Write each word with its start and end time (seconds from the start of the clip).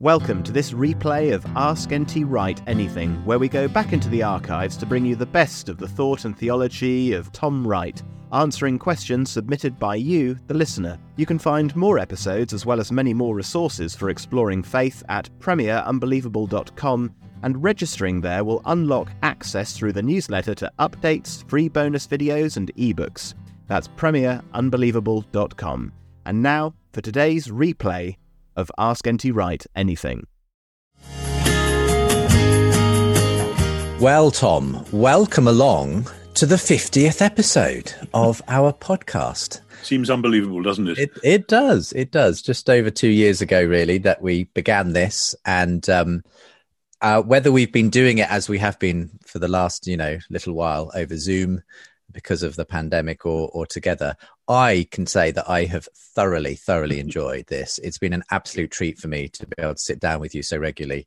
Welcome 0.00 0.42
to 0.42 0.52
this 0.52 0.72
replay 0.72 1.32
of 1.32 1.46
Ask 1.56 1.94
NT 1.94 2.26
Wright 2.26 2.60
Anything, 2.66 3.14
where 3.24 3.38
we 3.38 3.48
go 3.48 3.66
back 3.66 3.94
into 3.94 4.10
the 4.10 4.22
archives 4.22 4.76
to 4.76 4.84
bring 4.84 5.06
you 5.06 5.16
the 5.16 5.24
best 5.24 5.70
of 5.70 5.78
the 5.78 5.88
thought 5.88 6.26
and 6.26 6.36
theology 6.36 7.14
of 7.14 7.32
Tom 7.32 7.66
Wright, 7.66 8.02
answering 8.30 8.78
questions 8.78 9.30
submitted 9.30 9.78
by 9.78 9.94
you, 9.94 10.36
the 10.48 10.54
listener. 10.54 10.98
You 11.16 11.24
can 11.24 11.38
find 11.38 11.74
more 11.74 11.98
episodes 11.98 12.52
as 12.52 12.66
well 12.66 12.78
as 12.78 12.92
many 12.92 13.14
more 13.14 13.34
resources 13.34 13.96
for 13.96 14.10
exploring 14.10 14.62
faith 14.62 15.02
at 15.08 15.30
premierunbelievable.com, 15.38 17.14
and 17.42 17.64
registering 17.64 18.20
there 18.20 18.44
will 18.44 18.60
unlock 18.66 19.08
access 19.22 19.72
through 19.72 19.94
the 19.94 20.02
newsletter 20.02 20.54
to 20.56 20.70
updates, 20.78 21.48
free 21.48 21.70
bonus 21.70 22.06
videos, 22.06 22.58
and 22.58 22.70
ebooks. 22.74 23.32
That's 23.66 23.88
premierunbelievable.com. 23.88 25.92
And 26.26 26.42
now 26.42 26.74
for 26.92 27.00
today's 27.00 27.48
replay 27.48 28.16
of 28.56 28.70
Ask 28.78 29.08
NT 29.08 29.26
Wright 29.26 29.64
Anything. 29.74 30.26
Well, 34.00 34.30
Tom, 34.30 34.84
welcome 34.92 35.48
along 35.48 36.08
to 36.34 36.44
the 36.44 36.56
50th 36.56 37.22
episode 37.22 37.94
of 38.12 38.42
our 38.48 38.72
podcast. 38.72 39.60
Seems 39.82 40.10
unbelievable, 40.10 40.62
doesn't 40.62 40.88
it? 40.88 40.98
It, 40.98 41.10
it 41.22 41.48
does. 41.48 41.92
It 41.94 42.10
does. 42.10 42.42
Just 42.42 42.68
over 42.68 42.90
two 42.90 43.08
years 43.08 43.40
ago, 43.40 43.64
really, 43.64 43.96
that 43.98 44.20
we 44.20 44.44
began 44.44 44.92
this. 44.92 45.34
And 45.46 45.88
um, 45.88 46.22
uh, 47.00 47.22
whether 47.22 47.50
we've 47.50 47.72
been 47.72 47.88
doing 47.88 48.18
it 48.18 48.30
as 48.30 48.48
we 48.48 48.58
have 48.58 48.78
been 48.78 49.10
for 49.24 49.38
the 49.38 49.48
last, 49.48 49.86
you 49.86 49.96
know, 49.96 50.18
little 50.28 50.52
while 50.52 50.90
over 50.94 51.16
Zoom 51.16 51.62
because 52.12 52.42
of 52.42 52.56
the 52.56 52.64
pandemic 52.66 53.24
or, 53.24 53.48
or 53.52 53.64
together, 53.66 54.16
I 54.48 54.86
can 54.90 55.06
say 55.06 55.30
that 55.32 55.48
I 55.48 55.64
have 55.64 55.88
thoroughly, 55.94 56.54
thoroughly 56.54 57.00
enjoyed 57.00 57.46
this. 57.46 57.78
It's 57.82 57.98
been 57.98 58.12
an 58.12 58.22
absolute 58.30 58.70
treat 58.70 58.98
for 58.98 59.08
me 59.08 59.28
to 59.28 59.46
be 59.46 59.56
able 59.58 59.74
to 59.74 59.80
sit 59.80 60.00
down 60.00 60.20
with 60.20 60.34
you 60.34 60.42
so 60.42 60.56
regularly 60.56 61.06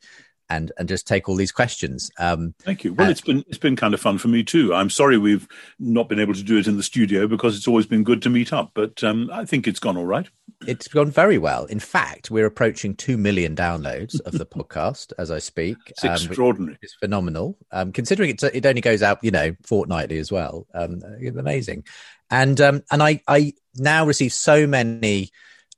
and 0.50 0.72
and 0.78 0.90
just 0.90 1.08
take 1.08 1.30
all 1.30 1.36
these 1.36 1.52
questions. 1.52 2.10
Um, 2.18 2.54
Thank 2.60 2.84
you. 2.84 2.94
Well, 2.94 3.08
uh, 3.08 3.12
it's 3.12 3.22
been 3.22 3.44
it's 3.48 3.58
been 3.58 3.76
kind 3.76 3.94
of 3.94 4.00
fun 4.00 4.18
for 4.18 4.28
me 4.28 4.44
too. 4.44 4.74
I'm 4.74 4.90
sorry 4.90 5.18
we've 5.18 5.48
not 5.80 6.10
been 6.10 6.20
able 6.20 6.34
to 6.34 6.44
do 6.44 6.58
it 6.58 6.68
in 6.68 6.78
the 6.78 6.84
studio 6.84 7.28
because 7.28 7.56
it's 7.56 7.68
always 7.68 7.86
been 7.86 8.04
good 8.04 8.22
to 8.24 8.30
meet 8.30 8.52
up, 8.52 8.72
but 8.74 9.04
um, 9.04 9.30
I 9.32 9.46
think 9.46 9.68
it's 9.68 9.80
gone 9.80 9.98
all 9.98 10.06
right. 10.06 10.28
It's 10.68 10.88
gone 10.88 11.12
very 11.12 11.38
well. 11.38 11.66
In 11.66 11.80
fact, 11.80 12.30
we're 12.32 12.46
approaching 12.46 12.96
two 12.96 13.18
million 13.18 13.56
downloads 13.56 14.20
of 14.22 14.34
the 14.34 14.46
podcast 14.46 15.14
as 15.18 15.32
I 15.32 15.40
speak. 15.40 15.78
It's 15.88 16.04
um, 16.04 16.12
extraordinary. 16.12 16.78
It's 16.82 16.96
phenomenal. 16.96 17.58
Um, 17.72 17.94
considering 17.94 18.32
it, 18.32 18.44
it 18.44 18.66
only 18.66 18.82
goes 18.82 19.02
out, 19.02 19.20
you 19.22 19.32
know, 19.32 19.56
fortnightly 19.64 20.18
as 20.18 20.32
well. 20.32 20.68
Um, 20.74 21.02
amazing. 21.38 21.86
And 22.32 22.60
um, 22.62 22.84
and 22.92 23.02
I 23.02 23.22
I 23.28 23.54
now 23.76 24.06
receive 24.06 24.34
so 24.34 24.68
many 24.68 25.32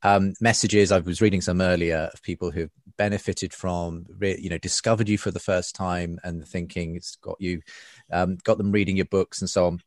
um, 0.03 0.33
messages. 0.41 0.91
I 0.91 0.99
was 0.99 1.21
reading 1.21 1.41
some 1.41 1.61
earlier 1.61 2.09
of 2.13 2.21
people 2.23 2.51
who've 2.51 2.71
benefited 2.97 3.53
from, 3.53 4.05
you 4.19 4.49
know, 4.49 4.57
discovered 4.57 5.09
you 5.09 5.17
for 5.17 5.31
the 5.31 5.39
first 5.39 5.75
time 5.75 6.19
and 6.23 6.47
thinking 6.47 6.95
it's 6.95 7.15
got 7.17 7.37
you, 7.39 7.61
um, 8.11 8.37
got 8.43 8.57
them 8.57 8.71
reading 8.71 8.95
your 8.95 9.05
books 9.05 9.41
and 9.41 9.49
so 9.49 9.67
on. 9.67 9.81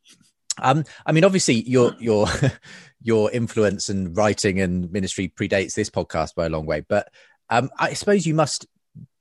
Um, 0.61 0.85
I 1.05 1.11
mean, 1.11 1.25
obviously, 1.25 1.55
your 1.55 1.95
your 1.99 2.27
your 3.01 3.31
influence 3.31 3.89
and 3.89 4.15
writing 4.15 4.61
and 4.61 4.91
ministry 4.91 5.27
predates 5.27 5.75
this 5.75 5.89
podcast 5.89 6.35
by 6.35 6.45
a 6.45 6.49
long 6.49 6.65
way, 6.65 6.81
but 6.81 7.09
um, 7.49 7.69
I 7.77 7.93
suppose 7.93 8.25
you 8.25 8.33
must 8.33 8.65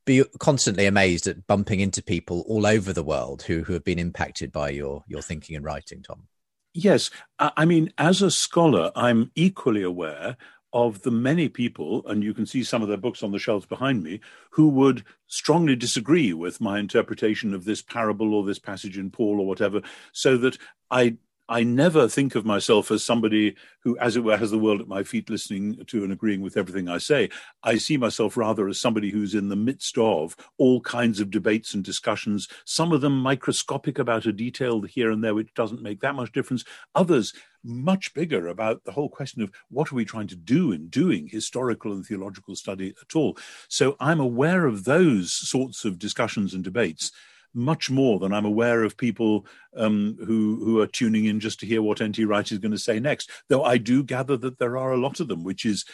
be 0.06 0.22
constantly 0.38 0.86
amazed 0.86 1.26
at 1.26 1.46
bumping 1.46 1.80
into 1.80 2.02
people 2.02 2.44
all 2.46 2.66
over 2.66 2.92
the 2.92 3.02
world 3.02 3.42
who 3.42 3.64
who 3.64 3.72
have 3.72 3.84
been 3.84 3.98
impacted 3.98 4.52
by 4.52 4.70
your 4.70 5.02
your 5.08 5.22
thinking 5.22 5.56
and 5.56 5.64
writing, 5.64 6.02
Tom. 6.02 6.28
Yes, 6.76 7.08
I 7.38 7.64
mean, 7.64 7.92
as 7.98 8.20
a 8.20 8.32
scholar, 8.32 8.90
I'm 8.96 9.30
equally 9.36 9.82
aware 9.82 10.36
of 10.72 11.02
the 11.02 11.10
many 11.12 11.48
people, 11.48 12.04
and 12.08 12.24
you 12.24 12.34
can 12.34 12.46
see 12.46 12.64
some 12.64 12.82
of 12.82 12.88
their 12.88 12.96
books 12.96 13.22
on 13.22 13.30
the 13.30 13.38
shelves 13.38 13.64
behind 13.64 14.02
me, 14.02 14.18
who 14.50 14.66
would 14.68 15.04
strongly 15.28 15.76
disagree 15.76 16.32
with 16.32 16.60
my 16.60 16.80
interpretation 16.80 17.54
of 17.54 17.64
this 17.64 17.80
parable 17.80 18.34
or 18.34 18.44
this 18.44 18.58
passage 18.58 18.98
in 18.98 19.08
Paul 19.12 19.38
or 19.40 19.46
whatever, 19.46 19.82
so 20.10 20.36
that 20.38 20.58
I 20.90 21.16
I 21.48 21.62
never 21.62 22.08
think 22.08 22.34
of 22.34 22.46
myself 22.46 22.90
as 22.90 23.04
somebody 23.04 23.54
who, 23.80 23.98
as 23.98 24.16
it 24.16 24.24
were, 24.24 24.36
has 24.36 24.50
the 24.50 24.58
world 24.58 24.80
at 24.80 24.88
my 24.88 25.02
feet 25.02 25.28
listening 25.28 25.84
to 25.88 26.02
and 26.02 26.12
agreeing 26.12 26.40
with 26.40 26.56
everything 26.56 26.88
I 26.88 26.96
say. 26.96 27.28
I 27.62 27.76
see 27.76 27.98
myself 27.98 28.38
rather 28.38 28.66
as 28.66 28.80
somebody 28.80 29.10
who's 29.10 29.34
in 29.34 29.50
the 29.50 29.56
midst 29.56 29.98
of 29.98 30.36
all 30.56 30.80
kinds 30.80 31.20
of 31.20 31.30
debates 31.30 31.74
and 31.74 31.84
discussions, 31.84 32.48
some 32.64 32.92
of 32.92 33.02
them 33.02 33.18
microscopic 33.18 33.98
about 33.98 34.24
a 34.24 34.32
detail 34.32 34.80
here 34.82 35.10
and 35.10 35.22
there, 35.22 35.34
which 35.34 35.52
doesn't 35.54 35.82
make 35.82 36.00
that 36.00 36.14
much 36.14 36.32
difference. 36.32 36.64
Others 36.94 37.34
much 37.62 38.14
bigger 38.14 38.48
about 38.48 38.84
the 38.84 38.92
whole 38.92 39.10
question 39.10 39.42
of 39.42 39.50
what 39.68 39.92
are 39.92 39.96
we 39.96 40.04
trying 40.04 40.28
to 40.28 40.36
do 40.36 40.72
in 40.72 40.88
doing 40.88 41.28
historical 41.28 41.92
and 41.92 42.06
theological 42.06 42.56
study 42.56 42.94
at 43.02 43.16
all. 43.16 43.36
So 43.68 43.96
I'm 44.00 44.20
aware 44.20 44.64
of 44.64 44.84
those 44.84 45.32
sorts 45.32 45.84
of 45.84 45.98
discussions 45.98 46.54
and 46.54 46.64
debates 46.64 47.12
much 47.54 47.90
more 47.90 48.18
than 48.18 48.32
I'm 48.32 48.44
aware 48.44 48.82
of 48.82 48.96
people 48.96 49.46
um, 49.76 50.16
who 50.18 50.62
who 50.64 50.80
are 50.80 50.86
tuning 50.86 51.24
in 51.26 51.40
just 51.40 51.60
to 51.60 51.66
hear 51.66 51.82
what 51.82 52.02
NT 52.02 52.18
Wright 52.20 52.50
is 52.50 52.58
going 52.58 52.72
to 52.72 52.78
say 52.78 52.98
next. 53.00 53.30
Though 53.48 53.64
I 53.64 53.78
do 53.78 54.02
gather 54.02 54.36
that 54.38 54.58
there 54.58 54.76
are 54.76 54.92
a 54.92 55.00
lot 55.00 55.20
of 55.20 55.28
them, 55.28 55.44
which 55.44 55.64
is 55.64 55.84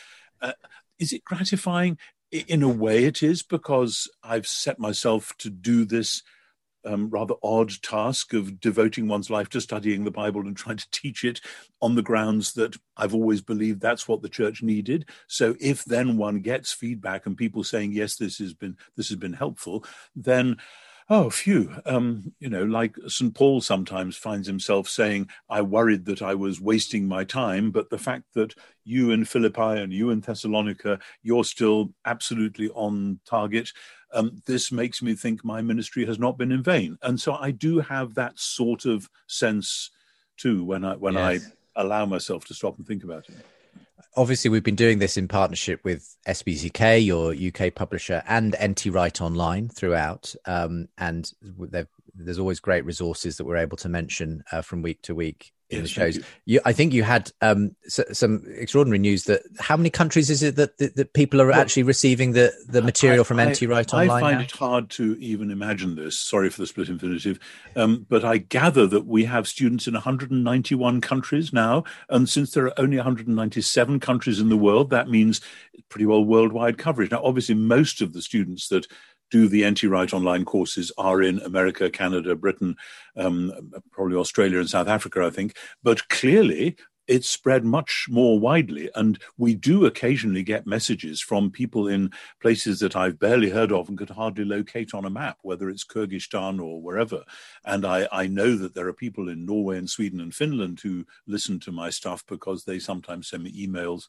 uh, 0.40 0.52
is 0.98 1.12
it 1.12 1.24
gratifying? 1.24 1.98
In 2.30 2.62
a 2.62 2.68
way, 2.68 3.04
it 3.04 3.22
is 3.22 3.42
because 3.42 4.08
I've 4.22 4.46
set 4.46 4.78
myself 4.78 5.34
to 5.38 5.50
do 5.50 5.84
this 5.84 6.22
um, 6.84 7.10
rather 7.10 7.34
odd 7.42 7.70
task 7.82 8.32
of 8.32 8.60
devoting 8.60 9.08
one's 9.08 9.30
life 9.30 9.48
to 9.50 9.60
studying 9.60 10.04
the 10.04 10.10
Bible 10.10 10.42
and 10.42 10.56
trying 10.56 10.78
to 10.78 10.90
teach 10.90 11.24
it 11.24 11.40
on 11.82 11.94
the 11.94 12.02
grounds 12.02 12.54
that 12.54 12.76
I've 12.96 13.14
always 13.14 13.40
believed 13.40 13.80
that's 13.80 14.08
what 14.08 14.22
the 14.22 14.28
church 14.28 14.62
needed. 14.62 15.06
So 15.26 15.56
if 15.60 15.84
then 15.84 16.16
one 16.16 16.40
gets 16.40 16.72
feedback 16.72 17.26
and 17.26 17.36
people 17.36 17.64
saying 17.64 17.92
yes, 17.92 18.16
this 18.16 18.38
has 18.38 18.54
been 18.54 18.76
this 18.96 19.08
has 19.08 19.18
been 19.18 19.34
helpful, 19.34 19.84
then 20.14 20.56
Oh, 21.12 21.28
phew. 21.28 21.74
Um, 21.86 22.32
you 22.38 22.48
know, 22.48 22.62
like 22.62 22.94
St. 23.08 23.34
Paul 23.34 23.60
sometimes 23.60 24.16
finds 24.16 24.46
himself 24.46 24.88
saying, 24.88 25.28
I 25.48 25.60
worried 25.60 26.04
that 26.04 26.22
I 26.22 26.36
was 26.36 26.60
wasting 26.60 27.08
my 27.08 27.24
time, 27.24 27.72
but 27.72 27.90
the 27.90 27.98
fact 27.98 28.26
that 28.34 28.54
you 28.84 29.10
in 29.10 29.24
Philippi 29.24 29.60
and 29.60 29.92
you 29.92 30.10
in 30.10 30.20
Thessalonica, 30.20 31.00
you're 31.24 31.42
still 31.42 31.92
absolutely 32.06 32.68
on 32.70 33.18
target. 33.26 33.72
Um, 34.14 34.40
this 34.46 34.70
makes 34.70 35.02
me 35.02 35.16
think 35.16 35.44
my 35.44 35.60
ministry 35.60 36.06
has 36.06 36.20
not 36.20 36.38
been 36.38 36.52
in 36.52 36.62
vain. 36.62 36.96
And 37.02 37.20
so 37.20 37.34
I 37.34 37.50
do 37.50 37.80
have 37.80 38.14
that 38.14 38.38
sort 38.38 38.84
of 38.84 39.10
sense 39.26 39.90
too 40.36 40.64
when 40.64 40.84
I 40.84 40.94
when 40.94 41.14
yes. 41.14 41.44
I 41.76 41.82
allow 41.82 42.06
myself 42.06 42.44
to 42.46 42.54
stop 42.54 42.78
and 42.78 42.86
think 42.86 43.02
about 43.02 43.28
it 43.28 43.44
obviously 44.16 44.50
we've 44.50 44.62
been 44.62 44.76
doing 44.76 44.98
this 44.98 45.16
in 45.16 45.28
partnership 45.28 45.80
with 45.84 46.16
SPCK, 46.26 47.04
your 47.04 47.34
UK 47.34 47.74
publisher, 47.74 48.22
and 48.26 48.56
NT 48.62 48.86
Wright 48.86 49.20
Online 49.20 49.68
throughout. 49.68 50.34
Um, 50.46 50.88
and 50.98 51.32
there's 52.14 52.38
always 52.38 52.60
great 52.60 52.84
resources 52.84 53.36
that 53.36 53.44
we're 53.44 53.56
able 53.56 53.76
to 53.78 53.88
mention 53.88 54.42
uh, 54.52 54.62
from 54.62 54.82
week 54.82 55.02
to 55.02 55.14
week 55.14 55.52
in 55.70 55.82
the 55.82 55.88
shows. 55.88 56.16
You. 56.16 56.24
You, 56.46 56.60
I 56.64 56.72
think 56.72 56.92
you 56.92 57.02
had 57.02 57.30
um, 57.40 57.74
some 57.86 58.44
extraordinary 58.48 58.98
news 58.98 59.24
that 59.24 59.42
how 59.58 59.76
many 59.76 59.90
countries 59.90 60.28
is 60.30 60.42
it 60.42 60.56
that, 60.56 60.78
that, 60.78 60.96
that 60.96 61.12
people 61.12 61.40
are 61.40 61.46
well, 61.46 61.60
actually 61.60 61.84
receiving 61.84 62.32
the, 62.32 62.52
the 62.68 62.82
material 62.82 63.20
I, 63.20 63.24
from 63.24 63.40
NT 63.40 63.62
Wright 63.62 63.92
Online? 63.92 64.10
I 64.10 64.20
find 64.20 64.38
now? 64.38 64.44
it 64.44 64.50
hard 64.50 64.90
to 64.90 65.16
even 65.20 65.50
imagine 65.50 65.94
this. 65.94 66.18
Sorry 66.18 66.50
for 66.50 66.60
the 66.60 66.66
split 66.66 66.88
infinitive. 66.88 67.38
Um, 67.76 68.06
but 68.08 68.24
I 68.24 68.38
gather 68.38 68.86
that 68.88 69.06
we 69.06 69.24
have 69.24 69.46
students 69.46 69.86
in 69.86 69.94
191 69.94 71.00
countries 71.00 71.52
now. 71.52 71.84
And 72.08 72.28
since 72.28 72.52
there 72.52 72.66
are 72.66 72.80
only 72.80 72.96
197 72.96 74.00
countries 74.00 74.40
in 74.40 74.48
the 74.48 74.56
world, 74.56 74.90
that 74.90 75.08
means 75.08 75.40
pretty 75.88 76.06
well 76.06 76.24
worldwide 76.24 76.78
coverage. 76.78 77.10
Now, 77.10 77.22
obviously, 77.22 77.54
most 77.54 78.00
of 78.00 78.12
the 78.12 78.22
students 78.22 78.68
that 78.68 78.86
do 79.30 79.48
the 79.48 79.68
NT 79.68 79.84
Wright 79.84 80.12
online 80.12 80.44
courses 80.44 80.92
are 80.98 81.22
in 81.22 81.38
America, 81.40 81.90
Canada, 81.90 82.34
Britain, 82.34 82.76
um, 83.16 83.72
probably 83.90 84.16
Australia 84.16 84.58
and 84.58 84.68
South 84.68 84.88
Africa, 84.88 85.24
I 85.24 85.30
think. 85.30 85.56
But 85.82 86.08
clearly, 86.08 86.76
it's 87.10 87.28
spread 87.28 87.64
much 87.64 88.06
more 88.08 88.38
widely. 88.38 88.88
And 88.94 89.18
we 89.36 89.54
do 89.56 89.84
occasionally 89.84 90.44
get 90.44 90.64
messages 90.64 91.20
from 91.20 91.50
people 91.50 91.88
in 91.88 92.12
places 92.40 92.78
that 92.80 92.94
I've 92.94 93.18
barely 93.18 93.50
heard 93.50 93.72
of 93.72 93.88
and 93.88 93.98
could 93.98 94.10
hardly 94.10 94.44
locate 94.44 94.94
on 94.94 95.04
a 95.04 95.10
map, 95.10 95.38
whether 95.42 95.68
it's 95.68 95.84
Kyrgyzstan 95.84 96.62
or 96.62 96.80
wherever. 96.80 97.24
And 97.64 97.84
I, 97.84 98.06
I 98.12 98.28
know 98.28 98.56
that 98.56 98.74
there 98.74 98.86
are 98.86 98.92
people 98.92 99.28
in 99.28 99.44
Norway 99.44 99.78
and 99.78 99.90
Sweden 99.90 100.20
and 100.20 100.32
Finland 100.32 100.78
who 100.84 101.04
listen 101.26 101.58
to 101.60 101.72
my 101.72 101.90
stuff 101.90 102.24
because 102.28 102.64
they 102.64 102.78
sometimes 102.78 103.28
send 103.28 103.42
me 103.42 103.66
emails 103.66 104.04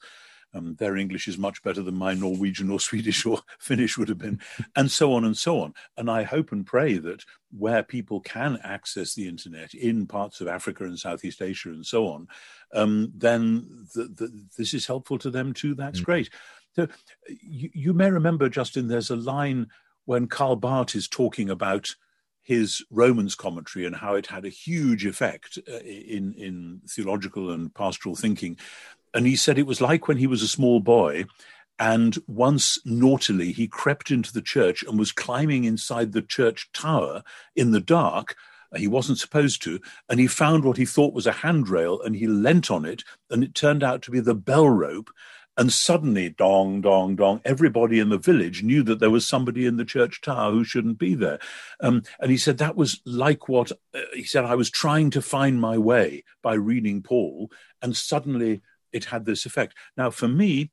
um, 0.54 0.76
their 0.76 0.98
English 0.98 1.28
is 1.28 1.38
much 1.38 1.62
better 1.64 1.82
than 1.82 1.96
my 1.96 2.14
Norwegian 2.14 2.70
or 2.70 2.80
Swedish 2.80 3.26
or 3.26 3.40
Finnish 3.60 3.98
would 3.98 4.10
have 4.10 4.18
been, 4.18 4.40
and 4.76 4.92
so 4.92 5.14
on 5.14 5.26
and 5.26 5.38
so 5.38 5.62
on. 5.62 5.74
And 5.98 6.10
I 6.10 6.24
hope 6.24 6.52
and 6.52 6.66
pray 6.66 6.98
that 6.98 7.24
where 7.52 7.84
people 7.84 8.22
can 8.22 8.60
access 8.64 9.14
the 9.14 9.28
internet 9.28 9.74
in 9.74 10.08
parts 10.08 10.42
of 10.42 10.48
Africa 10.48 10.84
and 10.84 10.98
Southeast 10.98 11.42
Asia 11.42 11.70
and 11.70 11.86
so 11.86 12.08
on, 12.08 12.28
um, 12.74 13.12
then 13.16 13.88
the, 13.94 14.04
the, 14.04 14.46
this 14.58 14.74
is 14.74 14.88
helpful 14.88 15.18
to 15.20 15.30
them 15.30 15.54
too. 15.54 15.76
That's 15.76 16.02
mm 16.02 16.06
great. 16.06 16.30
So 16.74 16.88
you, 17.28 17.70
you 17.74 17.94
may 17.94 18.10
remember, 18.10 18.48
Justin, 18.48 18.88
there's 18.88 19.10
a 19.10 19.16
line 19.16 19.68
when 20.06 20.28
Karl 20.28 20.56
Barth 20.56 20.96
is 20.96 21.08
talking 21.08 21.50
about 21.50 21.96
his 22.42 22.84
Romans 22.90 23.36
commentary 23.36 23.86
and 23.86 23.96
how 23.96 24.16
it 24.16 24.28
had 24.28 24.46
a 24.46 24.50
huge 24.50 25.06
effect 25.06 25.60
uh, 25.72 25.78
in 25.78 26.34
in 26.34 26.82
theological 26.90 27.52
and 27.52 27.74
pastoral 27.74 28.16
thinking. 28.16 28.58
And 29.14 29.26
he 29.26 29.36
said 29.36 29.58
it 29.58 29.68
was 29.68 29.82
like 29.82 30.08
when 30.08 30.18
he 30.18 30.28
was 30.28 30.42
a 30.42 30.48
small 30.48 30.80
boy 30.80 31.26
and 31.82 32.18
once 32.28 32.78
naughtily 32.86 33.52
he 33.52 33.68
crept 33.68 34.12
into 34.12 34.32
the 34.32 34.42
church 34.42 34.84
and 34.84 35.00
was 35.00 35.12
climbing 35.12 35.64
inside 35.64 36.12
the 36.12 36.22
church 36.22 36.70
tower 36.74 37.24
in 37.56 37.72
the 37.72 37.82
dark. 37.82 38.36
He 38.76 38.88
wasn't 38.88 39.18
supposed 39.18 39.62
to, 39.64 39.82
and 40.08 40.20
he 40.20 40.28
found 40.28 40.64
what 40.64 40.78
he 40.78 40.86
thought 40.86 41.14
was 41.14 41.28
a 41.28 41.32
handrail 41.32 42.00
and 42.02 42.16
he 42.16 42.28
leant 42.28 42.72
on 42.72 42.86
it, 42.86 43.04
and 43.30 43.44
it 43.44 43.54
turned 43.56 43.84
out 43.84 44.02
to 44.04 44.12
be 44.12 44.22
the 44.22 44.36
bell 44.36 44.70
rope. 44.70 45.10
And 45.58 45.74
suddenly, 45.74 46.30
dong, 46.30 46.80
dong, 46.80 47.18
dong, 47.18 47.42
everybody 47.44 48.00
in 48.00 48.10
the 48.10 48.18
village 48.18 48.64
knew 48.64 48.84
that 48.84 49.00
there 49.00 49.10
was 49.10 49.28
somebody 49.28 49.66
in 49.66 49.76
the 49.76 49.84
church 49.84 50.22
tower 50.22 50.52
who 50.52 50.64
shouldn't 50.64 51.00
be 51.00 51.16
there. 51.16 51.40
Um, 51.82 52.04
and 52.20 52.32
he 52.32 52.38
said 52.38 52.60
that 52.60 52.78
was 52.78 53.02
like 53.06 53.50
what 53.50 53.72
uh, 53.94 54.00
he 54.14 54.24
said, 54.24 54.46
I 54.46 54.56
was 54.56 54.70
trying 54.70 55.10
to 55.12 55.22
find 55.22 55.60
my 55.60 55.78
way 55.78 56.24
by 56.42 56.54
reading 56.54 57.02
Paul, 57.02 57.52
and 57.82 57.98
suddenly 57.98 58.62
it 58.94 59.06
had 59.06 59.26
this 59.26 59.46
effect. 59.46 59.76
Now, 59.98 60.10
for 60.10 60.28
me, 60.28 60.72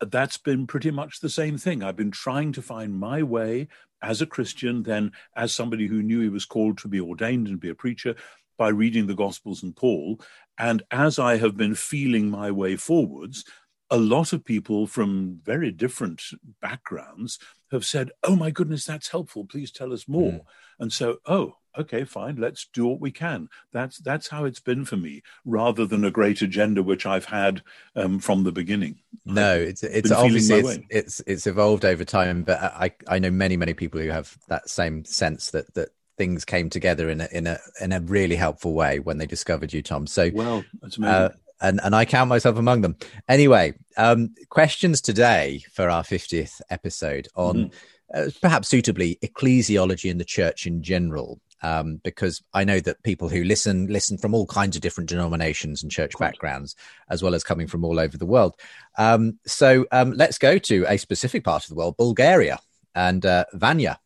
that's 0.00 0.36
been 0.36 0.66
pretty 0.66 0.90
much 0.90 1.20
the 1.20 1.28
same 1.28 1.58
thing. 1.58 1.82
I've 1.82 1.96
been 1.96 2.10
trying 2.10 2.52
to 2.52 2.62
find 2.62 2.98
my 2.98 3.22
way 3.22 3.68
as 4.02 4.20
a 4.20 4.26
Christian, 4.26 4.82
then 4.82 5.12
as 5.36 5.52
somebody 5.52 5.86
who 5.86 6.02
knew 6.02 6.20
he 6.20 6.28
was 6.28 6.44
called 6.44 6.78
to 6.78 6.88
be 6.88 7.00
ordained 7.00 7.46
and 7.46 7.60
be 7.60 7.68
a 7.68 7.74
preacher 7.74 8.16
by 8.58 8.68
reading 8.68 9.06
the 9.06 9.14
Gospels 9.14 9.62
and 9.62 9.74
Paul. 9.74 10.20
And 10.58 10.82
as 10.90 11.18
I 11.18 11.36
have 11.36 11.56
been 11.56 11.74
feeling 11.74 12.30
my 12.30 12.50
way 12.50 12.76
forwards, 12.76 13.44
a 13.90 13.96
lot 13.96 14.32
of 14.32 14.44
people 14.44 14.86
from 14.86 15.40
very 15.44 15.70
different 15.70 16.22
backgrounds 16.60 17.38
have 17.70 17.84
said, 17.84 18.10
Oh 18.22 18.36
my 18.36 18.50
goodness, 18.50 18.84
that's 18.84 19.08
helpful. 19.08 19.44
Please 19.44 19.70
tell 19.70 19.92
us 19.92 20.08
more. 20.08 20.32
Mm. 20.32 20.40
And 20.80 20.92
so, 20.92 21.18
oh, 21.26 21.56
okay, 21.78 22.04
fine, 22.04 22.36
let's 22.36 22.66
do 22.72 22.86
what 22.86 23.00
we 23.00 23.10
can. 23.10 23.48
That's 23.72 23.98
that's 23.98 24.28
how 24.28 24.44
it's 24.44 24.60
been 24.60 24.84
for 24.84 24.96
me, 24.96 25.22
rather 25.44 25.86
than 25.86 26.04
a 26.04 26.10
great 26.10 26.42
agenda 26.42 26.82
which 26.82 27.06
I've 27.06 27.26
had 27.26 27.62
um, 27.96 28.18
from 28.18 28.44
the 28.44 28.52
beginning. 28.52 29.00
No, 29.24 29.54
it's 29.54 29.82
it's 29.82 30.10
obviously 30.10 30.60
it's, 30.60 30.80
it's, 30.90 31.22
it's 31.26 31.46
evolved 31.46 31.84
over 31.84 32.04
time, 32.04 32.42
but 32.42 32.60
I 32.62 32.92
I 33.08 33.18
know 33.18 33.30
many 33.30 33.56
many 33.56 33.74
people 33.74 34.00
who 34.00 34.08
have 34.08 34.36
that 34.48 34.68
same 34.68 35.04
sense 35.04 35.50
that 35.50 35.72
that 35.74 35.90
things 36.18 36.44
came 36.44 36.70
together 36.70 37.08
in 37.08 37.20
a 37.20 37.28
in 37.32 37.46
a 37.46 37.58
in 37.80 37.92
a 37.92 38.00
really 38.00 38.36
helpful 38.36 38.74
way 38.74 38.98
when 38.98 39.18
they 39.18 39.26
discovered 39.26 39.72
you, 39.72 39.82
Tom. 39.82 40.06
So 40.06 40.30
well, 40.32 40.64
that's 40.80 40.98
amazing. 40.98 41.14
Uh, 41.14 41.28
and, 41.62 41.80
and 41.82 41.94
I 41.94 42.04
count 42.04 42.28
myself 42.28 42.58
among 42.58 42.80
them. 42.80 42.96
Anyway, 43.28 43.74
um, 43.96 44.34
questions 44.50 45.00
today 45.00 45.62
for 45.72 45.88
our 45.88 46.02
50th 46.02 46.60
episode 46.70 47.28
on 47.36 47.56
mm-hmm. 47.56 48.20
uh, 48.20 48.30
perhaps 48.40 48.68
suitably 48.68 49.18
ecclesiology 49.22 50.10
and 50.10 50.20
the 50.20 50.24
church 50.24 50.66
in 50.66 50.82
general 50.82 51.40
um, 51.62 52.00
because 52.02 52.42
I 52.52 52.64
know 52.64 52.80
that 52.80 53.02
people 53.02 53.28
who 53.28 53.44
listen 53.44 53.86
listen 53.86 54.18
from 54.18 54.34
all 54.34 54.46
kinds 54.46 54.76
of 54.76 54.82
different 54.82 55.08
denominations 55.08 55.82
and 55.82 55.90
church 55.90 56.12
backgrounds, 56.18 56.76
as 57.08 57.22
well 57.22 57.34
as 57.34 57.44
coming 57.44 57.66
from 57.66 57.84
all 57.84 57.98
over 57.98 58.16
the 58.16 58.26
world. 58.26 58.56
Um, 58.98 59.38
so 59.46 59.86
um, 59.92 60.12
let's 60.12 60.38
go 60.38 60.58
to 60.58 60.84
a 60.88 60.98
specific 60.98 61.44
part 61.44 61.64
of 61.64 61.68
the 61.68 61.74
world, 61.74 61.96
Bulgaria, 61.96 62.58
and 62.94 63.24
uh, 63.24 63.44
Vanya 63.54 63.98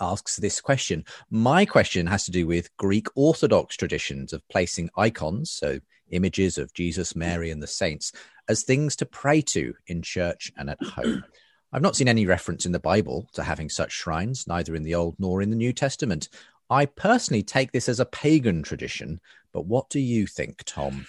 asks 0.00 0.36
this 0.36 0.60
question. 0.60 1.04
My 1.30 1.64
question 1.64 2.06
has 2.06 2.24
to 2.24 2.30
do 2.30 2.46
with 2.46 2.74
Greek 2.76 3.06
Orthodox 3.14 3.76
traditions 3.76 4.32
of 4.32 4.46
placing 4.48 4.90
icons, 4.96 5.50
so 5.50 5.78
images 6.10 6.58
of 6.58 6.72
Jesus, 6.74 7.16
Mary, 7.16 7.50
and 7.50 7.62
the 7.62 7.66
saints, 7.66 8.12
as 8.48 8.62
things 8.62 8.96
to 8.96 9.06
pray 9.06 9.42
to 9.42 9.74
in 9.86 10.02
church 10.02 10.52
and 10.56 10.70
at 10.70 10.82
home. 10.82 11.24
I've 11.72 11.82
not 11.82 11.96
seen 11.96 12.08
any 12.08 12.24
reference 12.24 12.64
in 12.64 12.72
the 12.72 12.78
Bible 12.78 13.28
to 13.34 13.42
having 13.42 13.68
such 13.68 13.92
shrines, 13.92 14.46
neither 14.46 14.74
in 14.74 14.82
the 14.82 14.94
Old 14.94 15.16
nor 15.18 15.42
in 15.42 15.50
the 15.50 15.56
New 15.56 15.72
Testament. 15.72 16.28
I 16.70 16.86
personally 16.86 17.42
take 17.42 17.72
this 17.72 17.88
as 17.88 18.00
a 18.00 18.04
pagan 18.04 18.62
tradition, 18.62 19.20
but 19.52 19.66
what 19.66 19.88
do 19.88 20.00
you 20.00 20.26
think, 20.26 20.62
Tom? 20.64 21.06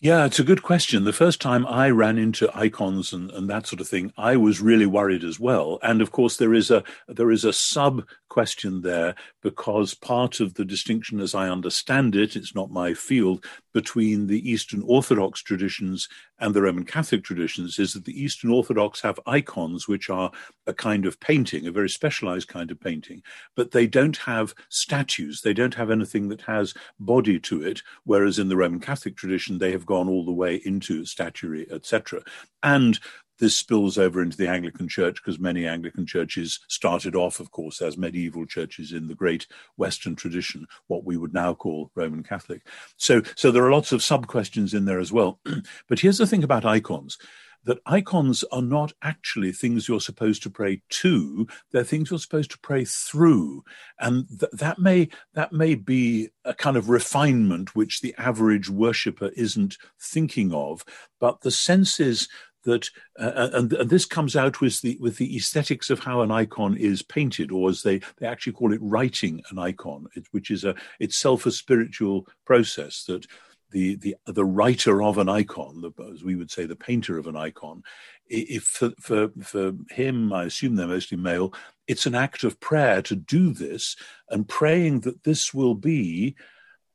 Yeah, 0.00 0.26
it's 0.26 0.38
a 0.38 0.44
good 0.44 0.62
question. 0.62 1.02
The 1.02 1.12
first 1.12 1.40
time 1.40 1.66
I 1.66 1.90
ran 1.90 2.18
into 2.18 2.56
icons 2.56 3.12
and, 3.12 3.32
and 3.32 3.50
that 3.50 3.66
sort 3.66 3.80
of 3.80 3.88
thing, 3.88 4.12
I 4.16 4.36
was 4.36 4.60
really 4.60 4.86
worried 4.86 5.24
as 5.24 5.40
well. 5.40 5.80
And 5.82 6.00
of 6.00 6.12
course, 6.12 6.36
there 6.36 6.54
is 6.54 6.70
a 6.70 6.84
there 7.08 7.32
is 7.32 7.44
a 7.44 7.52
sub 7.52 8.04
question 8.28 8.82
there 8.82 9.16
because 9.42 9.94
part 9.94 10.38
of 10.38 10.54
the 10.54 10.64
distinction, 10.64 11.18
as 11.18 11.34
I 11.34 11.48
understand 11.48 12.14
it, 12.14 12.36
it's 12.36 12.54
not 12.54 12.70
my 12.70 12.94
field, 12.94 13.44
between 13.78 14.26
the 14.26 14.50
Eastern 14.50 14.82
Orthodox 14.82 15.40
traditions 15.40 16.08
and 16.40 16.52
the 16.52 16.62
Roman 16.62 16.84
Catholic 16.84 17.22
traditions 17.22 17.78
is 17.78 17.92
that 17.92 18.04
the 18.04 18.20
Eastern 18.20 18.50
Orthodox 18.50 19.00
have 19.02 19.20
icons, 19.24 19.86
which 19.86 20.10
are 20.10 20.32
a 20.66 20.74
kind 20.74 21.06
of 21.06 21.20
painting, 21.20 21.64
a 21.64 21.70
very 21.70 21.88
specialized 21.88 22.48
kind 22.48 22.72
of 22.72 22.80
painting, 22.80 23.22
but 23.54 23.70
they 23.70 23.86
don't 23.86 24.16
have 24.16 24.52
statues. 24.68 25.42
They 25.42 25.54
don't 25.54 25.76
have 25.76 25.92
anything 25.92 26.28
that 26.30 26.40
has 26.40 26.74
body 26.98 27.38
to 27.38 27.62
it, 27.62 27.84
whereas 28.02 28.40
in 28.40 28.48
the 28.48 28.56
Roman 28.56 28.80
Catholic 28.80 29.16
tradition, 29.16 29.58
they 29.58 29.70
have 29.70 29.86
gone 29.86 30.08
all 30.08 30.24
the 30.24 30.32
way 30.32 30.56
into 30.64 31.04
statuary, 31.04 31.64
etc. 31.70 32.20
And 32.64 32.98
this 33.38 33.56
spills 33.56 33.98
over 33.98 34.22
into 34.22 34.36
the 34.36 34.48
Anglican 34.48 34.88
Church 34.88 35.16
because 35.16 35.38
many 35.38 35.66
Anglican 35.66 36.06
churches 36.06 36.60
started 36.68 37.14
off, 37.14 37.40
of 37.40 37.50
course, 37.50 37.80
as 37.80 37.96
medieval 37.96 38.46
churches 38.46 38.92
in 38.92 39.08
the 39.08 39.14
great 39.14 39.46
Western 39.76 40.16
tradition, 40.16 40.66
what 40.86 41.04
we 41.04 41.16
would 41.16 41.34
now 41.34 41.54
call 41.54 41.90
Roman 41.94 42.22
Catholic. 42.22 42.66
So, 42.96 43.22
so 43.36 43.50
there 43.50 43.64
are 43.64 43.72
lots 43.72 43.92
of 43.92 44.02
sub 44.02 44.26
questions 44.26 44.74
in 44.74 44.84
there 44.84 45.00
as 45.00 45.12
well. 45.12 45.40
but 45.88 46.00
here's 46.00 46.18
the 46.18 46.26
thing 46.26 46.44
about 46.44 46.64
icons 46.64 47.18
that 47.64 47.80
icons 47.86 48.44
are 48.50 48.62
not 48.62 48.92
actually 49.02 49.52
things 49.52 49.88
you're 49.88 50.00
supposed 50.00 50.42
to 50.42 50.50
pray 50.50 50.80
to 50.88 51.46
they're 51.70 51.84
things 51.84 52.10
you're 52.10 52.18
supposed 52.18 52.50
to 52.50 52.58
pray 52.58 52.84
through 52.84 53.62
and 53.98 54.26
th- 54.40 54.52
that 54.52 54.78
may 54.78 55.08
that 55.34 55.52
may 55.52 55.74
be 55.74 56.30
a 56.44 56.54
kind 56.54 56.76
of 56.76 56.88
refinement 56.88 57.74
which 57.74 58.00
the 58.00 58.14
average 58.16 58.70
worshipper 58.70 59.30
isn't 59.36 59.76
thinking 60.00 60.52
of 60.52 60.84
but 61.20 61.40
the 61.40 61.50
sense 61.50 62.00
is 62.00 62.28
that 62.64 62.88
uh, 63.18 63.24
uh, 63.24 63.50
and, 63.54 63.72
and, 63.72 63.90
this 63.90 64.04
comes 64.04 64.36
out 64.36 64.60
with 64.60 64.80
the 64.80 64.96
with 65.00 65.16
the 65.16 65.36
aesthetics 65.36 65.90
of 65.90 66.00
how 66.00 66.20
an 66.22 66.30
icon 66.30 66.76
is 66.76 67.02
painted 67.02 67.52
or 67.52 67.70
as 67.70 67.82
they 67.82 68.00
they 68.18 68.26
actually 68.26 68.52
call 68.52 68.72
it 68.72 68.80
writing 68.82 69.42
an 69.50 69.58
icon. 69.58 70.06
It, 70.14 70.26
which 70.32 70.50
is 70.50 70.64
a 70.64 70.74
itself 70.98 71.46
a 71.46 71.50
spiritual 71.50 72.26
process 72.44 73.04
that 73.04 73.26
the 73.70 73.96
the 73.96 74.16
the 74.26 74.44
writer 74.44 75.02
of 75.02 75.18
an 75.18 75.28
icon 75.28 75.80
the, 75.80 75.92
as 76.12 76.24
we 76.24 76.36
would 76.36 76.50
say 76.50 76.66
the 76.66 76.76
painter 76.76 77.18
of 77.18 77.26
an 77.26 77.36
icon 77.36 77.82
if 78.26 78.64
for, 78.64 78.92
for 79.00 79.28
for 79.42 79.72
him 79.90 80.32
i 80.32 80.44
assume 80.44 80.74
they're 80.74 80.86
mostly 80.86 81.18
male 81.18 81.52
it's 81.86 82.06
an 82.06 82.14
act 82.14 82.44
of 82.44 82.60
prayer 82.60 83.02
to 83.02 83.14
do 83.14 83.52
this 83.52 83.96
and 84.30 84.48
praying 84.48 85.00
that 85.00 85.24
this 85.24 85.52
will 85.52 85.74
be 85.74 86.34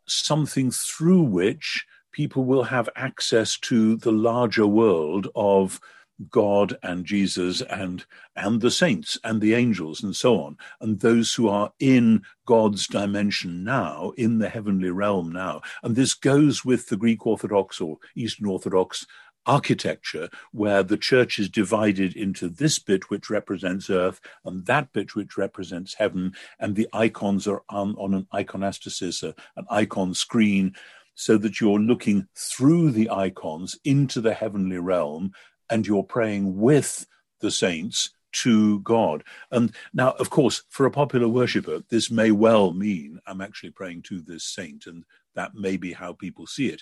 something 0.07 0.71
through 0.71 1.21
which 1.21 1.85
people 2.13 2.45
will 2.45 2.63
have 2.63 2.89
access 2.95 3.57
to 3.57 3.97
the 3.97 4.11
larger 4.11 4.65
world 4.65 5.27
of 5.35 5.81
God 6.29 6.77
and 6.83 7.05
Jesus 7.05 7.61
and 7.61 8.05
and 8.35 8.61
the 8.61 8.71
saints 8.71 9.17
and 9.23 9.41
the 9.41 9.55
angels 9.55 10.03
and 10.03 10.15
so 10.15 10.39
on, 10.39 10.57
and 10.79 10.99
those 10.99 11.33
who 11.33 11.49
are 11.49 11.73
in 11.79 12.21
God's 12.45 12.87
dimension 12.87 13.63
now, 13.63 14.13
in 14.15 14.37
the 14.37 14.49
heavenly 14.49 14.91
realm 14.91 15.31
now. 15.31 15.61
And 15.81 15.95
this 15.95 16.13
goes 16.13 16.63
with 16.63 16.87
the 16.87 16.97
Greek 16.97 17.25
Orthodox 17.25 17.81
or 17.81 17.97
Eastern 18.15 18.47
Orthodox 18.47 19.05
architecture, 19.45 20.29
where 20.51 20.83
the 20.83 20.97
church 20.97 21.37
is 21.37 21.49
divided 21.49 22.15
into 22.15 22.47
this 22.47 22.79
bit 22.79 23.09
which 23.09 23.29
represents 23.29 23.89
earth 23.89 24.21
and 24.45 24.65
that 24.67 24.93
bit 24.93 25.15
which 25.15 25.37
represents 25.37 25.95
heaven, 25.95 26.33
and 26.59 26.75
the 26.75 26.87
icons 26.93 27.47
are 27.47 27.61
on, 27.69 27.95
on 27.95 28.13
an 28.13 28.27
iconostasis, 28.33 29.23
an 29.57 29.65
icon 29.69 30.13
screen 30.13 30.73
so 31.15 31.37
that 31.37 31.61
you're 31.61 31.79
looking 31.79 32.27
through 32.35 32.91
the 32.91 33.09
icons 33.09 33.77
into 33.83 34.21
the 34.21 34.33
heavenly 34.33 34.79
realm 34.79 35.31
and 35.69 35.85
you're 35.87 36.03
praying 36.03 36.59
with 36.59 37.05
the 37.39 37.51
saints 37.51 38.09
to 38.31 38.79
God. 38.79 39.23
And 39.51 39.73
now, 39.93 40.11
of 40.11 40.29
course, 40.29 40.63
for 40.69 40.85
a 40.85 40.91
popular 40.91 41.27
worshipper, 41.27 41.83
this 41.89 42.09
may 42.09 42.31
well 42.31 42.73
mean 42.73 43.19
I'm 43.25 43.41
actually 43.41 43.71
praying 43.71 44.03
to 44.03 44.21
this 44.21 44.43
saint, 44.43 44.87
and 44.87 45.05
that 45.35 45.53
may 45.53 45.77
be 45.77 45.93
how 45.93 46.13
people 46.13 46.47
see 46.47 46.67
it. 46.67 46.81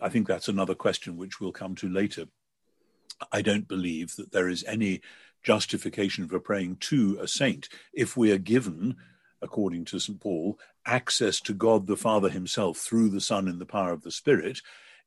I 0.00 0.08
think 0.08 0.28
that's 0.28 0.48
another 0.48 0.74
question 0.74 1.16
which 1.16 1.40
we'll 1.40 1.52
come 1.52 1.74
to 1.76 1.88
later. 1.88 2.26
I 3.32 3.42
don't 3.42 3.68
believe 3.68 4.16
that 4.16 4.32
there 4.32 4.48
is 4.48 4.64
any 4.64 5.00
justification 5.42 6.28
for 6.28 6.38
praying 6.38 6.76
to 6.76 7.18
a 7.20 7.26
saint 7.26 7.68
if 7.92 8.16
we 8.16 8.30
are 8.30 8.38
given, 8.38 8.96
according 9.42 9.84
to 9.86 9.98
St. 9.98 10.20
Paul, 10.20 10.58
access 10.86 11.40
to 11.40 11.52
God 11.52 11.86
the 11.86 11.96
Father 11.96 12.28
himself 12.28 12.78
through 12.78 13.10
the 13.10 13.20
Son 13.20 13.48
in 13.48 13.58
the 13.58 13.66
power 13.66 13.92
of 13.92 14.02
the 14.02 14.10
Spirit. 14.10 14.60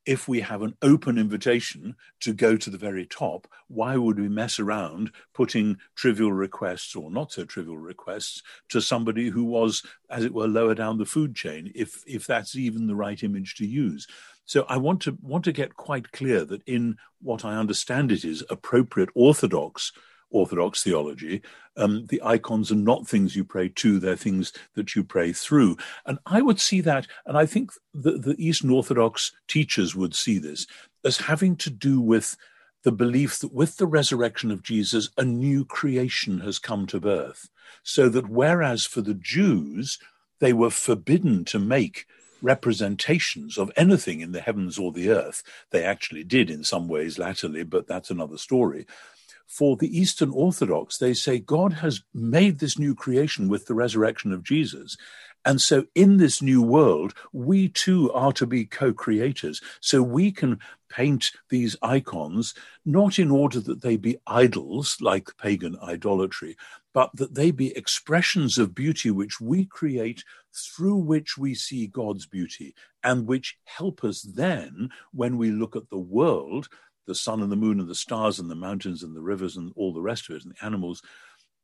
If 0.05 0.27
we 0.27 0.41
have 0.41 0.61
an 0.61 0.75
open 0.83 1.17
invitation 1.17 1.95
to 2.19 2.33
go 2.33 2.57
to 2.57 2.69
the 2.69 2.77
very 2.77 3.07
top, 3.07 3.47
why 3.67 3.97
would 3.97 4.19
we 4.19 4.29
mess 4.29 4.59
around 4.59 5.11
putting 5.33 5.77
trivial 5.95 6.31
requests 6.31 6.95
or 6.95 7.09
not 7.09 7.31
so 7.31 7.43
trivial 7.43 7.77
requests 7.77 8.43
to 8.69 8.81
somebody 8.81 9.29
who 9.29 9.43
was, 9.43 9.81
as 10.11 10.23
it 10.23 10.33
were, 10.33 10.47
lower 10.47 10.75
down 10.75 10.99
the 10.99 11.05
food 11.05 11.35
chain, 11.35 11.71
if, 11.73 12.03
if 12.05 12.27
that's 12.27 12.55
even 12.55 12.85
the 12.85 12.95
right 12.95 13.23
image 13.23 13.55
to 13.55 13.65
use? 13.65 14.05
So 14.45 14.63
I 14.69 14.77
want 14.77 15.01
to 15.01 15.17
want 15.23 15.43
to 15.45 15.51
get 15.51 15.75
quite 15.75 16.11
clear 16.11 16.45
that 16.45 16.61
in 16.67 16.97
what 17.19 17.43
I 17.43 17.57
understand 17.57 18.11
it 18.11 18.23
is 18.23 18.43
appropriate 18.47 19.09
orthodox 19.15 19.91
Orthodox 20.31 20.83
theology, 20.83 21.41
um, 21.77 22.05
the 22.07 22.21
icons 22.23 22.71
are 22.71 22.75
not 22.75 23.07
things 23.07 23.35
you 23.35 23.43
pray 23.43 23.69
to, 23.69 23.99
they're 23.99 24.15
things 24.15 24.53
that 24.75 24.95
you 24.95 25.03
pray 25.03 25.33
through. 25.33 25.77
And 26.05 26.19
I 26.25 26.41
would 26.41 26.59
see 26.59 26.81
that, 26.81 27.07
and 27.25 27.37
I 27.37 27.45
think 27.45 27.71
the, 27.93 28.13
the 28.13 28.35
Eastern 28.37 28.69
Orthodox 28.69 29.31
teachers 29.47 29.95
would 29.95 30.15
see 30.15 30.37
this 30.37 30.67
as 31.03 31.17
having 31.17 31.55
to 31.57 31.69
do 31.69 32.01
with 32.01 32.37
the 32.83 32.91
belief 32.91 33.39
that 33.39 33.53
with 33.53 33.77
the 33.77 33.87
resurrection 33.87 34.51
of 34.51 34.63
Jesus, 34.63 35.09
a 35.17 35.23
new 35.23 35.65
creation 35.65 36.41
has 36.41 36.59
come 36.59 36.85
to 36.87 36.99
birth. 36.99 37.49
So 37.83 38.09
that 38.09 38.29
whereas 38.29 38.85
for 38.85 39.01
the 39.01 39.15
Jews, 39.15 39.97
they 40.39 40.53
were 40.53 40.69
forbidden 40.69 41.45
to 41.45 41.59
make 41.59 42.05
representations 42.41 43.57
of 43.57 43.71
anything 43.75 44.21
in 44.21 44.31
the 44.31 44.41
heavens 44.41 44.77
or 44.77 44.91
the 44.91 45.09
earth. 45.09 45.41
They 45.71 45.83
actually 45.83 46.23
did 46.23 46.51
in 46.51 46.63
some 46.63 46.87
ways 46.87 47.17
latterly, 47.17 47.63
but 47.63 47.87
that's 47.87 48.11
another 48.11 48.37
story. 48.37 48.85
For 49.47 49.77
the 49.77 49.97
Eastern 49.97 50.31
Orthodox, 50.31 50.97
they 50.97 51.13
say 51.13 51.39
God 51.39 51.73
has 51.73 52.01
made 52.13 52.59
this 52.59 52.79
new 52.79 52.95
creation 52.95 53.47
with 53.47 53.67
the 53.67 53.75
resurrection 53.75 54.33
of 54.33 54.43
Jesus. 54.43 54.97
And 55.45 55.61
so, 55.61 55.85
in 55.93 56.17
this 56.17 56.41
new 56.41 56.61
world, 56.61 57.13
we 57.31 57.69
too 57.69 58.11
are 58.11 58.33
to 58.33 58.47
be 58.47 58.65
co 58.65 58.91
creators. 58.93 59.61
So, 59.79 60.01
we 60.01 60.31
can 60.31 60.59
paint 60.89 61.31
these 61.49 61.75
icons 61.83 62.55
not 62.83 63.19
in 63.19 63.29
order 63.29 63.59
that 63.59 63.81
they 63.83 63.95
be 63.95 64.17
idols 64.25 64.97
like 64.99 65.37
pagan 65.37 65.77
idolatry, 65.83 66.57
but 66.93 67.11
that 67.15 67.35
they 67.35 67.51
be 67.51 67.75
expressions 67.77 68.57
of 68.57 68.73
beauty 68.73 69.11
which 69.11 69.39
we 69.39 69.65
create 69.65 70.23
through 70.51 70.95
which 70.95 71.37
we 71.37 71.53
see 71.53 71.85
God's 71.85 72.25
beauty 72.25 72.73
and 73.03 73.27
which 73.27 73.57
help 73.65 74.03
us 74.03 74.23
then, 74.23 74.89
when 75.11 75.37
we 75.37 75.51
look 75.51 75.75
at 75.75 75.89
the 75.89 75.99
world, 75.99 76.69
the 77.07 77.15
sun 77.15 77.41
and 77.41 77.51
the 77.51 77.55
moon 77.55 77.79
and 77.79 77.89
the 77.89 77.95
stars 77.95 78.39
and 78.39 78.49
the 78.49 78.55
mountains 78.55 79.03
and 79.03 79.15
the 79.15 79.21
rivers 79.21 79.57
and 79.57 79.71
all 79.75 79.93
the 79.93 80.01
rest 80.01 80.29
of 80.29 80.35
it 80.35 80.43
and 80.43 80.53
the 80.53 80.65
animals, 80.65 81.01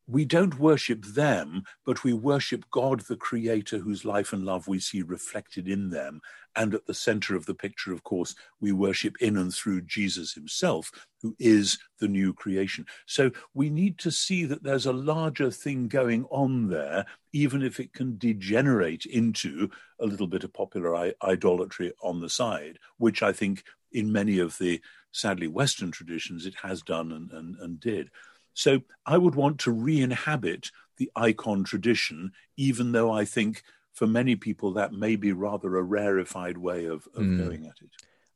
we 0.08 0.26
don't 0.26 0.60
worship 0.60 1.06
them, 1.06 1.64
but 1.86 2.04
we 2.04 2.12
worship 2.12 2.66
God, 2.72 3.02
the 3.02 3.16
Creator, 3.16 3.78
whose 3.78 4.04
life 4.04 4.34
and 4.34 4.44
love 4.44 4.68
we 4.68 4.80
see 4.80 5.02
reflected 5.02 5.68
in 5.68 5.90
them. 5.90 6.20
And 6.56 6.74
at 6.74 6.86
the 6.86 6.94
center 6.94 7.36
of 7.36 7.46
the 7.46 7.54
picture, 7.54 7.94
of 7.94 8.04
course, 8.04 8.36
we 8.60 8.74
worship 8.74 9.16
in 9.22 9.38
and 9.38 9.54
through 9.54 9.82
Jesus 9.84 10.34
himself, 10.34 10.92
who 11.22 11.36
is 11.40 11.78
the 12.00 12.10
new 12.10 12.34
creation. 12.34 12.86
So 13.06 13.32
we 13.54 13.70
need 13.70 13.98
to 14.00 14.12
see 14.12 14.44
that 14.46 14.64
there's 14.64 14.86
a 14.86 14.92
larger 14.92 15.50
thing 15.50 15.88
going 15.88 16.26
on 16.26 16.68
there, 16.68 17.06
even 17.32 17.62
if 17.62 17.80
it 17.80 17.94
can 17.94 18.18
degenerate 18.18 19.06
into 19.06 19.70
a 20.00 20.06
little 20.06 20.28
bit 20.28 20.44
of 20.44 20.52
popular 20.52 20.94
I- 20.94 21.14
idolatry 21.24 21.94
on 22.04 22.20
the 22.20 22.30
side, 22.30 22.80
which 22.98 23.24
I 23.24 23.32
think 23.32 23.64
in 23.94 24.12
many 24.12 24.40
of 24.40 24.58
the 24.58 24.82
sadly 25.12 25.48
Western 25.48 25.92
traditions 25.92 26.46
it 26.46 26.56
has 26.64 26.82
done 26.82 27.12
and, 27.12 27.32
and, 27.32 27.56
and 27.58 27.80
did. 27.80 28.10
So 28.54 28.82
I 29.06 29.18
would 29.18 29.36
want 29.36 29.60
to 29.62 29.72
re 29.72 30.02
inhabit 30.02 30.72
the 30.98 31.12
icon 31.16 31.64
tradition, 31.64 32.32
even 32.58 32.92
though 32.92 33.12
I 33.12 33.26
think 33.26 33.64
for 33.94 34.08
many 34.08 34.36
people 34.36 34.74
that 34.74 34.94
may 34.94 35.16
be 35.16 35.32
rather 35.32 35.78
a 35.78 35.84
rarefied 35.84 36.58
way 36.58 36.86
of, 36.86 37.08
of 37.16 37.24
mm. 37.24 37.38
going 37.38 37.66
at 37.66 37.76
it. 37.82 37.90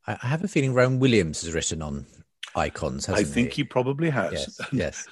I 0.08 0.28
have 0.28 0.44
a 0.44 0.48
feeling 0.48 0.74
Rowan 0.74 1.00
Williams 1.00 1.42
has 1.42 1.54
written 1.54 1.82
on 1.82 2.06
icons. 2.56 3.06
Hasn't 3.06 3.26
he? 3.26 3.32
I 3.32 3.34
think 3.34 3.50
he? 3.52 3.62
he? 3.62 3.64
probably 3.64 4.10
has. 4.10 4.34
Yes. 4.34 4.60
yes. 4.72 5.08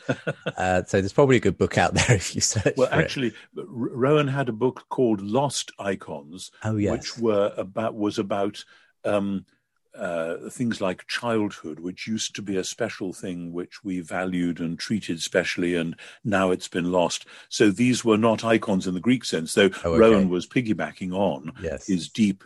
uh, 0.58 0.84
so 0.84 1.00
there's 1.00 1.14
probably 1.14 1.38
a 1.38 1.42
good 1.42 1.58
book 1.58 1.78
out 1.78 1.94
there 1.94 2.06
if 2.16 2.36
you 2.36 2.42
search. 2.42 2.76
Well, 2.78 2.90
actually, 2.92 3.28
it. 3.28 3.36
Rowan 3.56 4.28
had 4.28 4.50
a 4.50 4.54
book 4.54 4.86
called 4.90 5.22
Lost 5.22 5.72
Icons, 5.80 6.52
oh, 6.64 6.78
yes. 6.78 6.92
which 6.92 7.18
were 7.18 7.54
about 7.58 7.96
was 7.96 8.20
about 8.20 8.64
um, 9.04 9.46
uh, 9.98 10.50
things 10.50 10.82
like 10.82 11.08
childhood, 11.08 11.80
which 11.80 12.08
used 12.08 12.36
to 12.36 12.42
be 12.42 12.58
a 12.58 12.64
special 12.64 13.14
thing 13.14 13.54
which 13.54 13.84
we 13.84 14.00
valued 14.00 14.60
and 14.60 14.80
treated 14.80 15.22
specially, 15.22 15.76
and 15.76 15.96
now 16.24 16.52
it's 16.52 16.68
been 16.68 16.92
lost. 16.92 17.26
So 17.50 17.70
these 17.70 18.04
were 18.04 18.18
not 18.18 18.44
icons 18.44 18.88
in 18.88 18.94
the 18.94 19.00
Greek 19.00 19.24
sense, 19.24 19.54
though 19.54 19.70
oh, 19.84 19.92
okay. 19.92 20.00
Rowan 20.00 20.30
was 20.30 20.48
piggybacking 20.48 21.14
on 21.14 21.52
yes. 21.62 21.88
his 21.88 22.10
deep, 22.10 22.44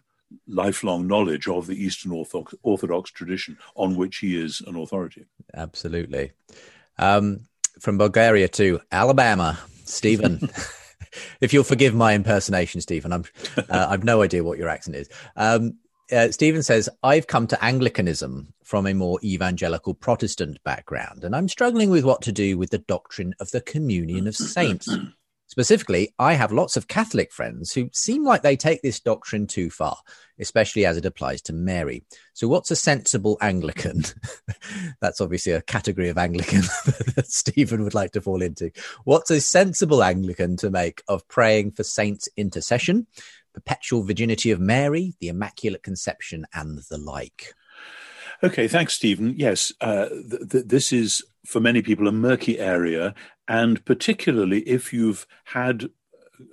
lifelong 0.47 1.07
knowledge 1.07 1.47
of 1.47 1.67
the 1.67 1.81
Eastern 1.81 2.11
Orthodox, 2.11 2.53
Orthodox 2.63 3.11
tradition 3.11 3.57
on 3.75 3.95
which 3.95 4.17
he 4.17 4.39
is 4.39 4.61
an 4.67 4.75
authority. 4.75 5.25
Absolutely. 5.53 6.31
Um, 6.97 7.47
from 7.79 7.97
Bulgaria 7.97 8.47
to 8.49 8.81
Alabama, 8.91 9.59
Stephen. 9.85 10.49
if 11.41 11.53
you'll 11.53 11.63
forgive 11.63 11.95
my 11.95 12.13
impersonation, 12.13 12.81
Stephen, 12.81 13.13
I'm, 13.13 13.23
uh, 13.57 13.87
I've 13.89 14.03
no 14.03 14.21
idea 14.21 14.43
what 14.43 14.57
your 14.57 14.69
accent 14.69 14.97
is. 14.97 15.09
Um, 15.35 15.77
uh, 16.11 16.31
Stephen 16.31 16.63
says, 16.63 16.89
I've 17.03 17.27
come 17.27 17.47
to 17.47 17.63
Anglicanism 17.63 18.53
from 18.63 18.87
a 18.87 18.93
more 18.93 19.19
evangelical 19.23 19.93
Protestant 19.93 20.63
background, 20.63 21.23
and 21.23 21.35
I'm 21.35 21.47
struggling 21.47 21.89
with 21.89 22.03
what 22.03 22.21
to 22.23 22.31
do 22.31 22.57
with 22.57 22.69
the 22.69 22.77
doctrine 22.77 23.33
of 23.39 23.51
the 23.51 23.61
communion 23.61 24.27
of 24.27 24.35
saints. 24.35 24.89
Specifically, 25.49 26.13
I 26.19 26.33
have 26.33 26.51
lots 26.51 26.75
of 26.75 26.89
Catholic 26.89 27.31
friends 27.31 27.71
who 27.71 27.89
seem 27.93 28.25
like 28.25 28.41
they 28.41 28.57
take 28.57 28.81
this 28.81 28.99
doctrine 28.99 29.47
too 29.47 29.69
far, 29.69 29.97
especially 30.39 30.85
as 30.85 30.97
it 30.97 31.05
applies 31.05 31.41
to 31.43 31.53
Mary. 31.53 32.03
So, 32.33 32.49
what's 32.49 32.69
a 32.69 32.75
sensible 32.75 33.37
Anglican? 33.39 34.03
That's 35.01 35.21
obviously 35.21 35.53
a 35.53 35.61
category 35.61 36.09
of 36.09 36.17
Anglican 36.17 36.61
that 37.15 37.27
Stephen 37.27 37.85
would 37.85 37.93
like 37.93 38.11
to 38.11 38.21
fall 38.21 38.41
into. 38.41 38.71
What's 39.05 39.31
a 39.31 39.39
sensible 39.39 40.03
Anglican 40.03 40.57
to 40.57 40.69
make 40.69 41.01
of 41.07 41.25
praying 41.29 41.71
for 41.71 41.83
saints' 41.83 42.27
intercession? 42.35 43.07
Perpetual 43.57 44.03
virginity 44.03 44.51
of 44.51 44.59
Mary, 44.59 45.15
the 45.19 45.29
Immaculate 45.29 45.81
Conception, 45.81 46.45
and 46.53 46.79
the 46.91 46.97
like. 46.99 47.55
Okay, 48.43 48.67
thanks, 48.67 48.93
Stephen. 48.93 49.33
Yes, 49.35 49.73
uh, 49.81 50.09
th- 50.09 50.49
th- 50.51 50.65
this 50.67 50.93
is 50.93 51.23
for 51.43 51.59
many 51.59 51.81
people 51.81 52.07
a 52.07 52.11
murky 52.11 52.59
area, 52.59 53.15
and 53.47 53.83
particularly 53.83 54.59
if 54.59 54.93
you've 54.93 55.25
had 55.45 55.89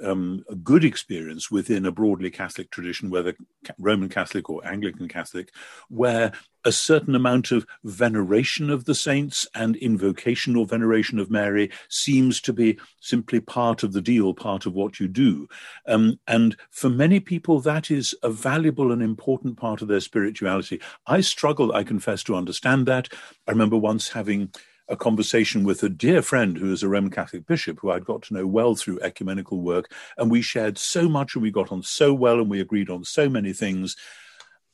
um, 0.02 0.44
a 0.48 0.54
good 0.54 0.84
experience 0.84 1.50
within 1.50 1.86
a 1.86 1.92
broadly 1.92 2.30
Catholic 2.30 2.70
tradition, 2.70 3.10
whether 3.10 3.34
Roman 3.78 4.08
Catholic 4.08 4.48
or 4.48 4.66
Anglican 4.66 5.08
Catholic, 5.08 5.50
where 5.88 6.32
a 6.64 6.72
certain 6.72 7.14
amount 7.14 7.50
of 7.50 7.66
veneration 7.84 8.70
of 8.70 8.86
the 8.86 8.94
saints 8.94 9.46
and 9.54 9.76
invocation 9.76 10.56
or 10.56 10.66
veneration 10.66 11.18
of 11.18 11.30
Mary 11.30 11.70
seems 11.88 12.40
to 12.40 12.52
be 12.52 12.78
simply 13.00 13.40
part 13.40 13.82
of 13.82 13.92
the 13.92 14.00
deal, 14.00 14.32
part 14.32 14.64
of 14.66 14.72
what 14.72 14.98
you 14.98 15.06
do. 15.06 15.46
Um, 15.86 16.18
and 16.26 16.56
for 16.70 16.88
many 16.88 17.20
people, 17.20 17.60
that 17.60 17.90
is 17.90 18.14
a 18.22 18.30
valuable 18.30 18.92
and 18.92 19.02
important 19.02 19.58
part 19.58 19.82
of 19.82 19.88
their 19.88 20.00
spirituality. 20.00 20.80
I 21.06 21.20
struggle, 21.20 21.74
I 21.74 21.84
confess, 21.84 22.22
to 22.24 22.36
understand 22.36 22.86
that. 22.86 23.08
I 23.46 23.50
remember 23.50 23.76
once 23.76 24.08
having 24.08 24.50
a 24.88 24.96
conversation 24.96 25.64
with 25.64 25.82
a 25.82 25.88
dear 25.88 26.20
friend 26.20 26.58
who 26.58 26.72
is 26.72 26.82
a 26.82 26.88
Roman 26.88 27.10
Catholic 27.10 27.46
bishop 27.46 27.78
who 27.80 27.90
I'd 27.90 28.04
got 28.04 28.22
to 28.22 28.34
know 28.34 28.46
well 28.46 28.74
through 28.74 29.00
ecumenical 29.00 29.60
work. 29.60 29.90
And 30.18 30.30
we 30.30 30.42
shared 30.42 30.76
so 30.76 31.08
much 31.08 31.34
and 31.34 31.42
we 31.42 31.50
got 31.50 31.72
on 31.72 31.82
so 31.82 32.12
well 32.12 32.40
and 32.40 32.50
we 32.50 32.60
agreed 32.60 32.90
on 32.90 33.04
so 33.04 33.28
many 33.28 33.52
things. 33.52 33.96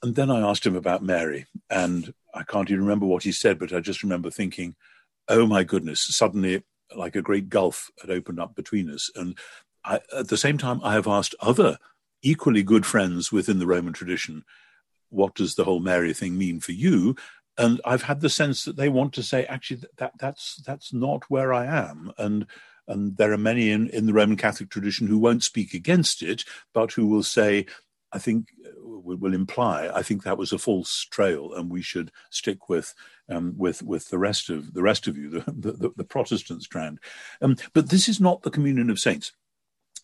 And 0.03 0.15
then 0.15 0.31
I 0.31 0.41
asked 0.41 0.67
him 0.67 0.77
about 0.77 1.05
Mary. 1.05 1.47
And 1.69 2.13
I 2.35 2.43
can't 2.43 2.71
even 2.71 2.85
remember 2.85 3.07
what 3.07 3.23
he 3.23 3.33
said, 3.33 3.59
but 3.59 3.73
I 3.73 3.81
just 3.81 4.03
remember 4.03 4.31
thinking, 4.31 4.75
oh 5.29 5.47
my 5.47 5.63
goodness, 5.63 6.03
suddenly 6.03 6.65
like 6.95 7.15
a 7.15 7.23
great 7.23 7.49
gulf 7.49 7.91
had 8.01 8.11
opened 8.11 8.41
up 8.41 8.57
between 8.57 8.91
us. 8.91 9.11
And 9.15 9.39
I, 9.85 10.01
at 10.17 10.29
the 10.29 10.37
same 10.37 10.59
time, 10.59 10.81
I 10.83 10.95
have 10.95 11.07
asked 11.07 11.35
other 11.41 11.79
equally 12.23 12.63
good 12.63 12.85
friends 12.85 13.31
within 13.31 13.59
the 13.59 13.67
Roman 13.67 13.93
tradition, 13.93 14.45
what 15.09 15.35
does 15.35 15.55
the 15.55 15.65
whole 15.65 15.81
Mary 15.81 16.13
thing 16.13 16.37
mean 16.37 16.61
for 16.61 16.73
you? 16.73 17.17
And 17.61 17.81
I've 17.85 18.03
had 18.03 18.21
the 18.21 18.31
sense 18.31 18.65
that 18.65 18.77
they 18.77 18.89
want 18.89 19.13
to 19.15 19.23
say, 19.23 19.45
actually, 19.45 19.83
that 19.99 20.13
that's 20.19 20.57
that's 20.67 20.93
not 20.93 21.31
where 21.31 21.53
I 21.53 21.67
am, 21.67 22.13
and 22.19 22.47
and 22.89 23.17
there 23.17 23.33
are 23.33 23.39
many 23.39 23.71
in, 23.71 23.89
in 23.91 24.07
the 24.07 24.13
Roman 24.13 24.37
Catholic 24.37 24.71
tradition 24.71 25.07
who 25.07 25.19
won't 25.19 25.45
speak 25.45 25.75
against 25.75 26.23
it, 26.23 26.45
but 26.75 26.93
who 26.93 27.07
will 27.07 27.23
say, 27.23 27.67
I 28.13 28.19
think 28.19 28.49
will 28.83 29.35
imply, 29.35 29.89
I 29.95 30.03
think 30.03 30.23
that 30.23 30.39
was 30.39 30.53
a 30.53 30.59
false 30.59 31.05
trail, 31.05 31.53
and 31.55 31.71
we 31.71 31.83
should 31.83 32.11
stick 32.31 32.69
with 32.69 32.95
um, 33.29 33.55
with 33.57 33.83
with 33.83 34.09
the 34.09 34.19
rest 34.19 34.51
of 34.51 34.73
the 34.73 34.83
rest 34.83 35.07
of 35.07 35.17
you, 35.19 35.31
the 35.31 35.73
the, 35.73 35.91
the 35.97 36.05
Protestant 36.05 36.63
strand. 36.63 36.99
Um, 37.43 37.57
but 37.75 37.91
this 37.91 38.09
is 38.09 38.21
not 38.21 38.43
the 38.43 38.51
communion 38.51 38.91
of 38.91 38.99
saints. 38.99 39.33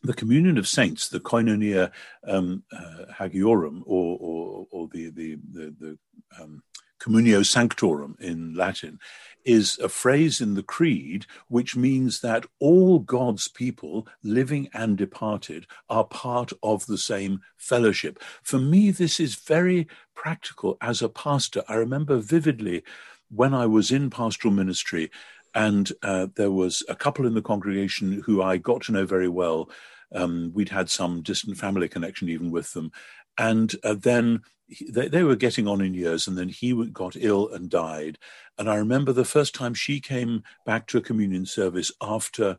The 0.03 0.15
communion 0.15 0.59
of 0.59 0.69
saints, 0.69 1.09
the 1.09 1.21
koinonia 1.21 1.91
um, 2.25 2.63
uh, 2.71 3.07
hagiorum, 3.13 3.81
or, 3.87 4.19
or, 4.21 4.67
or 4.71 4.89
the 4.89 5.11
the 5.11 5.39
the, 5.53 5.75
the 5.81 5.99
um, 6.41 6.63
communio 7.07 7.45
sanctorum 7.45 8.17
in 8.21 8.55
Latin, 8.55 8.99
is 9.45 9.79
a 9.79 9.89
phrase 9.89 10.41
in 10.41 10.55
the 10.55 10.63
Creed 10.63 11.25
which 11.49 11.77
means 11.77 12.21
that 12.21 12.45
all 12.59 12.99
God's 12.99 13.49
people, 13.49 14.07
living 14.23 14.69
and 14.75 14.99
departed, 14.99 15.67
are 15.89 16.05
part 16.05 16.53
of 16.63 16.85
the 16.87 16.99
same 16.99 17.41
fellowship. 17.57 18.21
For 18.43 18.59
me, 18.59 18.91
this 18.91 19.21
is 19.21 19.37
very 19.37 19.87
practical 20.15 20.77
as 20.81 21.01
a 21.01 21.09
pastor. 21.09 21.63
I 21.69 21.75
remember 21.75 22.17
vividly 22.17 22.83
when 23.31 23.55
I 23.55 23.67
was 23.67 23.91
in 23.93 24.11
pastoral 24.11 24.53
ministry, 24.53 25.11
and 25.55 25.91
uh, 26.03 26.27
there 26.35 26.51
was 26.51 26.83
a 26.89 26.97
couple 26.97 27.27
in 27.27 27.35
the 27.35 27.43
congregation 27.43 28.23
who 28.27 28.43
I 28.43 28.57
got 28.57 28.83
to 28.83 28.93
know 28.93 29.07
very 29.07 29.29
well. 29.29 29.71
Um, 30.13 30.51
we'd 30.55 30.69
had 30.69 30.91
some 30.91 31.23
distant 31.23 31.57
family 31.57 31.89
connection 31.89 32.29
even 32.29 32.51
with 32.51 32.73
them. 32.73 32.93
And 33.39 33.75
uh, 33.85 33.95
then 33.95 34.43
they, 34.89 35.09
they 35.09 35.23
were 35.23 35.37
getting 35.37 35.69
on 35.69 35.81
in 35.81 35.95
years, 35.95 36.27
and 36.27 36.37
then 36.37 36.49
he 36.49 36.73
got 36.87 37.17
ill 37.17 37.49
and 37.49 37.71
died. 37.71 38.19
And 38.59 38.69
I 38.69 38.77
remember 38.77 39.13
the 39.13 39.25
first 39.25 39.55
time 39.55 39.75
she 39.75 40.01
came 40.01 40.43
back 40.65 40.87
to 40.89 40.99
a 40.99 41.03
communion 41.03 41.47
service 41.47 41.93
after 42.01 42.59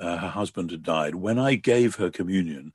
uh, 0.00 0.16
her 0.16 0.28
husband 0.28 0.70
had 0.70 0.82
died. 0.82 1.14
When 1.14 1.38
I 1.38 1.54
gave 1.54 1.96
her 1.96 2.10
communion, 2.10 2.72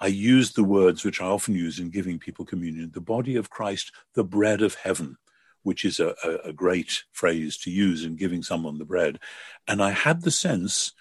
I 0.00 0.08
used 0.08 0.54
the 0.54 0.64
words 0.64 1.04
which 1.04 1.20
I 1.20 1.26
often 1.26 1.54
use 1.54 1.78
in 1.78 1.90
giving 1.90 2.18
people 2.18 2.44
communion 2.44 2.90
the 2.92 3.00
body 3.00 3.36
of 3.36 3.50
Christ, 3.50 3.92
the 4.14 4.24
bread 4.24 4.62
of 4.62 4.74
heaven, 4.74 5.16
which 5.62 5.84
is 5.84 5.98
a, 5.98 6.14
a, 6.24 6.48
a 6.48 6.52
great 6.52 7.04
phrase 7.12 7.56
to 7.58 7.70
use 7.70 8.04
in 8.04 8.16
giving 8.16 8.42
someone 8.42 8.78
the 8.78 8.84
bread. 8.84 9.18
And 9.66 9.82
I 9.82 9.90
had 9.90 10.22
the 10.22 10.30
sense 10.30 10.92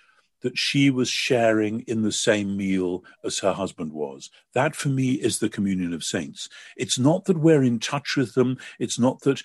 that 0.47 0.57
she 0.57 0.89
was 0.89 1.09
sharing 1.09 1.81
in 1.81 2.03
the 2.03 2.11
same 2.11 2.55
meal 2.55 3.03
as 3.25 3.39
her 3.39 3.51
husband 3.51 3.91
was. 3.91 4.29
That 4.53 4.77
for 4.77 4.87
me 4.87 5.11
is 5.11 5.39
the 5.39 5.49
communion 5.49 5.91
of 5.91 6.05
saints. 6.05 6.47
It's 6.77 6.97
not 6.97 7.25
that 7.25 7.37
we're 7.37 7.63
in 7.63 7.79
touch 7.79 8.15
with 8.15 8.33
them. 8.33 8.57
It's 8.79 8.97
not 8.97 9.19
that 9.23 9.43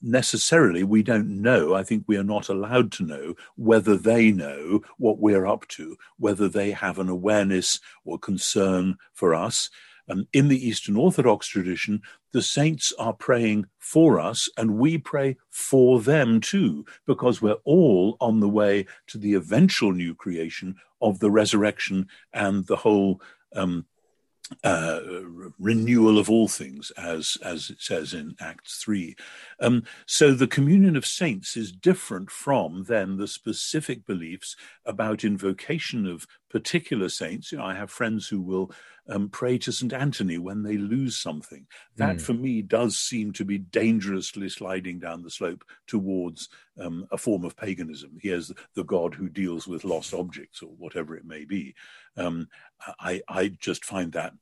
necessarily 0.00 0.82
we 0.82 1.02
don't 1.02 1.42
know. 1.42 1.74
I 1.74 1.82
think 1.82 2.04
we 2.06 2.16
are 2.16 2.24
not 2.24 2.48
allowed 2.48 2.90
to 2.92 3.02
know 3.02 3.34
whether 3.56 3.98
they 3.98 4.32
know 4.32 4.80
what 4.96 5.18
we're 5.18 5.46
up 5.46 5.68
to, 5.68 5.94
whether 6.16 6.48
they 6.48 6.70
have 6.70 6.98
an 6.98 7.10
awareness 7.10 7.78
or 8.06 8.18
concern 8.18 8.96
for 9.12 9.34
us. 9.34 9.68
And 10.10 10.26
in 10.32 10.48
the 10.48 10.68
Eastern 10.68 10.96
Orthodox 10.96 11.46
tradition, 11.46 12.02
the 12.32 12.42
saints 12.42 12.92
are 12.98 13.12
praying 13.12 13.66
for 13.78 14.20
us 14.20 14.48
and 14.56 14.76
we 14.76 14.98
pray 14.98 15.36
for 15.50 16.00
them 16.00 16.40
too, 16.40 16.84
because 17.06 17.40
we're 17.40 17.62
all 17.64 18.16
on 18.20 18.40
the 18.40 18.48
way 18.48 18.86
to 19.06 19.18
the 19.18 19.34
eventual 19.34 19.92
new 19.92 20.14
creation 20.14 20.74
of 21.00 21.20
the 21.20 21.30
resurrection 21.30 22.08
and 22.32 22.66
the 22.66 22.76
whole 22.76 23.22
um, 23.54 23.86
uh, 24.64 25.00
renewal 25.60 26.18
of 26.18 26.28
all 26.28 26.48
things, 26.48 26.90
as 26.96 27.38
as 27.44 27.70
it 27.70 27.80
says 27.80 28.12
in 28.12 28.34
Acts 28.40 28.82
three. 28.82 29.14
Um, 29.60 29.84
so 30.06 30.34
the 30.34 30.48
communion 30.48 30.96
of 30.96 31.06
saints 31.06 31.56
is 31.56 31.70
different 31.70 32.30
from 32.30 32.84
then 32.84 33.16
the 33.16 33.28
specific 33.28 34.04
beliefs 34.06 34.56
about 34.84 35.24
invocation 35.24 36.04
of 36.04 36.26
particular 36.50 37.08
saints. 37.08 37.52
You 37.52 37.58
know, 37.58 37.64
I 37.64 37.74
have 37.74 37.90
friends 37.90 38.28
who 38.28 38.40
will 38.40 38.72
um, 39.08 39.28
pray 39.28 39.58
to 39.58 39.72
St. 39.72 39.92
Anthony 39.92 40.38
when 40.38 40.62
they 40.62 40.76
lose 40.76 41.16
something. 41.16 41.66
That, 41.96 42.16
mm. 42.16 42.20
for 42.20 42.34
me, 42.34 42.62
does 42.62 42.98
seem 42.98 43.32
to 43.34 43.44
be 43.44 43.58
dangerously 43.58 44.48
sliding 44.48 44.98
down 44.98 45.22
the 45.22 45.30
slope 45.30 45.64
towards 45.86 46.48
um, 46.78 47.06
a 47.10 47.16
form 47.16 47.44
of 47.44 47.56
paganism. 47.56 48.18
Here's 48.20 48.48
the, 48.48 48.56
the, 48.74 48.84
God 48.84 49.14
who 49.14 49.28
deals 49.28 49.66
with 49.66 49.84
lost 49.84 50.12
objects 50.12 50.62
or 50.62 50.70
whatever 50.76 51.16
it 51.16 51.24
may 51.24 51.44
be. 51.44 51.74
Um, 52.16 52.48
I, 52.98 53.22
I 53.28 53.48
just 53.48 53.84
find 53.84 54.12
that 54.12 54.34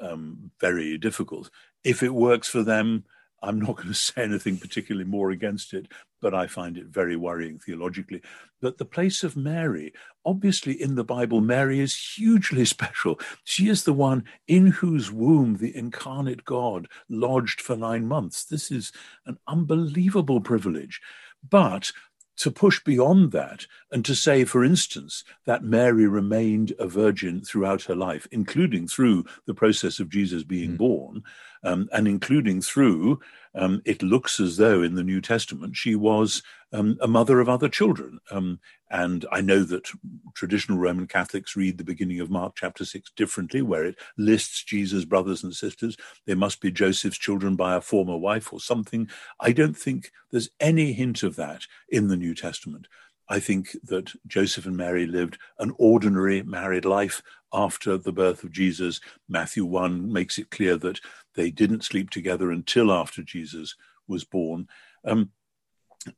um, 0.00 0.50
very 0.60 0.98
difficult. 0.98 1.50
If 1.84 2.02
it 2.02 2.14
works 2.14 2.48
for 2.48 2.62
them, 2.62 3.04
I'm 3.46 3.60
not 3.60 3.76
going 3.76 3.88
to 3.88 3.94
say 3.94 4.22
anything 4.22 4.58
particularly 4.58 5.08
more 5.08 5.30
against 5.30 5.72
it, 5.72 5.88
but 6.20 6.34
I 6.34 6.46
find 6.46 6.76
it 6.76 6.86
very 6.86 7.16
worrying 7.16 7.58
theologically. 7.58 8.22
But 8.60 8.78
the 8.78 8.84
place 8.84 9.22
of 9.22 9.36
Mary, 9.36 9.92
obviously 10.24 10.80
in 10.80 10.94
the 10.94 11.04
Bible, 11.04 11.40
Mary 11.40 11.80
is 11.80 12.14
hugely 12.16 12.64
special. 12.76 13.20
She 13.44 13.68
is 13.68 13.84
the 13.84 13.92
one 13.92 14.24
in 14.46 14.68
whose 14.68 15.12
womb 15.12 15.56
the 15.56 15.76
incarnate 15.76 16.44
God 16.44 16.88
lodged 17.08 17.60
for 17.60 17.76
nine 17.76 18.06
months. 18.06 18.44
This 18.44 18.70
is 18.70 18.92
an 19.24 19.38
unbelievable 19.46 20.40
privilege. 20.40 21.00
But 21.48 21.92
to 22.38 22.50
push 22.50 22.82
beyond 22.82 23.32
that 23.32 23.66
and 23.90 24.04
to 24.04 24.14
say, 24.14 24.44
for 24.44 24.62
instance, 24.64 25.24
that 25.46 25.64
Mary 25.64 26.06
remained 26.06 26.72
a 26.78 26.86
virgin 26.86 27.42
throughout 27.42 27.84
her 27.84 27.94
life, 27.94 28.28
including 28.30 28.86
through 28.86 29.24
the 29.46 29.54
process 29.54 29.98
of 30.00 30.10
Jesus 30.10 30.42
being 30.42 30.72
mm. 30.72 30.78
born, 30.78 31.22
um, 31.66 31.88
and 31.92 32.06
including 32.06 32.62
through, 32.62 33.20
um, 33.56 33.82
it 33.84 34.02
looks 34.02 34.38
as 34.38 34.56
though 34.56 34.82
in 34.82 34.94
the 34.94 35.02
New 35.02 35.20
Testament 35.20 35.76
she 35.76 35.94
was 35.96 36.42
um, 36.72 36.96
a 37.00 37.08
mother 37.08 37.40
of 37.40 37.48
other 37.48 37.68
children. 37.68 38.20
Um, 38.30 38.60
and 38.90 39.26
I 39.32 39.40
know 39.40 39.64
that 39.64 39.90
traditional 40.34 40.78
Roman 40.78 41.08
Catholics 41.08 41.56
read 41.56 41.76
the 41.76 41.84
beginning 41.84 42.20
of 42.20 42.30
Mark 42.30 42.54
chapter 42.56 42.84
6 42.84 43.10
differently, 43.16 43.62
where 43.62 43.84
it 43.84 43.96
lists 44.16 44.62
Jesus' 44.62 45.04
brothers 45.04 45.42
and 45.42 45.54
sisters. 45.54 45.96
They 46.24 46.34
must 46.34 46.60
be 46.60 46.70
Joseph's 46.70 47.18
children 47.18 47.56
by 47.56 47.74
a 47.74 47.80
former 47.80 48.16
wife 48.16 48.52
or 48.52 48.60
something. 48.60 49.08
I 49.40 49.50
don't 49.50 49.76
think 49.76 50.12
there's 50.30 50.50
any 50.60 50.92
hint 50.92 51.24
of 51.24 51.34
that 51.36 51.62
in 51.88 52.06
the 52.06 52.16
New 52.16 52.34
Testament. 52.34 52.86
I 53.28 53.40
think 53.40 53.76
that 53.84 54.12
Joseph 54.26 54.66
and 54.66 54.76
Mary 54.76 55.06
lived 55.06 55.38
an 55.58 55.72
ordinary 55.78 56.42
married 56.42 56.84
life 56.84 57.22
after 57.52 57.96
the 57.96 58.12
birth 58.12 58.44
of 58.44 58.52
Jesus. 58.52 59.00
Matthew 59.28 59.64
1 59.64 60.12
makes 60.12 60.38
it 60.38 60.50
clear 60.50 60.76
that 60.78 61.00
they 61.34 61.50
didn't 61.50 61.84
sleep 61.84 62.10
together 62.10 62.50
until 62.50 62.92
after 62.92 63.22
Jesus 63.22 63.74
was 64.06 64.24
born. 64.24 64.68
Um, 65.04 65.30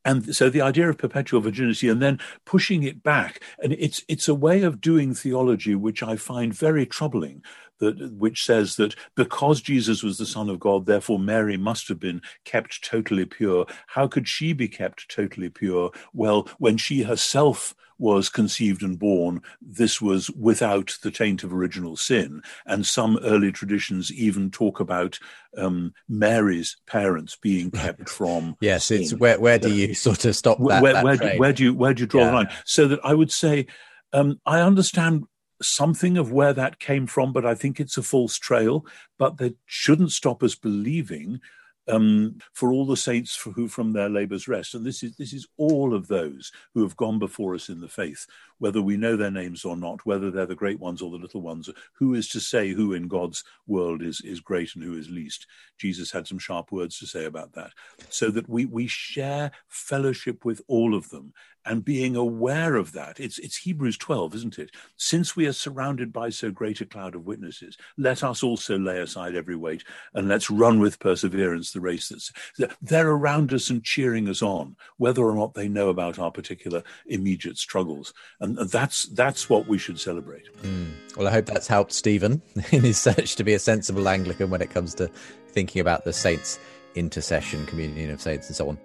and 0.05 0.35
so 0.35 0.51
the 0.51 0.61
idea 0.61 0.89
of 0.89 0.99
perpetual 0.99 1.41
virginity 1.41 1.89
and 1.89 2.03
then 2.03 2.19
pushing 2.45 2.83
it 2.83 3.03
back. 3.03 3.43
And 3.63 3.73
it's 3.73 4.05
it's 4.09 4.29
a 4.29 4.35
way 4.35 4.63
of 4.63 4.81
doing 4.81 5.15
theology 5.15 5.75
which 5.75 6.03
i 6.03 6.17
find 6.17 6.55
very 6.55 6.87
troubling 6.87 7.43
that 7.79 8.13
which 8.13 8.45
says 8.45 8.77
that 8.77 8.95
because 9.15 9.61
jesus 9.61 10.03
was 10.03 10.19
the 10.19 10.27
son 10.27 10.51
of 10.51 10.59
god 10.59 10.87
therefore 10.87 11.19
mary 11.19 11.57
must 11.57 11.89
have 11.89 12.01
been 12.01 12.21
kept 12.45 12.83
totally 12.83 13.25
pure. 13.25 13.67
How 13.89 14.09
could 14.09 14.29
she 14.29 14.53
be 14.53 14.69
kept 14.69 15.09
totally 15.09 15.49
pure? 15.49 15.91
Well 16.13 16.49
when 16.59 16.77
she 16.77 17.03
herself 17.03 17.75
was 17.99 18.29
conceived 18.29 18.83
and 18.83 18.99
born, 18.99 19.43
this 19.61 20.01
was 20.01 20.31
without 20.31 20.97
the 21.03 21.11
taint 21.11 21.43
of 21.43 21.53
original 21.53 21.97
sin. 21.97 22.43
And 22.67 22.87
some 22.87 23.19
early 23.23 23.53
traditions 23.53 24.13
even 24.13 24.51
talk 24.51 24.81
about 24.81 25.19
um, 25.57 25.93
Mary's 26.09 26.77
parents 26.87 27.37
being 27.37 27.71
kept 27.71 28.09
from. 28.09 28.57
yes, 28.61 28.87
sin. 28.87 29.03
it's 29.03 29.15
where 29.15 29.39
where 29.41 29.59
do 29.59 29.73
you 29.73 29.95
sort 30.09 30.25
of 30.25 30.37
stop 30.37 30.59
that? 30.59 30.83
Where, 30.83 30.93
that 30.93 31.05
where, 31.05 31.17
do, 31.17 31.39
where, 31.39 31.53
do, 31.53 31.65
you 31.65 31.75
where 31.75 31.95
do 31.95 32.03
you 32.03 32.07
draw 32.07 32.23
yeah. 32.23 32.31
the 32.31 32.37
line? 32.37 32.49
So 32.65 32.89
that 32.89 33.01
I 33.05 33.15
would 33.15 33.33
say, 33.33 33.67
um, 34.13 34.41
I 34.47 34.61
understand 34.61 35.25
something 35.61 36.17
of 36.17 36.31
where 36.31 36.53
that 36.53 36.79
came 36.79 37.07
from, 37.07 37.33
but 37.33 37.45
I 37.45 37.55
think 37.55 37.81
it's 37.81 37.97
a 37.97 38.03
false 38.03 38.39
trail. 38.39 38.87
But 39.19 39.39
that 39.39 39.57
shouldn't 39.67 40.13
stop 40.13 40.43
us 40.43 40.55
believing 40.55 41.41
um, 41.89 42.39
for 42.53 42.73
all 42.73 42.87
the 42.87 42.97
saints 42.97 43.35
for 43.35 43.51
who 43.51 43.69
from 43.69 43.93
their 43.93 44.09
labours 44.09 44.49
rest. 44.49 44.75
And 44.75 44.85
this 44.85 45.03
is 45.03 45.17
this 45.17 45.33
is 45.33 45.47
all 45.57 45.95
of 45.95 46.09
those 46.09 46.53
who 46.75 46.83
have 46.83 46.97
gone 46.97 47.19
before 47.19 47.55
us 47.55 47.69
in 47.69 47.81
the 47.81 47.89
faith, 47.89 48.27
whether 48.59 48.83
we 48.83 48.97
know 48.97 49.17
their 49.17 49.31
names 49.31 49.65
or 49.65 49.77
not, 49.77 50.05
whether 50.05 50.31
they're 50.31 50.47
the 50.47 50.55
great 50.55 50.81
ones 50.81 51.03
or 51.03 51.11
the 51.11 51.17
little 51.17 51.43
ones. 51.43 51.69
Who 51.95 52.15
is 52.15 52.29
to 52.31 52.41
say 52.41 52.73
who 52.73 52.93
in 52.93 53.09
God's 53.09 53.45
world 53.67 54.03
is 54.03 54.21
is 54.21 54.41
great 54.41 54.75
and 54.75 54.85
who 54.85 54.97
is 54.97 55.11
least? 55.11 55.47
Jesus 55.79 56.11
had 56.11 56.27
some 56.27 56.39
sharp 56.39 56.73
words 56.73 56.99
to 56.99 57.07
say 57.07 57.25
about 57.25 57.53
that, 57.53 57.73
so 58.09 58.31
that 58.31 58.49
we 58.49 58.67
we 58.67 58.87
share 58.87 59.51
fellowship 59.69 60.45
with 60.45 60.61
all 60.69 60.95
of 60.95 61.11
them 61.11 61.33
and 61.69 61.85
being 61.85 62.17
aware 62.17 62.77
of 62.77 62.93
that. 62.93 63.21
It's, 63.21 63.39
it's 63.39 63.59
Hebrews 63.59 63.99
12, 63.99 64.35
isn't 64.37 64.59
it? 64.59 64.71
Since 64.97 65.37
we 65.37 65.47
are 65.47 65.53
surrounded 65.53 66.13
by 66.13 66.31
so 66.31 66.51
great 66.51 66.81
a 66.81 66.87
cloud 66.87 67.15
of 67.15 67.27
witnesses, 67.27 67.77
let 67.99 68.25
us 68.25 68.43
also 68.43 68.79
lay 68.79 68.99
aside 69.01 69.37
every 69.37 69.55
weight 69.55 69.85
and 70.15 70.29
let's 70.29 70.51
run 70.51 70.81
with 70.81 70.99
perseverance 70.99 71.73
the 71.73 71.81
race 71.81 72.09
that's. 72.09 72.33
They're 72.81 73.11
around 73.11 73.53
us 73.53 73.69
and 73.69 73.85
cheering 73.85 74.29
us 74.29 74.43
on, 74.43 74.77
whether 74.97 75.23
or 75.23 75.35
not 75.35 75.53
they 75.55 75.69
know 75.69 75.91
about 75.91 76.19
our 76.19 76.31
particular 76.31 76.83
immediate 77.07 77.59
struggles. 77.59 78.15
And 78.41 78.57
that's, 78.57 79.05
that's 79.05 79.51
what 79.51 79.69
we 79.69 79.77
should 79.77 80.01
celebrate. 80.01 80.49
Mm. 80.63 80.89
Well, 81.17 81.29
I 81.29 81.31
hope 81.31 81.47
that's 81.47 81.67
helped 81.67 81.93
Stephen 81.93 82.41
in 82.73 82.83
his 82.83 82.99
search 82.99 83.37
to 83.37 83.45
be 83.45 83.53
a 83.53 83.59
sensible 83.59 84.09
Anglican 84.09 84.49
when 84.49 84.63
it 84.63 84.71
comes 84.71 84.95
to 84.95 85.09
thinking 85.49 85.81
about 85.81 86.05
the 86.05 86.15
saints' 86.15 86.59
intercession, 86.95 87.67
communion 87.67 88.11
of 88.11 88.23
saints, 88.23 88.47
and 88.47 88.57
so 88.57 88.71
on. 88.71 88.79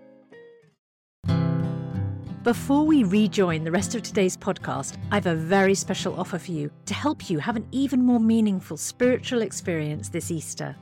Before 2.43 2.85
we 2.85 3.05
rejoin 3.05 3.63
the 3.63 3.71
rest 3.71 3.95
of 3.95 4.03
today's 4.03 4.35
podcast, 4.35 4.97
I 5.13 5.15
have 5.15 5.27
a 5.27 5.33
very 5.33 5.73
special 5.73 6.19
offer 6.19 6.37
for 6.37 6.51
you 6.51 6.69
to 6.87 6.93
help 6.93 7.29
you 7.29 7.39
have 7.39 7.55
an 7.55 7.65
even 7.71 8.03
more 8.03 8.19
meaningful 8.19 8.75
spiritual 8.75 9.41
experience 9.41 10.09
this 10.09 10.29
Easter. 10.29 10.75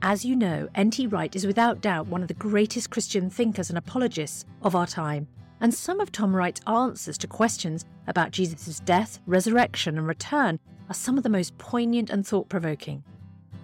As 0.00 0.24
you 0.24 0.36
know, 0.36 0.68
N.T. 0.76 1.08
Wright 1.08 1.34
is 1.34 1.44
without 1.44 1.80
doubt 1.80 2.06
one 2.06 2.22
of 2.22 2.28
the 2.28 2.34
greatest 2.34 2.90
Christian 2.90 3.30
thinkers 3.30 3.68
and 3.68 3.76
apologists 3.76 4.44
of 4.62 4.76
our 4.76 4.86
time, 4.86 5.26
and 5.60 5.74
some 5.74 5.98
of 5.98 6.12
Tom 6.12 6.36
Wright's 6.36 6.60
answers 6.68 7.18
to 7.18 7.26
questions 7.26 7.84
about 8.06 8.30
Jesus' 8.30 8.78
death, 8.78 9.18
resurrection, 9.26 9.98
and 9.98 10.06
return 10.06 10.60
are 10.88 10.94
some 10.94 11.18
of 11.18 11.24
the 11.24 11.28
most 11.28 11.58
poignant 11.58 12.10
and 12.10 12.24
thought 12.24 12.48
provoking. 12.48 13.02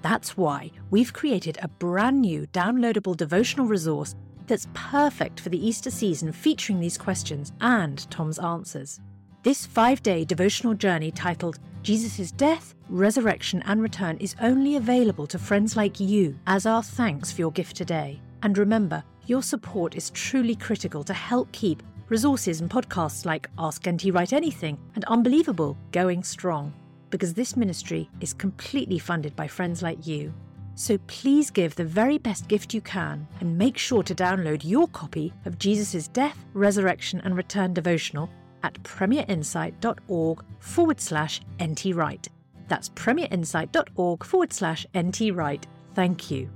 That's 0.02 0.36
why 0.36 0.72
we've 0.90 1.12
created 1.12 1.58
a 1.62 1.68
brand 1.68 2.20
new 2.20 2.48
downloadable 2.48 3.16
devotional 3.16 3.66
resource 3.66 4.16
that's 4.46 4.68
perfect 4.74 5.40
for 5.40 5.48
the 5.48 5.66
Easter 5.66 5.90
season 5.90 6.32
featuring 6.32 6.80
these 6.80 6.98
questions 6.98 7.52
and 7.60 8.08
Tom's 8.10 8.38
answers. 8.38 9.00
This 9.42 9.66
five 9.66 10.02
day 10.02 10.24
devotional 10.24 10.74
journey 10.74 11.10
titled 11.10 11.58
Jesus' 11.82 12.30
Death, 12.30 12.74
Resurrection 12.88 13.62
and 13.66 13.82
Return 13.82 14.16
is 14.16 14.34
only 14.40 14.76
available 14.76 15.26
to 15.26 15.38
friends 15.38 15.76
like 15.76 16.00
you 16.00 16.34
as 16.46 16.64
our 16.64 16.82
thanks 16.82 17.30
for 17.30 17.42
your 17.42 17.52
gift 17.52 17.76
today. 17.76 18.20
And 18.42 18.56
remember, 18.56 19.04
your 19.26 19.42
support 19.42 19.94
is 19.94 20.10
truly 20.10 20.54
critical 20.54 21.04
to 21.04 21.14
help 21.14 21.52
keep 21.52 21.82
resources 22.08 22.60
and 22.60 22.70
podcasts 22.70 23.24
like 23.24 23.48
Ask 23.58 23.88
NT 23.88 24.14
Wright 24.14 24.32
Anything 24.32 24.78
and 24.94 25.04
Unbelievable 25.04 25.76
going 25.92 26.22
strong, 26.22 26.72
because 27.10 27.34
this 27.34 27.56
ministry 27.56 28.08
is 28.20 28.32
completely 28.34 28.98
funded 28.98 29.34
by 29.36 29.46
friends 29.46 29.82
like 29.82 30.06
you. 30.06 30.32
So 30.76 30.98
please 31.06 31.50
give 31.50 31.76
the 31.76 31.84
very 31.84 32.18
best 32.18 32.48
gift 32.48 32.74
you 32.74 32.80
can 32.80 33.26
and 33.40 33.56
make 33.56 33.78
sure 33.78 34.02
to 34.02 34.14
download 34.14 34.62
your 34.64 34.88
copy 34.88 35.32
of 35.44 35.58
Jesus' 35.58 36.08
Death, 36.08 36.44
Resurrection 36.52 37.20
and 37.24 37.36
Return 37.36 37.72
devotional 37.72 38.28
at 38.64 38.74
premierinsight.org 38.82 40.44
forward 40.58 41.00
slash 41.00 41.40
ntwright. 41.58 42.28
That's 42.66 42.88
premierinsight.org 42.90 44.24
forward 44.24 44.52
slash 44.52 44.86
ntwright. 44.94 45.64
Thank 45.94 46.30
you. 46.30 46.50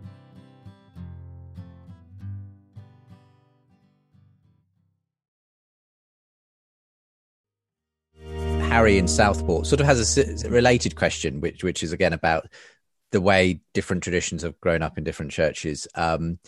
Harry 8.69 8.99
in 8.99 9.07
Southport 9.07 9.67
sort 9.67 9.81
of 9.81 9.87
has 9.87 10.19
a 10.45 10.51
related 10.51 10.95
question, 10.95 11.41
which 11.41 11.65
which 11.65 11.83
is 11.83 11.93
again 11.93 12.13
about 12.13 12.49
the 13.11 13.21
way 13.21 13.61
different 13.75 14.03
traditions 14.03 14.43
have 14.43 14.61
grown 14.61 14.83
up 14.83 14.99
in 14.99 15.05
different 15.05 15.33
churches. 15.33 15.89
Um, 15.95 16.39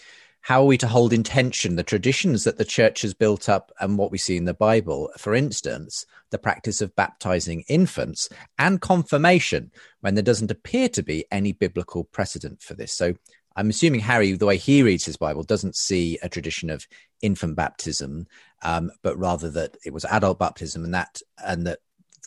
how 0.42 0.62
are 0.62 0.66
we 0.66 0.78
to 0.78 0.88
hold 0.88 1.12
in 1.12 1.22
tension 1.22 1.76
the 1.76 1.82
traditions 1.82 2.44
that 2.44 2.56
the 2.56 2.64
church 2.64 3.02
has 3.02 3.12
built 3.12 3.48
up 3.48 3.70
and 3.78 3.98
what 3.98 4.10
we 4.10 4.16
see 4.16 4.36
in 4.36 4.46
the 4.46 4.54
Bible? 4.54 5.10
For 5.18 5.34
instance, 5.34 6.06
the 6.30 6.38
practice 6.38 6.80
of 6.80 6.96
baptizing 6.96 7.62
infants 7.68 8.28
and 8.58 8.80
confirmation 8.80 9.70
when 10.00 10.14
there 10.14 10.22
doesn't 10.22 10.50
appear 10.50 10.88
to 10.90 11.02
be 11.02 11.26
any 11.30 11.52
biblical 11.52 12.04
precedent 12.04 12.62
for 12.62 12.72
this. 12.72 12.92
So 12.92 13.14
I'm 13.56 13.68
assuming 13.68 14.00
Harry, 14.00 14.32
the 14.32 14.46
way 14.46 14.56
he 14.56 14.82
reads 14.82 15.04
his 15.04 15.18
Bible, 15.18 15.42
doesn't 15.42 15.76
see 15.76 16.18
a 16.22 16.28
tradition 16.28 16.70
of 16.70 16.86
infant 17.20 17.56
baptism, 17.56 18.26
um, 18.62 18.90
but 19.02 19.18
rather 19.18 19.50
that 19.50 19.76
it 19.84 19.92
was 19.92 20.06
adult 20.06 20.38
baptism 20.38 20.84
and 20.84 20.94
that 20.94 21.20
and 21.44 21.66
that 21.66 21.80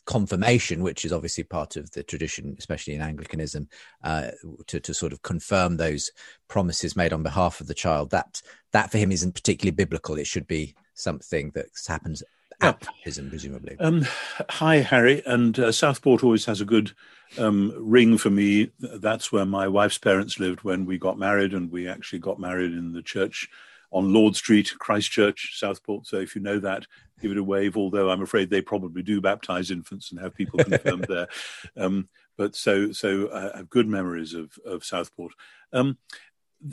confirmation, 0.05 0.83
which 0.83 1.05
is 1.05 1.13
obviously 1.13 1.43
part 1.43 1.75
of 1.75 1.91
the 1.91 2.03
tradition, 2.03 2.55
especially 2.57 2.93
in 2.93 3.01
Anglicanism, 3.01 3.67
uh, 4.03 4.31
to, 4.67 4.79
to 4.79 4.93
sort 4.93 5.13
of 5.13 5.21
confirm 5.21 5.77
those 5.77 6.11
promises 6.47 6.95
made 6.95 7.13
on 7.13 7.23
behalf 7.23 7.61
of 7.61 7.67
the 7.67 7.73
child. 7.73 8.11
That 8.11 8.41
that 8.71 8.91
for 8.91 8.97
him 8.97 9.11
isn't 9.11 9.35
particularly 9.35 9.75
biblical. 9.75 10.17
It 10.17 10.27
should 10.27 10.47
be 10.47 10.75
something 10.93 11.51
that 11.55 11.67
happens 11.87 12.23
at 12.61 12.79
baptism, 12.81 13.29
presumably. 13.29 13.75
Um, 13.79 14.05
hi, 14.49 14.77
Harry. 14.77 15.21
And 15.25 15.57
uh, 15.59 15.71
Southport 15.71 16.23
always 16.23 16.45
has 16.45 16.61
a 16.61 16.65
good 16.65 16.91
um, 17.37 17.73
ring 17.77 18.17
for 18.17 18.29
me. 18.29 18.71
That's 18.79 19.31
where 19.31 19.45
my 19.45 19.67
wife's 19.67 19.97
parents 19.97 20.39
lived 20.39 20.63
when 20.63 20.85
we 20.85 20.97
got 20.97 21.17
married, 21.17 21.53
and 21.53 21.71
we 21.71 21.87
actually 21.87 22.19
got 22.19 22.39
married 22.39 22.71
in 22.71 22.93
the 22.93 23.01
church 23.01 23.49
on 23.93 24.11
Lord 24.11 24.35
Street, 24.35 24.73
Christchurch, 24.79 25.57
Southport. 25.57 26.07
So 26.07 26.17
if 26.17 26.35
you 26.35 26.41
know 26.41 26.59
that, 26.59 26.85
give 27.21 27.31
it 27.31 27.37
a 27.37 27.43
wave. 27.43 27.77
Although 27.77 28.09
I'm 28.09 28.21
afraid 28.21 28.49
they 28.49 28.61
probably 28.61 29.03
do 29.03 29.21
baptize 29.21 29.71
infants 29.71 30.11
and 30.11 30.19
have 30.19 30.35
people 30.35 30.63
confirmed 30.63 31.05
there. 31.07 31.27
Um, 31.77 32.09
but 32.37 32.55
so 32.55 32.91
so 32.91 33.31
I 33.31 33.57
have 33.57 33.69
good 33.69 33.87
memories 33.87 34.33
of 34.33 34.57
of 34.65 34.83
Southport. 34.83 35.33
Um, 35.71 35.97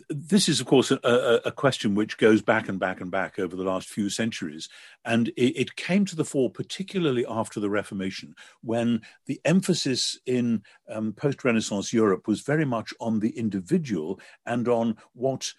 this 0.09 0.49
is, 0.49 0.61
of 0.61 0.67
course, 0.67 0.91
a, 0.93 1.41
a, 1.45 1.51
question 1.51 1.97
which 1.97 2.17
goes 2.17 2.43
back 2.43 2.69
and 2.69 2.79
back 2.79 3.01
and 3.01 3.11
back 3.11 3.39
over 3.39 3.57
the 3.57 3.65
last 3.65 3.89
few 3.89 4.09
centuries. 4.09 4.69
And 5.05 5.29
it, 5.31 5.61
it, 5.61 5.77
came 5.77 6.05
to 6.07 6.17
the 6.17 6.25
fore, 6.25 6.49
particularly 6.49 7.27
after 7.29 7.59
the 7.59 7.71
Reformation, 7.71 8.35
when 8.63 9.03
the 9.27 9.41
emphasis 9.45 10.19
in 10.27 10.63
um, 10.89 11.13
post 11.13 11.43
Renaissance 11.45 11.93
Europe 11.93 12.29
was 12.29 12.43
very 12.43 12.65
much 12.65 12.95
on 13.01 13.19
the 13.19 13.31
individual 13.31 14.21
and 14.47 14.69
on 14.69 14.97
what 15.13 15.53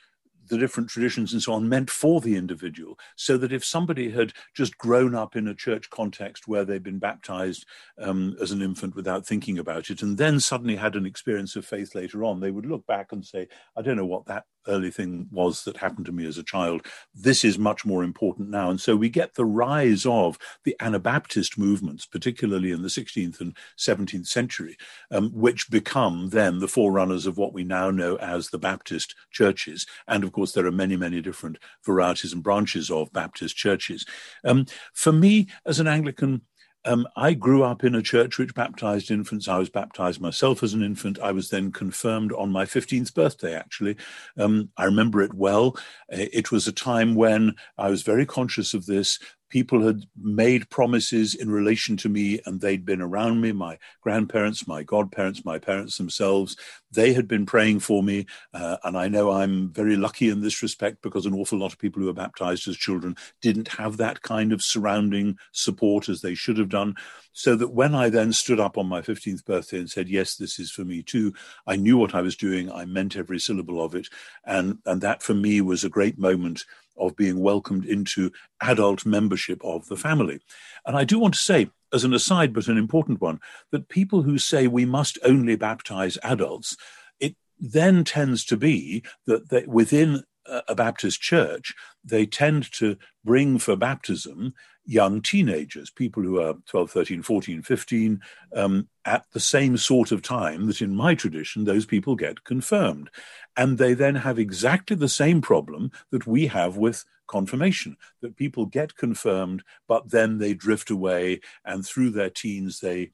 the 0.47 0.58
different 0.58 0.89
traditions 0.89 1.34
and 1.34 1.41
so 1.41 1.54
on 1.54 1.69
meant 1.69 1.89
for 1.89 2.21
the 2.21 2.36
individual. 2.36 2.97
So 3.15 3.38
that 3.38 3.54
if 3.54 3.63
somebody 3.63 4.12
had 4.12 4.34
just 4.54 4.77
grown 4.77 5.15
up 5.15 5.36
in 5.36 5.47
a 5.47 5.56
church 5.56 5.89
context 5.89 6.47
where 6.47 6.65
they'd 6.65 6.84
been 6.84 6.99
baptized 6.99 7.65
um, 7.97 8.36
as 8.41 8.51
an 8.51 8.62
infant 8.62 8.95
without 8.95 9.25
thinking 9.25 9.60
about 9.60 9.89
it, 9.89 10.01
and 10.01 10.17
then 10.17 10.39
suddenly 10.39 10.75
had 10.75 10.95
an 10.95 11.06
experience 11.06 11.56
of 11.56 11.65
faith 11.65 11.95
later 11.95 12.23
on, 12.23 12.39
they 12.39 12.51
would 12.51 12.65
look 12.65 12.86
back 12.86 13.12
and 13.12 13.25
say, 13.25 13.47
I 13.77 13.82
don't 13.82 13.97
know 13.97 14.06
what 14.06 14.25
that 14.25 14.45
early 14.67 14.91
thing 14.91 15.28
was 15.32 15.63
that 15.63 15.78
happened 15.78 16.06
to 16.06 16.12
me 16.12 16.26
as 16.26 16.38
a 16.38 16.43
child. 16.43 16.86
This 17.13 17.43
is 17.43 17.58
much 17.58 17.86
more 17.86 18.04
important 18.04 18.50
now. 18.50 18.69
And 18.69 18.80
so 18.80 18.95
we 18.95 19.10
get 19.10 19.36
the 19.36 19.45
rise 19.45 20.06
of 20.06 20.38
the 20.63 20.76
Anabaptist 20.80 21.58
movements, 21.58 22.06
particularly 22.06 22.71
in 22.71 22.82
the 22.82 22.88
16th 22.88 23.39
and 23.41 23.56
17th 23.78 24.28
century, 24.28 24.78
um, 25.10 25.32
which 25.34 25.69
become 25.69 26.30
then 26.30 26.60
the 26.60 26.67
forerunners 26.67 27.26
of 27.26 27.38
what 27.38 27.54
we 27.54 27.63
now 27.63 27.91
know 27.91 28.15
as 28.17 28.50
the 28.50 28.60
Baptist 28.60 29.15
churches. 29.32 29.86
And 30.08 30.24
of 30.24 30.32
course, 30.32 30.52
there 30.52 30.65
are 30.65 30.71
many, 30.71 30.95
many 30.95 31.21
different 31.21 31.58
varieties 31.86 32.34
and 32.34 32.43
branches 32.43 32.89
of 32.89 33.13
Baptist 33.13 33.56
churches. 33.56 34.06
Um, 34.43 34.65
for 34.93 35.12
me, 35.12 35.47
as 35.65 35.80
an 35.80 35.88
Anglican, 35.88 36.41
um, 36.86 37.08
I 37.15 37.34
grew 37.34 37.63
up 37.63 37.84
in 37.84 37.96
a 37.96 38.02
church 38.02 38.38
which 38.38 38.56
baptized 38.56 39.12
infants. 39.12 39.48
I 39.48 39.58
was 39.58 39.70
baptized 39.70 40.20
myself 40.20 40.63
as 40.63 40.74
an 40.74 40.82
infant. 40.82 41.20
I 41.20 41.32
was 41.32 41.50
then 41.50 41.72
confirmed 41.72 42.32
on 42.34 42.52
my 42.52 42.65
15th 42.65 43.13
birthday, 43.13 43.56
actually. 43.56 43.98
Um, 44.38 44.70
I 44.78 44.86
remember 44.86 45.22
it 45.22 45.34
well. 45.34 45.78
It 46.10 46.52
was 46.52 46.67
a 46.67 46.72
time 46.72 47.15
when 47.15 47.56
I 47.78 47.89
was 47.89 48.02
very 48.02 48.26
conscious 48.26 48.74
of 48.74 48.86
this 48.86 49.20
people 49.51 49.85
had 49.85 50.03
made 50.19 50.69
promises 50.69 51.35
in 51.35 51.51
relation 51.51 51.95
to 51.97 52.09
me 52.09 52.39
and 52.45 52.59
they'd 52.59 52.85
been 52.85 53.01
around 53.01 53.39
me 53.39 53.51
my 53.51 53.77
grandparents 54.01 54.67
my 54.67 54.81
godparents 54.81 55.45
my 55.45 55.59
parents 55.59 55.97
themselves. 55.97 56.55
They 56.91 57.13
had 57.13 57.27
been 57.27 57.45
praying 57.45 57.81
for 57.81 58.01
me 58.01 58.25
uh, 58.53 58.77
and 58.83 58.97
i 58.97 59.07
know 59.07 59.31
i'm 59.31 59.71
very 59.71 59.95
lucky 59.95 60.29
in 60.29 60.41
this 60.41 60.61
respect 60.61 61.01
because 61.01 61.25
an 61.25 61.33
awful 61.33 61.59
lot 61.59 61.71
of 61.73 61.79
people 61.79 62.01
who 62.01 62.07
were 62.07 62.13
baptized 62.13 62.67
as 62.67 62.75
children 62.75 63.15
didn't 63.41 63.67
have 63.67 63.97
that 63.97 64.21
kind 64.21 64.51
of 64.51 64.63
surrounding 64.63 65.37
support 65.51 66.09
as 66.09 66.21
they 66.21 66.33
should 66.33 66.57
have 66.57 66.69
done. 66.69 66.95
So 67.33 67.55
that 67.55 67.69
when 67.69 67.95
i 67.95 68.09
then 68.09 68.33
stood 68.33 68.59
up 68.59 68.77
on 68.77 68.87
my 68.87 69.01
15th 69.01 69.45
birthday 69.45 69.79
and 69.79 69.89
said 69.89 70.09
yes 70.09 70.35
this 70.35 70.59
is 70.59 70.71
for 70.71 70.83
me 70.83 71.03
too 71.03 71.33
i 71.67 71.75
knew 71.75 71.97
what 71.97 72.15
i 72.15 72.21
was 72.21 72.35
doing. 72.35 72.71
I 72.71 72.85
meant 72.85 73.17
every 73.17 73.39
syllable 73.39 73.83
of 73.83 73.95
it. 73.95 74.07
And 74.45 74.79
and 74.85 75.01
that 75.01 75.23
for 75.23 75.33
me 75.33 75.61
was 75.61 75.83
a 75.83 75.89
great 75.89 76.17
moment 76.17 76.65
of 77.01 77.15
being 77.17 77.39
welcomed 77.39 77.83
into 77.85 78.31
adult 78.61 79.05
membership 79.05 79.59
of 79.63 79.87
the 79.87 79.97
family. 79.97 80.39
And 80.85 80.95
I 80.95 81.03
do 81.03 81.19
want 81.19 81.33
to 81.33 81.39
say, 81.39 81.69
as 81.91 82.05
an 82.05 82.13
aside, 82.13 82.53
but 82.53 82.67
an 82.67 82.77
important 82.77 83.19
one, 83.19 83.39
that 83.71 83.89
people 83.89 84.21
who 84.21 84.37
say 84.37 84.67
we 84.67 84.85
must 84.85 85.17
only 85.25 85.55
baptize 85.55 86.17
adults, 86.23 86.77
it 87.19 87.35
then 87.59 88.03
tends 88.03 88.45
to 88.45 88.55
be 88.55 89.03
that 89.25 89.49
they, 89.49 89.65
within 89.65 90.23
a 90.67 90.75
Baptist 90.75 91.21
church, 91.21 91.73
they 92.03 92.25
tend 92.25 92.71
to 92.73 92.97
bring 93.23 93.57
for 93.59 93.75
baptism 93.75 94.53
young 94.91 95.21
teenagers, 95.21 95.89
people 95.89 96.21
who 96.21 96.41
are 96.41 96.56
12, 96.67 96.91
13, 96.91 97.21
14, 97.23 97.62
15, 97.62 98.21
um, 98.56 98.89
at 99.06 99.25
the 99.32 99.39
same 99.39 99.77
sort 99.77 100.12
of 100.12 100.21
time 100.21 100.67
that 100.67 100.82
in 100.82 100.93
my 100.93 101.15
tradition 101.15 101.63
those 101.63 101.86
people 101.86 102.15
get 102.15 102.43
confirmed. 102.43 103.10
And 103.56 103.77
they 103.77 103.93
then 103.93 104.15
have 104.15 104.38
exactly 104.38 104.97
the 104.97 105.08
same 105.08 105.41
problem 105.41 105.91
that 106.12 106.27
we 106.27 106.47
have 106.47 106.75
with 106.75 107.06
confirmation 107.27 107.95
that 108.21 108.36
people 108.36 108.65
get 108.65 108.97
confirmed, 108.97 109.63
but 109.88 110.12
then 110.12 110.39
they 110.39 110.54
drift 110.54 110.89
away, 110.89 111.39
and 111.63 111.86
through 111.86 112.10
their 112.10 112.30
teens, 112.30 112.82
they 112.82 113.12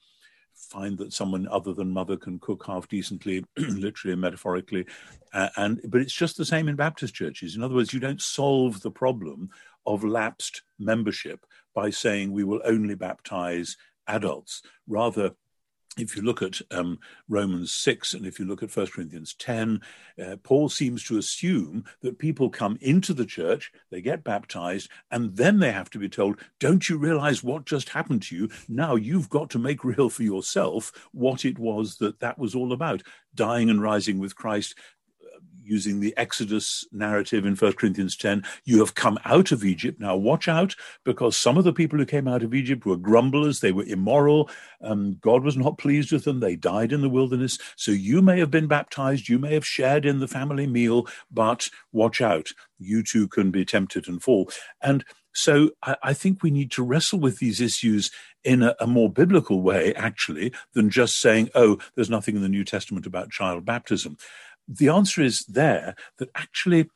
find 0.56 0.98
that 0.98 1.13
someone 1.13 1.48
other 1.48 1.74
than 1.74 1.92
mother 1.92 2.18
can 2.18 2.40
cook 2.40 2.66
half 2.66 2.88
decently, 2.88 3.46
literally 3.58 4.13
and 4.13 4.22
metaphorically. 4.22 4.86
Uh, 5.32 5.50
and 5.56 5.80
but 5.88 6.02
it's 6.02 6.13
just 6.13 6.38
the 6.38 6.46
same 6.46 6.68
in 6.68 6.76
Baptist 6.76 7.13
churches. 7.13 7.56
In 7.56 7.62
other 7.62 7.76
words, 7.76 7.94
you 7.94 8.00
don't 8.00 8.22
solve 8.22 8.82
the 8.82 8.92
problem 8.92 9.52
of 9.86 10.04
lapsed 10.04 10.63
membership 10.80 11.46
by 11.78 11.92
saying 11.92 12.32
we 12.32 12.44
will 12.44 12.60
only 12.66 12.96
baptize 12.96 13.78
adults. 14.08 14.63
Rather, 14.88 15.36
if 15.96 16.16
you 16.16 16.24
look 16.24 16.42
at 16.42 16.60
um, 16.72 16.98
Romans 17.30 17.72
6 17.72 18.16
and 18.16 18.26
if 18.26 18.40
you 18.40 18.46
look 18.46 18.63
at 18.63 18.76
1 18.76 18.88
Corinthians 18.88 19.36
10, 19.36 19.82
uh, 20.20 20.38
Paul 20.42 20.70
seems 20.70 21.04
to 21.04 21.20
assume 21.20 21.86
that 22.02 22.18
people 22.18 22.50
come 22.50 22.80
into 22.82 23.13
the 23.13 23.28
church, 23.28 23.72
they 23.92 24.02
get 24.02 24.24
baptized, 24.24 24.90
and 25.12 25.36
then 25.36 25.60
they 25.60 25.72
have 25.72 25.92
to 25.92 26.00
be 26.00 26.10
told, 26.10 26.40
Don't 26.60 26.90
you 26.90 26.98
realize 26.98 27.44
what 27.44 27.66
just 27.66 27.90
happened 27.90 28.24
to 28.24 28.36
you? 28.36 28.50
Now 28.68 28.96
you've 28.96 29.30
got 29.30 29.52
to 29.52 29.60
make 29.60 29.84
real 29.84 30.10
for 30.10 30.24
yourself 30.24 30.92
what 31.12 31.46
it 31.46 31.60
was 31.60 31.98
that 31.98 32.22
that 32.22 32.40
was 32.40 32.56
all 32.56 32.74
about 32.74 33.04
dying 33.36 33.70
and 33.70 33.84
rising 33.84 34.18
with 34.18 34.36
Christ, 34.36 34.74
using 35.68 36.00
the 36.00 36.16
Exodus 36.18 36.86
narrative 36.92 37.46
in 37.46 37.56
1 37.56 37.74
Corinthians 37.74 38.16
10, 38.16 38.44
you 38.66 38.80
have 38.80 38.96
come 38.96 39.20
out 39.26 39.52
of 39.52 39.64
Egypt. 39.64 40.00
Now, 40.00 40.16
watch 40.16 40.48
out, 40.48 40.76
because 41.04 41.36
some 41.36 41.58
of 41.58 41.64
the 41.64 41.74
people 41.74 42.00
who 42.00 42.06
came 42.06 42.28
out 42.28 42.44
of 42.44 42.54
Egypt 42.54 42.86
were 42.86 42.98
grumblers, 42.98 43.60
they 43.60 43.72
were 43.72 43.86
immoral, 43.86 44.50
um, 44.82 45.18
God 45.22 45.44
was 45.44 45.58
not 45.58 45.78
pleased 45.78 46.12
with 46.12 46.24
them, 46.24 46.40
they 46.40 46.56
died 46.56 46.92
in 46.92 47.02
the 47.02 47.10
wilderness. 47.10 47.58
So 47.76 47.92
you 47.92 48.22
may 48.22 48.40
have 48.40 48.52
been 48.52 48.68
baptized, 48.68 49.30
you 49.30 49.40
may 49.40 49.54
have 49.54 49.66
shared 49.66 50.06
in 50.06 50.20
the 50.20 50.28
family 50.28 50.68
meal, 50.68 51.08
but 51.32 51.70
watch 51.92 52.22
out, 52.22 52.50
you 52.80 53.04
too 53.04 53.28
can 53.28 53.52
be 53.52 53.66
tempted 53.66 54.08
and 54.08 54.22
fall. 54.22 54.50
And 54.82 55.04
so 55.34 55.72
I, 55.84 55.96
I, 56.02 56.14
think 56.14 56.42
we 56.42 56.50
need 56.50 56.72
to 56.72 56.84
wrestle 56.84 57.20
with 57.20 57.38
these 57.38 57.62
issues 57.62 58.10
in 58.44 58.64
a, 58.64 58.76
a, 58.80 58.88
more 58.88 59.08
biblical 59.08 59.62
way, 59.62 59.94
actually, 59.94 60.52
than 60.74 60.90
just 60.90 61.22
saying, 61.22 61.50
oh, 61.54 61.78
there's 61.94 62.10
nothing 62.10 62.36
in 62.36 62.42
the 62.42 62.50
New 62.50 62.64
Testament 62.64 63.06
about 63.06 63.30
child 63.30 63.64
baptism 63.64 64.18
the 64.68 64.90
answer 64.90 65.22
is 65.22 65.46
there 65.46 65.96
that 66.18 66.30
actually 66.36 66.90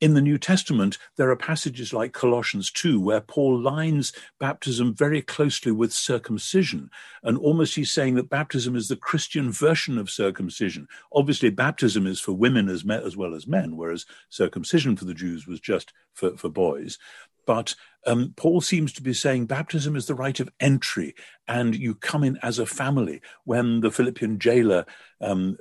in 0.00 0.14
the 0.14 0.20
New 0.20 0.38
Testament, 0.38 0.96
there 1.16 1.30
are 1.30 1.36
passages 1.36 1.92
like 1.92 2.12
Colossians 2.12 2.70
2, 2.70 3.00
where 3.00 3.20
Paul 3.20 3.60
lines 3.60 4.12
baptism 4.38 4.94
very 4.94 5.20
closely 5.20 5.72
with 5.72 5.92
circumcision. 5.92 6.90
And 7.22 7.36
almost 7.36 7.74
he's 7.74 7.90
saying 7.90 8.14
that 8.14 8.30
baptism 8.30 8.76
is 8.76 8.88
the 8.88 8.96
Christian 8.96 9.50
version 9.50 9.98
of 9.98 10.08
circumcision. 10.08 10.86
Obviously, 11.12 11.50
baptism 11.50 12.06
is 12.06 12.20
for 12.20 12.32
women 12.32 12.68
as, 12.68 12.84
as 12.88 13.16
well 13.16 13.34
as 13.34 13.48
men, 13.48 13.76
whereas 13.76 14.06
circumcision 14.28 14.96
for 14.96 15.04
the 15.04 15.14
Jews 15.14 15.46
was 15.46 15.58
just 15.58 15.92
for, 16.14 16.36
for 16.36 16.48
boys. 16.48 16.98
But 17.48 17.74
um, 18.06 18.34
Paul 18.36 18.60
seems 18.60 18.92
to 18.92 19.02
be 19.02 19.14
saying 19.14 19.46
baptism 19.46 19.96
is 19.96 20.04
the 20.04 20.14
rite 20.14 20.38
of 20.38 20.50
entry, 20.60 21.14
and 21.48 21.74
you 21.74 21.94
come 21.94 22.22
in 22.22 22.38
as 22.42 22.58
a 22.58 22.66
family. 22.66 23.22
When 23.44 23.80
the 23.80 23.90
Philippian 23.90 24.38
jailer 24.38 24.84
um, 25.22 25.56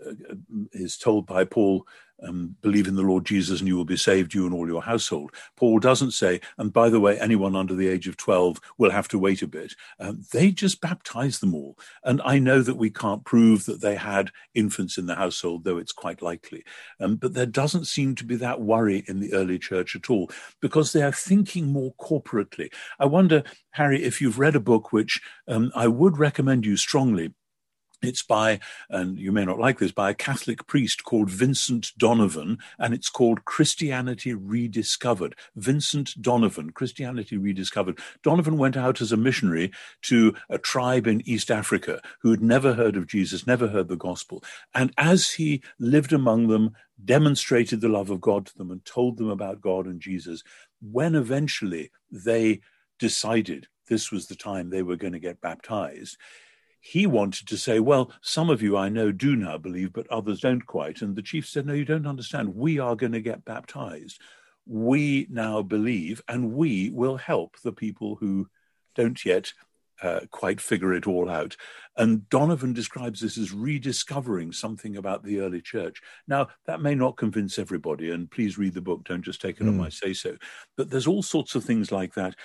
is 0.74 0.98
told 0.98 1.26
by 1.26 1.46
Paul, 1.46 1.88
um, 2.24 2.56
believe 2.62 2.88
in 2.88 2.96
the 2.96 3.02
Lord 3.02 3.26
Jesus 3.26 3.60
and 3.60 3.68
you 3.68 3.76
will 3.76 3.86
be 3.86 3.98
saved, 3.98 4.34
you 4.34 4.46
and 4.46 4.54
all 4.54 4.68
your 4.68 4.82
household. 4.82 5.32
Paul 5.56 5.80
doesn't 5.80 6.12
say, 6.12 6.42
and 6.58 6.74
by 6.74 6.90
the 6.90 7.00
way, 7.00 7.20
anyone 7.20 7.56
under 7.56 7.76
the 7.76 7.88
age 7.88 8.08
of 8.08 8.18
12 8.18 8.60
will 8.78 8.92
have 8.92 9.08
to 9.10 9.20
wait 9.20 9.42
a 9.42 9.48
bit. 9.48 9.74
Um, 10.00 10.24
they 10.32 10.52
just 10.52 10.82
baptize 10.82 11.40
them 11.40 11.54
all. 11.54 11.78
And 12.04 12.22
I 12.24 12.40
know 12.40 12.62
that 12.62 12.78
we 12.78 12.90
can't 12.90 13.26
prove 13.26 13.66
that 13.66 13.82
they 13.82 13.96
had 13.96 14.32
infants 14.54 14.98
in 14.98 15.06
the 15.06 15.16
household, 15.16 15.64
though 15.64 15.78
it's 15.78 15.92
quite 15.92 16.22
likely. 16.22 16.64
Um, 17.00 17.16
but 17.16 17.34
there 17.34 17.46
doesn't 17.46 17.86
seem 17.86 18.16
to 18.16 18.26
be 18.26 18.36
that 18.38 18.62
worry 18.62 19.04
in 19.08 19.20
the 19.20 19.34
early 19.34 19.60
church 19.60 19.96
at 19.96 20.10
all 20.10 20.30
because 20.62 20.94
they 20.94 21.04
are 21.04 21.12
thinking 21.12 21.68
more 21.68 21.94
corporately. 21.96 22.72
I 23.00 23.06
wonder, 23.06 23.44
Harry, 23.72 24.04
if 24.04 24.22
you've 24.22 24.40
read 24.40 24.56
a 24.56 24.60
book 24.60 24.92
which 24.92 25.22
um, 25.48 25.72
I 25.76 25.88
would 25.88 26.18
recommend 26.18 26.66
you 26.66 26.78
strongly 26.78 27.34
it's 28.02 28.22
by, 28.22 28.60
and 28.90 29.18
you 29.18 29.32
may 29.32 29.44
not 29.44 29.60
like 29.60 29.80
this, 29.80 29.92
by 29.92 30.12
a 30.12 30.16
Catholic 30.16 30.68
priest 30.68 31.04
called 31.04 31.30
Vincent 31.30 31.92
Donovan, 31.98 32.60
and 32.78 32.94
it's 32.94 33.10
called 33.10 33.46
Christianity 33.46 34.34
Rediscovered. 34.34 35.36
Vincent 35.56 36.22
Donovan, 36.22 36.72
Christianity 36.72 37.38
Rediscovered. 37.38 38.00
Donovan 38.22 38.58
went 38.58 38.78
out 38.78 39.02
as 39.02 39.12
a 39.12 39.18
missionary 39.18 39.72
to 40.04 40.36
a 40.50 40.58
tribe 40.58 41.08
in 41.08 41.28
East 41.28 41.50
Africa 41.50 42.02
who 42.22 42.32
had 42.32 42.42
never 42.42 42.74
heard 42.74 42.96
of 42.96 43.08
Jesus, 43.08 43.48
never 43.48 43.68
heard 43.68 43.88
the 43.88 43.96
gospel. 43.96 44.44
And 44.76 44.94
as 44.98 45.32
he 45.32 45.64
lived 45.80 46.14
among 46.14 46.48
them, 46.48 46.76
demonstrated 47.04 47.82
the 47.82 47.90
love 47.90 48.10
of 48.10 48.22
God 48.22 48.46
to 48.48 48.58
them, 48.58 48.72
and 48.72 48.84
told 48.86 49.18
them 49.18 49.30
about 49.30 49.62
God 49.62 49.86
and 49.86 50.00
Jesus, 50.00 50.44
when 50.82 51.16
eventually 51.16 51.92
they 52.12 52.62
decided 53.00 53.68
this 53.88 54.12
was 54.12 54.28
the 54.28 54.36
time 54.36 54.70
they 54.70 54.84
were 54.84 54.96
going 54.96 55.14
to 55.14 55.20
get 55.20 55.42
baptized, 55.42 56.18
he 56.80 57.06
wanted 57.06 57.48
to 57.48 57.58
say, 57.58 57.80
Well, 57.80 58.12
some 58.22 58.50
of 58.50 58.62
you 58.62 58.78
I 58.78 58.90
know 58.90 59.12
do 59.12 59.36
now 59.36 59.58
believe, 59.58 59.94
but 59.94 60.10
others 60.10 60.42
don't 60.42 60.66
quite. 60.66 61.02
And 61.02 61.16
the 61.16 61.22
chief 61.22 61.48
said, 61.48 61.66
No, 61.66 61.74
you 61.74 61.86
don't 61.86 62.08
understand. 62.08 62.56
We 62.56 62.80
are 62.80 62.96
going 62.96 63.14
to 63.14 63.22
get 63.22 63.46
baptized. 63.46 64.22
We 64.66 65.28
now 65.30 65.62
believe, 65.62 66.22
and 66.28 66.54
we 66.54 66.90
will 66.90 67.18
help 67.18 67.56
the 67.62 67.72
people 67.72 68.16
who 68.16 68.50
don't 68.96 69.24
yet 69.24 69.54
uh, 70.02 70.22
quite 70.32 70.62
figure 70.62 70.94
it 70.94 71.08
all 71.08 71.30
out. 71.30 71.56
And 71.96 72.30
Donovan 72.30 72.74
describes 72.74 73.22
this 73.22 73.38
as 73.38 73.52
rediscovering 73.52 74.52
something 74.52 74.96
about 74.96 75.24
the 75.24 75.40
early 75.40 75.62
church. 75.62 76.02
Now, 76.28 76.50
that 76.66 76.82
may 76.82 76.94
not 76.94 77.18
convince 77.18 77.58
everybody, 77.58 78.12
and 78.12 78.30
please 78.30 78.58
read 78.58 78.74
the 78.74 78.82
book, 78.82 79.04
don't 79.06 79.24
just 79.24 79.42
take 79.42 79.60
it 79.60 79.64
mm. 79.64 79.70
on 79.70 79.78
my 79.78 79.90
say 79.90 80.14
so. 80.14 80.38
But 80.76 80.90
there's 80.90 81.08
all 81.08 81.24
sorts 81.24 81.56
of 81.56 81.64
things 81.64 81.92
like 81.92 82.14
that. 82.14 82.36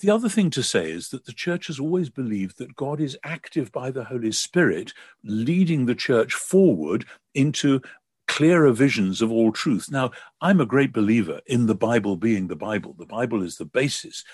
The 0.00 0.10
other 0.10 0.28
thing 0.28 0.50
to 0.50 0.62
say 0.62 0.90
is 0.90 1.10
that 1.10 1.24
the 1.24 1.32
church 1.32 1.68
has 1.68 1.78
always 1.78 2.10
believed 2.10 2.58
that 2.58 2.76
God 2.76 3.00
is 3.00 3.16
active 3.24 3.70
by 3.72 3.90
the 3.90 4.04
Holy 4.04 4.32
Spirit, 4.32 4.92
leading 5.22 5.86
the 5.86 5.94
church 5.94 6.34
forward 6.34 7.06
into 7.34 7.80
clearer 8.26 8.72
visions 8.72 9.22
of 9.22 9.30
all 9.30 9.52
truth. 9.52 9.90
Now, 9.90 10.10
I'm 10.40 10.60
a 10.60 10.66
great 10.66 10.92
believer 10.92 11.40
in 11.46 11.66
the 11.66 11.74
Bible 11.74 12.16
being 12.16 12.48
the 12.48 12.56
Bible. 12.56 12.94
The 12.98 13.06
Bible 13.06 13.42
is 13.42 13.56
the 13.56 13.64
basis. 13.64 14.24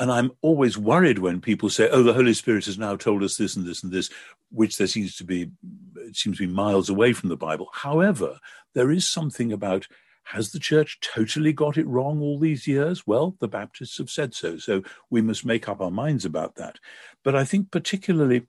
And 0.00 0.10
I'm 0.10 0.32
always 0.40 0.76
worried 0.76 1.18
when 1.18 1.40
people 1.40 1.68
say, 1.70 1.88
oh, 1.90 2.02
the 2.02 2.14
Holy 2.14 2.34
Spirit 2.34 2.64
has 2.66 2.78
now 2.78 2.96
told 2.96 3.22
us 3.22 3.36
this 3.36 3.54
and 3.54 3.64
this 3.64 3.82
and 3.82 3.92
this, 3.92 4.10
which 4.50 4.76
there 4.76 4.86
seems 4.86 5.16
to 5.16 5.24
be, 5.24 5.50
it 5.96 6.16
seems 6.16 6.38
to 6.38 6.48
be 6.48 6.52
miles 6.52 6.88
away 6.88 7.12
from 7.12 7.28
the 7.28 7.36
Bible. 7.36 7.68
However, 7.72 8.38
there 8.74 8.90
is 8.90 9.08
something 9.08 9.52
about 9.52 9.86
has 10.24 10.50
the 10.50 10.58
church 10.58 10.98
totally 11.00 11.52
got 11.52 11.76
it 11.76 11.86
wrong 11.86 12.20
all 12.20 12.38
these 12.38 12.66
years? 12.66 13.06
Well, 13.06 13.36
the 13.40 13.48
Baptists 13.48 13.98
have 13.98 14.10
said 14.10 14.34
so. 14.34 14.56
So 14.56 14.82
we 15.10 15.22
must 15.22 15.44
make 15.44 15.68
up 15.68 15.80
our 15.80 15.90
minds 15.90 16.24
about 16.24 16.56
that. 16.56 16.78
But 17.22 17.36
I 17.36 17.44
think 17.44 17.70
particularly 17.70 18.46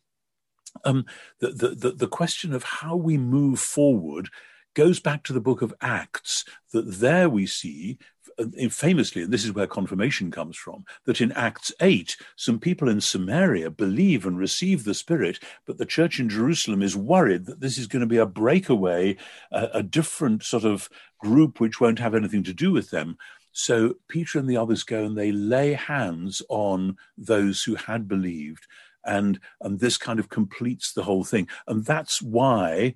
um, 0.84 1.06
the, 1.40 1.50
the, 1.50 1.92
the 1.92 2.08
question 2.08 2.54
of 2.54 2.64
how 2.64 2.96
we 2.96 3.18
move 3.18 3.60
forward 3.60 4.30
goes 4.74 5.00
back 5.00 5.24
to 5.24 5.34
the 5.34 5.42
book 5.42 5.62
of 5.62 5.74
Acts, 5.82 6.44
that 6.74 7.00
there 7.00 7.30
we 7.30 7.46
see 7.46 7.98
Uh, 8.38 8.70
famously, 8.70 9.22
and 9.22 9.32
this 9.32 9.46
is 9.46 9.54
where 9.54 9.68
confirmation 9.68 10.30
comes 10.30 10.58
from, 10.58 10.84
that 11.06 11.22
in 11.22 11.32
Acts 11.34 11.72
8, 11.80 12.18
some 12.36 12.60
people 12.60 12.90
in 12.90 13.00
Samaria 13.00 13.70
believe 13.70 14.26
and 14.26 14.38
receive 14.38 14.84
the 14.84 14.94
Spirit, 14.94 15.40
but 15.66 15.78
the 15.78 15.86
church 15.86 16.20
in 16.20 16.28
Jerusalem 16.28 16.82
is 16.82 16.98
worried 16.98 17.46
that 17.46 17.62
this 17.62 17.78
is 17.78 17.88
going 17.88 18.02
to 18.02 18.06
be 18.06 18.18
a 18.18 18.26
breakaway, 18.26 19.16
a, 19.52 19.70
a 19.76 19.84
different 19.84 20.44
sort 20.44 20.66
of 20.66 20.90
group 21.20 21.60
which 21.60 21.80
won't 21.80 22.00
have 22.00 22.14
anything 22.14 22.44
to 22.44 22.54
do 22.54 22.72
with 22.72 22.90
them. 22.90 23.18
So 23.54 23.96
Peter 24.10 24.38
and 24.38 24.50
the 24.50 24.58
others 24.58 24.84
go 24.84 25.06
and 25.06 25.18
they 25.18 25.32
lay 25.32 25.72
hands 25.74 26.42
on 26.50 26.98
those 27.18 27.64
who 27.64 27.76
had 27.76 28.06
believed. 28.08 28.68
And, 29.06 29.40
and 29.62 29.80
this 29.80 29.98
kind 29.98 30.20
of 30.20 30.30
completes 30.30 30.92
the 30.92 31.04
whole 31.04 31.24
thing. 31.24 31.48
And 31.68 31.86
that's 31.86 32.22
why 32.22 32.96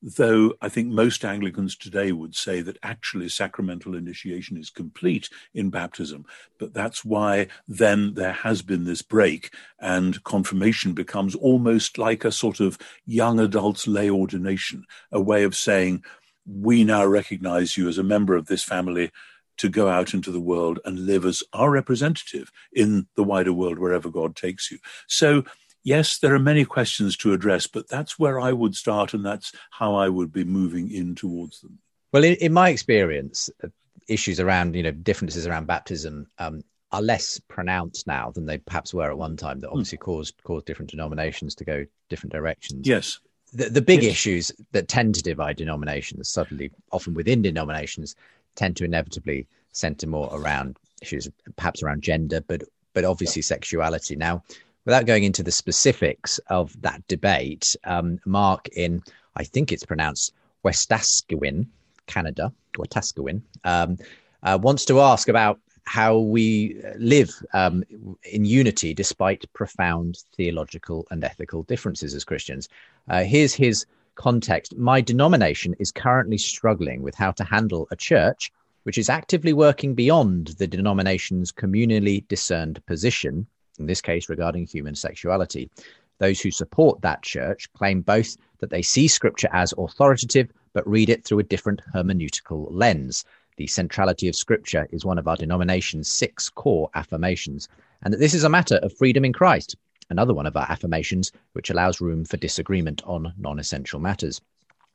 though 0.00 0.54
I 0.60 0.68
think 0.68 0.88
most 0.88 1.24
Anglicans 1.24 1.76
today 1.76 2.12
would 2.12 2.34
say 2.34 2.60
that 2.62 2.78
actually 2.82 3.28
sacramental 3.28 3.94
initiation 3.94 4.56
is 4.56 4.70
complete 4.70 5.28
in 5.54 5.70
baptism. 5.70 6.24
But 6.58 6.74
that's 6.74 7.04
why 7.04 7.48
then 7.66 8.14
there 8.14 8.32
has 8.32 8.62
been 8.62 8.84
this 8.84 9.02
break, 9.02 9.52
and 9.80 10.22
confirmation 10.24 10.92
becomes 10.92 11.34
almost 11.34 11.98
like 11.98 12.24
a 12.24 12.32
sort 12.32 12.60
of 12.60 12.78
young 13.04 13.40
adults 13.40 13.86
lay 13.86 14.10
ordination, 14.10 14.84
a 15.10 15.20
way 15.20 15.44
of 15.44 15.56
saying, 15.56 16.04
we 16.46 16.84
now 16.84 17.04
recognize 17.04 17.76
you 17.76 17.88
as 17.88 17.98
a 17.98 18.02
member 18.02 18.34
of 18.34 18.46
this 18.46 18.64
family 18.64 19.10
to 19.58 19.68
go 19.68 19.88
out 19.88 20.14
into 20.14 20.30
the 20.30 20.40
world 20.40 20.78
and 20.84 21.06
live 21.06 21.24
as 21.24 21.42
our 21.52 21.70
representative 21.70 22.50
in 22.72 23.06
the 23.16 23.24
wider 23.24 23.52
world 23.52 23.78
wherever 23.78 24.08
God 24.08 24.36
takes 24.36 24.70
you. 24.70 24.78
So 25.08 25.44
yes, 25.88 26.18
there 26.18 26.34
are 26.34 26.38
many 26.38 26.64
questions 26.64 27.16
to 27.16 27.32
address, 27.32 27.66
but 27.66 27.88
that's 27.88 28.18
where 28.18 28.38
I 28.38 28.52
would 28.52 28.76
start, 28.76 29.14
and 29.14 29.24
that's 29.24 29.52
how 29.70 29.94
I 29.94 30.08
would 30.08 30.32
be 30.32 30.44
moving 30.44 30.90
in 30.90 31.14
towards 31.14 31.60
them. 31.60 31.78
Well, 32.12 32.24
in, 32.24 32.34
in 32.34 32.52
my 32.52 32.68
experience, 32.68 33.50
uh, 33.64 33.68
issues 34.06 34.38
around 34.38 34.76
you 34.76 34.82
know 34.82 34.90
differences 34.90 35.46
around 35.46 35.66
baptism 35.66 36.26
um, 36.38 36.62
are 36.92 37.02
less 37.02 37.40
pronounced 37.48 38.06
now 38.06 38.30
than 38.30 38.46
they 38.46 38.58
perhaps 38.58 38.92
were 38.94 39.10
at 39.10 39.18
one 39.18 39.36
time. 39.36 39.60
That 39.60 39.68
hmm. 39.68 39.74
obviously 39.74 39.98
mm. 39.98 40.02
caused 40.02 40.34
caused 40.44 40.66
different 40.66 40.90
denominations 40.90 41.54
to 41.56 41.64
go 41.64 41.86
different 42.08 42.32
directions. 42.32 42.86
Yes. 42.86 43.18
The, 43.54 43.70
the 43.70 43.80
big 43.80 44.02
yes. 44.02 44.12
issues 44.12 44.52
that 44.72 44.88
tend 44.88 45.14
to 45.14 45.22
divide 45.22 45.56
denominations, 45.56 46.28
subtly, 46.28 46.70
often 46.92 47.14
within 47.14 47.40
denominations, 47.40 48.14
tend 48.56 48.76
to 48.76 48.84
inevitably 48.84 49.46
center 49.72 50.06
more 50.06 50.28
around 50.34 50.76
issues, 51.00 51.30
perhaps 51.56 51.82
around 51.82 52.02
gender, 52.02 52.42
but 52.42 52.62
but 52.92 53.06
obviously 53.06 53.40
sexuality. 53.40 54.16
Now, 54.16 54.42
without 54.84 55.06
going 55.06 55.24
into 55.24 55.42
the 55.42 55.52
specifics 55.52 56.38
of 56.48 56.80
that 56.82 57.06
debate, 57.08 57.76
um, 57.84 58.18
Mark 58.24 58.68
in, 58.68 59.02
I 59.36 59.44
think 59.44 59.72
it's 59.72 59.84
pronounced 59.84 60.32
Wetaskiwin, 60.64 61.66
Canada, 62.06 62.52
Wetaskiwin, 62.76 63.42
um, 63.64 63.98
uh, 64.42 64.58
wants 64.60 64.84
to 64.86 65.00
ask 65.00 65.28
about 65.28 65.60
how 65.84 66.18
we 66.18 66.80
live 66.98 67.30
um, 67.54 67.82
in 68.30 68.44
unity 68.44 68.92
despite 68.92 69.50
profound 69.54 70.18
theological 70.36 71.06
and 71.10 71.24
ethical 71.24 71.62
differences 71.62 72.14
as 72.14 72.24
Christians. 72.24 72.68
Uh, 73.08 73.24
here's 73.24 73.54
his 73.54 73.86
context. 74.14 74.76
My 74.76 75.00
denomination 75.00 75.74
is 75.78 75.90
currently 75.90 76.36
struggling 76.36 77.02
with 77.02 77.14
how 77.14 77.30
to 77.32 77.44
handle 77.44 77.88
a 77.90 77.96
church 77.96 78.52
which 78.88 78.96
is 78.96 79.10
actively 79.10 79.52
working 79.52 79.94
beyond 79.94 80.48
the 80.58 80.66
denomination's 80.66 81.52
communally 81.52 82.26
discerned 82.28 82.84
position, 82.86 83.46
in 83.78 83.86
this 83.86 84.00
case 84.00 84.28
regarding 84.28 84.66
human 84.66 84.94
sexuality. 84.94 85.70
Those 86.18 86.40
who 86.40 86.50
support 86.50 87.00
that 87.02 87.22
church 87.22 87.72
claim 87.72 88.00
both 88.02 88.36
that 88.58 88.70
they 88.70 88.82
see 88.82 89.08
scripture 89.08 89.48
as 89.52 89.72
authoritative, 89.78 90.50
but 90.72 90.88
read 90.88 91.08
it 91.08 91.24
through 91.24 91.38
a 91.38 91.44
different 91.44 91.82
hermeneutical 91.94 92.68
lens. 92.70 93.24
The 93.58 93.66
centrality 93.66 94.28
of 94.28 94.36
Scripture 94.36 94.86
is 94.92 95.04
one 95.04 95.18
of 95.18 95.26
our 95.26 95.34
denomination's 95.34 96.08
six 96.08 96.48
core 96.48 96.90
affirmations, 96.94 97.68
and 98.02 98.14
that 98.14 98.18
this 98.18 98.32
is 98.32 98.44
a 98.44 98.48
matter 98.48 98.76
of 98.76 98.96
freedom 98.96 99.24
in 99.24 99.32
Christ, 99.32 99.74
another 100.10 100.32
one 100.32 100.46
of 100.46 100.56
our 100.56 100.70
affirmations 100.70 101.32
which 101.54 101.68
allows 101.68 102.00
room 102.00 102.24
for 102.24 102.36
disagreement 102.36 103.02
on 103.04 103.32
non 103.36 103.58
essential 103.58 103.98
matters. 103.98 104.40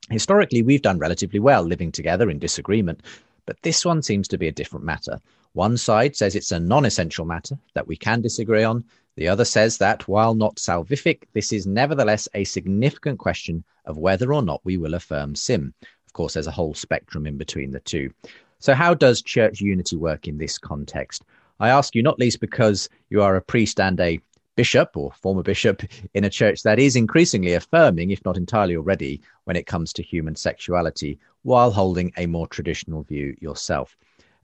Historically, 0.09 0.61
we've 0.61 0.81
done 0.81 0.97
relatively 0.97 1.41
well 1.41 1.63
living 1.63 1.91
together 1.91 2.29
in 2.29 2.39
disagreement, 2.39 3.01
but 3.45 3.61
this 3.63 3.83
one 3.83 4.01
seems 4.01 4.29
to 4.29 4.37
be 4.37 4.47
a 4.47 4.51
different 4.53 4.85
matter. 4.85 5.19
One 5.53 5.77
side 5.77 6.15
says 6.15 6.35
it's 6.35 6.51
a 6.51 6.59
non 6.59 6.83
essential 6.83 7.25
matter 7.25 7.57
that 7.75 7.87
we 7.87 7.95
can 7.95 8.21
disagree 8.21 8.63
on. 8.63 8.83
The 9.15 9.27
other 9.27 9.45
says 9.45 9.77
that, 9.77 10.07
while 10.07 10.33
not 10.33 10.55
salvific, 10.55 11.25
this 11.33 11.53
is 11.53 11.67
nevertheless 11.67 12.27
a 12.33 12.43
significant 12.43 13.19
question 13.19 13.63
of 13.85 13.97
whether 13.97 14.33
or 14.33 14.41
not 14.41 14.61
we 14.63 14.77
will 14.77 14.95
affirm 14.95 15.35
sim. 15.35 15.73
Of 16.07 16.13
course, 16.13 16.33
there's 16.33 16.47
a 16.47 16.51
whole 16.51 16.73
spectrum 16.73 17.27
in 17.27 17.37
between 17.37 17.69
the 17.69 17.81
two. 17.81 18.11
So, 18.57 18.73
how 18.73 18.95
does 18.95 19.21
church 19.21 19.61
unity 19.61 19.95
work 19.95 20.27
in 20.27 20.39
this 20.39 20.57
context? 20.57 21.23
I 21.59 21.69
ask 21.69 21.93
you 21.93 22.01
not 22.01 22.17
least 22.17 22.39
because 22.39 22.89
you 23.11 23.21
are 23.21 23.35
a 23.35 23.41
priest 23.41 23.79
and 23.79 23.99
a 23.99 24.19
bishop 24.55 24.97
or 24.97 25.11
former 25.11 25.43
bishop 25.43 25.83
in 26.15 26.23
a 26.23 26.29
church 26.29 26.63
that 26.63 26.79
is 26.79 26.95
increasingly 26.95 27.53
affirming, 27.53 28.09
if 28.09 28.25
not 28.25 28.37
entirely 28.37 28.75
already, 28.75 29.21
when 29.43 29.55
it 29.55 29.67
comes 29.67 29.93
to 29.93 30.01
human 30.01 30.35
sexuality, 30.35 31.19
while 31.43 31.71
holding 31.71 32.11
a 32.17 32.25
more 32.25 32.47
traditional 32.47 33.03
view 33.03 33.35
yourself. 33.39 33.95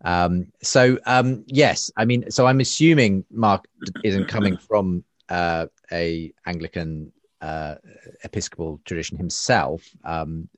Um, 0.03 0.51
so, 0.61 0.97
um, 1.05 1.43
yes, 1.47 1.91
I 1.97 2.05
mean, 2.05 2.31
so 2.31 2.45
I'm 2.47 2.59
assuming 2.59 3.25
Mark 3.31 3.65
isn't 4.03 4.27
coming 4.27 4.57
from 4.57 5.03
uh, 5.27 5.67
a 5.91 6.33
Anglican 6.45 7.11
uh, 7.41 7.75
Episcopal 8.23 8.79
tradition 8.85 9.17
himself, 9.17 9.83
um, 10.03 10.49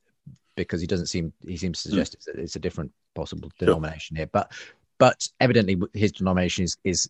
because 0.55 0.81
he 0.81 0.87
doesn't 0.87 1.07
seem 1.07 1.33
he 1.45 1.57
seems 1.57 1.81
to 1.81 1.89
suggest 1.89 2.13
it's, 2.13 2.27
a, 2.27 2.31
it's 2.39 2.55
a 2.55 2.59
different 2.59 2.91
possible 3.15 3.51
denomination 3.57 4.15
here. 4.15 4.27
But 4.27 4.51
but 4.97 5.27
evidently 5.39 5.79
his 5.93 6.11
denomination 6.11 6.63
is, 6.63 6.77
is 6.83 7.09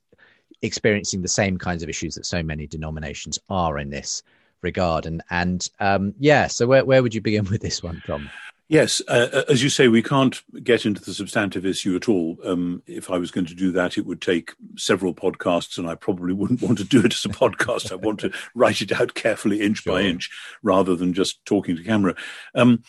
experiencing 0.62 1.22
the 1.22 1.28
same 1.28 1.58
kinds 1.58 1.84
of 1.84 1.90
issues 1.90 2.16
that 2.16 2.26
so 2.26 2.42
many 2.42 2.68
denominations 2.68 3.40
are 3.50 3.80
in 3.80 3.90
this 3.90 4.24
regard. 4.62 5.06
And 5.06 5.22
and 5.30 5.68
um, 5.80 6.14
yeah, 6.20 6.48
so 6.48 6.68
where 6.68 6.86
where 6.86 7.04
would 7.04 7.14
you 7.14 7.22
begin 7.22 7.46
with 7.52 7.62
this 7.62 7.84
one, 7.84 8.02
Tom? 8.06 8.30
Yes, 8.72 9.02
uh, 9.10 9.28
uh, 9.34 9.44
as 9.50 9.62
you 9.62 9.68
say, 9.68 9.90
we 9.90 10.02
can't 10.02 10.42
get 10.64 10.86
into 10.86 11.02
the 11.02 11.14
substantive 11.14 11.66
issue 11.66 11.94
at 11.98 12.08
all. 12.08 12.38
Um, 12.46 12.82
if 12.88 13.12
I 13.12 13.18
was 13.18 13.30
going 13.30 13.48
to 13.48 13.54
do 13.54 13.70
that, 13.74 13.98
it 13.98 14.06
would 14.06 14.22
take 14.22 14.54
several 14.78 15.14
podcasts, 15.14 15.78
and 15.78 15.90
I 15.90 15.96
probably 15.96 16.32
wouldn't 16.42 16.62
want 16.62 16.78
to 16.78 16.86
do 16.86 17.04
it 17.04 17.14
as 17.14 17.26
a 17.26 17.28
podcast. 17.28 17.92
I 17.92 17.96
want 17.96 18.22
to 18.22 18.32
write 18.56 18.82
it 18.82 18.94
out 18.94 19.14
carefully, 19.14 19.60
inch 19.60 19.80
sure. 19.80 19.96
by 19.96 20.04
inch, 20.04 20.30
rather 20.64 20.96
than 20.96 21.14
just 21.14 21.44
talking 21.44 21.76
to 21.76 21.84
camera. 21.84 22.16
Um, 22.56 22.84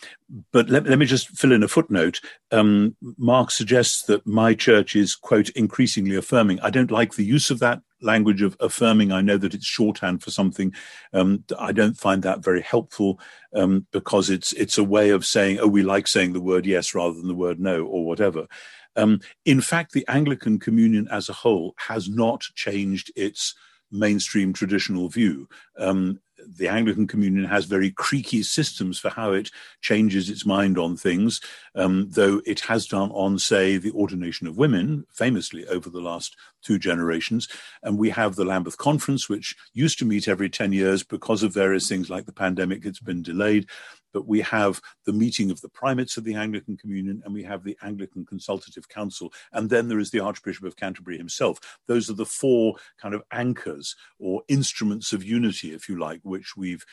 but 0.53 0.69
let, 0.69 0.85
let, 0.85 0.99
me 0.99 1.05
just 1.05 1.27
fill 1.37 1.51
in 1.51 1.63
a 1.63 1.67
footnote. 1.67 2.21
Um, 2.53 2.95
Mark 3.17 3.51
suggests 3.51 4.03
that 4.03 4.25
my 4.25 4.53
church 4.53 4.95
is, 4.95 5.17
quote, 5.17 5.49
increasingly 5.49 6.15
affirming. 6.15 6.61
I 6.61 6.69
don't 6.69 6.91
like 6.91 7.15
the 7.15 7.25
use 7.25 7.51
of 7.51 7.59
that 7.59 7.81
language 8.03 8.41
of 8.41 8.55
affirming. 8.59 9.11
I 9.11 9.21
know 9.21 9.37
that 9.37 9.53
it's 9.53 9.65
shorthand 9.65 10.21
for 10.21 10.31
something. 10.31 10.73
Um, 11.13 11.43
I 11.57 11.71
don't 11.71 11.97
find 11.97 12.23
that 12.23 12.43
very 12.43 12.61
helpful 12.61 13.19
um, 13.55 13.87
because 13.91 14.29
it's 14.29 14.53
it's 14.53 14.77
a 14.77 14.83
way 14.83 15.09
of 15.09 15.25
saying, 15.25 15.59
oh, 15.59 15.67
we 15.67 15.83
like 15.83 16.07
saying 16.07 16.33
the 16.33 16.41
word 16.41 16.65
yes 16.65 16.93
rather 16.93 17.15
than 17.15 17.27
the 17.27 17.35
word 17.35 17.59
no 17.59 17.85
or 17.85 18.05
whatever. 18.05 18.47
Um, 18.95 19.21
in 19.45 19.61
fact, 19.61 19.93
the 19.93 20.05
Anglican 20.07 20.59
Communion 20.59 21.07
as 21.09 21.29
a 21.29 21.33
whole 21.33 21.73
has 21.77 22.09
not 22.09 22.41
changed 22.55 23.11
its 23.15 23.55
mainstream 23.91 24.53
traditional 24.53 25.09
view. 25.09 25.47
Um, 25.77 26.19
the 26.47 26.67
Anglican 26.67 27.07
Communion 27.07 27.45
has 27.45 27.65
very 27.65 27.91
creaky 27.91 28.43
systems 28.43 28.99
for 28.99 29.09
how 29.09 29.31
it 29.31 29.49
changes 29.81 30.29
its 30.29 30.45
mind 30.45 30.77
on 30.77 30.97
things, 30.97 31.41
um, 31.75 32.07
though 32.09 32.41
it 32.45 32.61
has 32.61 32.87
done 32.87 33.11
on, 33.11 33.39
say, 33.39 33.77
the 33.77 33.91
ordination 33.91 34.47
of 34.47 34.57
women, 34.57 35.05
famously 35.11 35.65
over 35.67 35.89
the 35.89 36.01
last 36.01 36.35
two 36.61 36.79
generations. 36.79 37.47
And 37.81 37.97
we 37.97 38.09
have 38.11 38.35
the 38.35 38.45
Lambeth 38.45 38.77
Conference, 38.77 39.29
which 39.29 39.55
used 39.73 39.99
to 39.99 40.05
meet 40.05 40.27
every 40.27 40.49
10 40.49 40.71
years 40.73 41.03
because 41.03 41.43
of 41.43 41.53
various 41.53 41.87
things 41.87 42.09
like 42.09 42.25
the 42.25 42.33
pandemic, 42.33 42.85
it's 42.85 42.99
been 42.99 43.21
delayed 43.21 43.67
but 44.13 44.27
we 44.27 44.41
have 44.41 44.79
the 45.05 45.13
meeting 45.13 45.51
of 45.51 45.59
the 45.61 45.69
primates 45.69 46.17
of 46.17 46.23
the 46.23 46.35
Anglican 46.35 46.77
Communion 46.77 47.21
and 47.25 47.33
we 47.33 47.43
have 47.43 47.63
the 47.63 47.77
Anglican 47.81 48.25
Consultative 48.25 48.87
Council. 48.87 49.33
And 49.51 49.69
then 49.69 49.87
there 49.87 49.99
is 49.99 50.11
the 50.11 50.19
Archbishop 50.19 50.63
of 50.65 50.75
Canterbury 50.75 51.17
himself. 51.17 51.59
Those 51.87 52.09
are 52.09 52.13
the 52.13 52.25
four 52.25 52.75
kind 53.01 53.13
of 53.13 53.23
anchors 53.31 53.95
or 54.19 54.43
instruments 54.47 55.11
of 55.11 55.23
unity, 55.23 55.73
if 55.73 55.89
you 55.89 55.99
like, 55.99 56.21
which 56.23 56.55
we've 56.55 56.85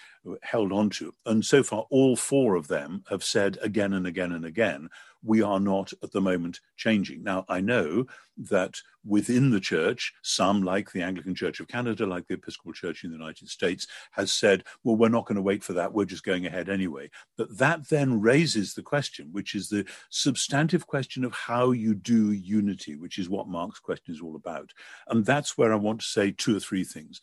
held 0.43 0.73
on 0.73 0.91
to. 0.91 1.15
And 1.27 1.45
so 1.45 1.63
far, 1.63 1.87
all 1.91 2.17
four 2.17 2.57
of 2.57 2.69
them 2.69 3.05
have 3.09 3.23
said 3.23 3.59
again 3.63 3.93
and 3.93 4.07
again 4.07 4.33
and 4.33 4.45
again 4.45 4.89
we 5.23 5.43
are 5.43 5.61
not 5.61 5.93
at 6.03 6.13
the 6.13 6.21
moment 6.21 6.61
changing. 6.77 7.23
Now, 7.23 7.45
I 7.49 7.61
know 7.61 8.07
that 8.37 8.75
within 9.05 9.51
the 9.51 9.61
church, 9.61 10.13
some, 10.23 10.63
like 10.63 10.93
the 10.93 11.03
Anglican 11.03 11.35
Church 11.35 11.61
of 11.61 11.69
Canada, 11.69 12.07
like 12.07 12.27
the 12.27 12.35
Episcopal 12.35 12.73
Church 12.73 13.05
in 13.05 13.11
the 13.11 13.17
United 13.17 13.49
States, 13.49 13.87
has 14.13 14.33
said, 14.33 14.65
well, 14.83 14.97
we're 14.97 15.09
not 15.09 15.27
going 15.27 15.37
to 15.37 15.43
wait 15.43 15.63
for 15.63 15.75
that, 15.75 15.93
we're 15.93 16.05
just 16.05 16.25
going 16.25 16.47
ahead 16.47 16.69
anyway. 16.69 17.11
But 17.37 17.59
that 17.59 17.89
then 17.89 18.21
raises 18.21 18.75
the 18.75 18.83
question, 18.83 19.29
which 19.33 19.55
is 19.55 19.69
the 19.69 19.87
substantive 20.11 20.87
question 20.87 21.25
of 21.25 21.33
how 21.33 21.73
you 21.73 21.95
do 21.95 22.33
unity, 22.33 22.97
which 22.97 23.19
is 23.19 23.29
what 23.29 23.49
Mark's 23.49 23.81
question 23.81 24.15
is 24.15 24.21
all 24.21 24.37
about. 24.37 24.73
And 25.09 25.25
that's 25.25 25.59
where 25.59 25.73
I 25.73 25.77
want 25.77 26.01
to 26.01 26.07
say 26.07 26.31
two 26.31 26.57
or 26.57 26.61
three 26.61 26.85
things. 26.85 27.21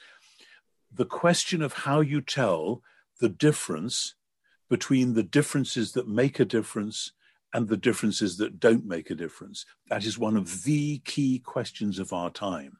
The 0.91 1.05
question 1.05 1.61
of 1.61 1.73
how 1.73 2.01
you 2.01 2.21
tell 2.21 2.81
the 3.19 3.29
difference 3.29 4.15
between 4.69 5.13
the 5.13 5.23
differences 5.23 5.93
that 5.93 6.07
make 6.07 6.39
a 6.39 6.45
difference 6.45 7.11
and 7.53 7.67
the 7.67 7.77
differences 7.77 8.37
that 8.37 8.59
don't 8.59 8.85
make 8.85 9.09
a 9.09 9.15
difference. 9.15 9.65
That 9.89 10.05
is 10.05 10.17
one 10.17 10.37
of 10.37 10.63
the 10.63 10.99
key 10.99 11.39
questions 11.39 11.99
of 11.99 12.13
our 12.13 12.29
time. 12.29 12.77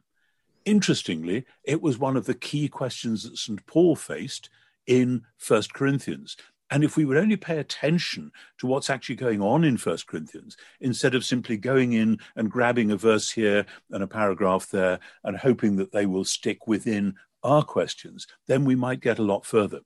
Interestingly, 0.64 1.46
it 1.64 1.80
was 1.80 1.98
one 1.98 2.16
of 2.16 2.26
the 2.26 2.34
key 2.34 2.68
questions 2.68 3.22
that 3.22 3.38
St. 3.38 3.64
Paul 3.66 3.96
faced 3.96 4.50
in 4.86 5.22
First 5.38 5.72
Corinthians. 5.72 6.36
And 6.70 6.84
if 6.84 6.96
we 6.96 7.06
would 7.06 7.16
only 7.16 7.36
pay 7.36 7.58
attention 7.58 8.30
to 8.58 8.66
what's 8.66 8.90
actually 8.90 9.14
going 9.16 9.40
on 9.40 9.64
in 9.64 9.78
First 9.78 10.06
Corinthians, 10.06 10.56
instead 10.80 11.14
of 11.14 11.24
simply 11.24 11.56
going 11.56 11.94
in 11.94 12.18
and 12.36 12.50
grabbing 12.50 12.90
a 12.90 12.96
verse 12.96 13.30
here 13.30 13.64
and 13.90 14.02
a 14.02 14.06
paragraph 14.06 14.68
there 14.68 14.98
and 15.24 15.36
hoping 15.36 15.76
that 15.76 15.92
they 15.92 16.04
will 16.04 16.24
stick 16.24 16.66
within 16.66 17.14
our 17.42 17.62
questions, 17.62 18.26
then 18.46 18.66
we 18.66 18.74
might 18.74 19.00
get 19.00 19.18
a 19.18 19.22
lot 19.22 19.46
further 19.46 19.80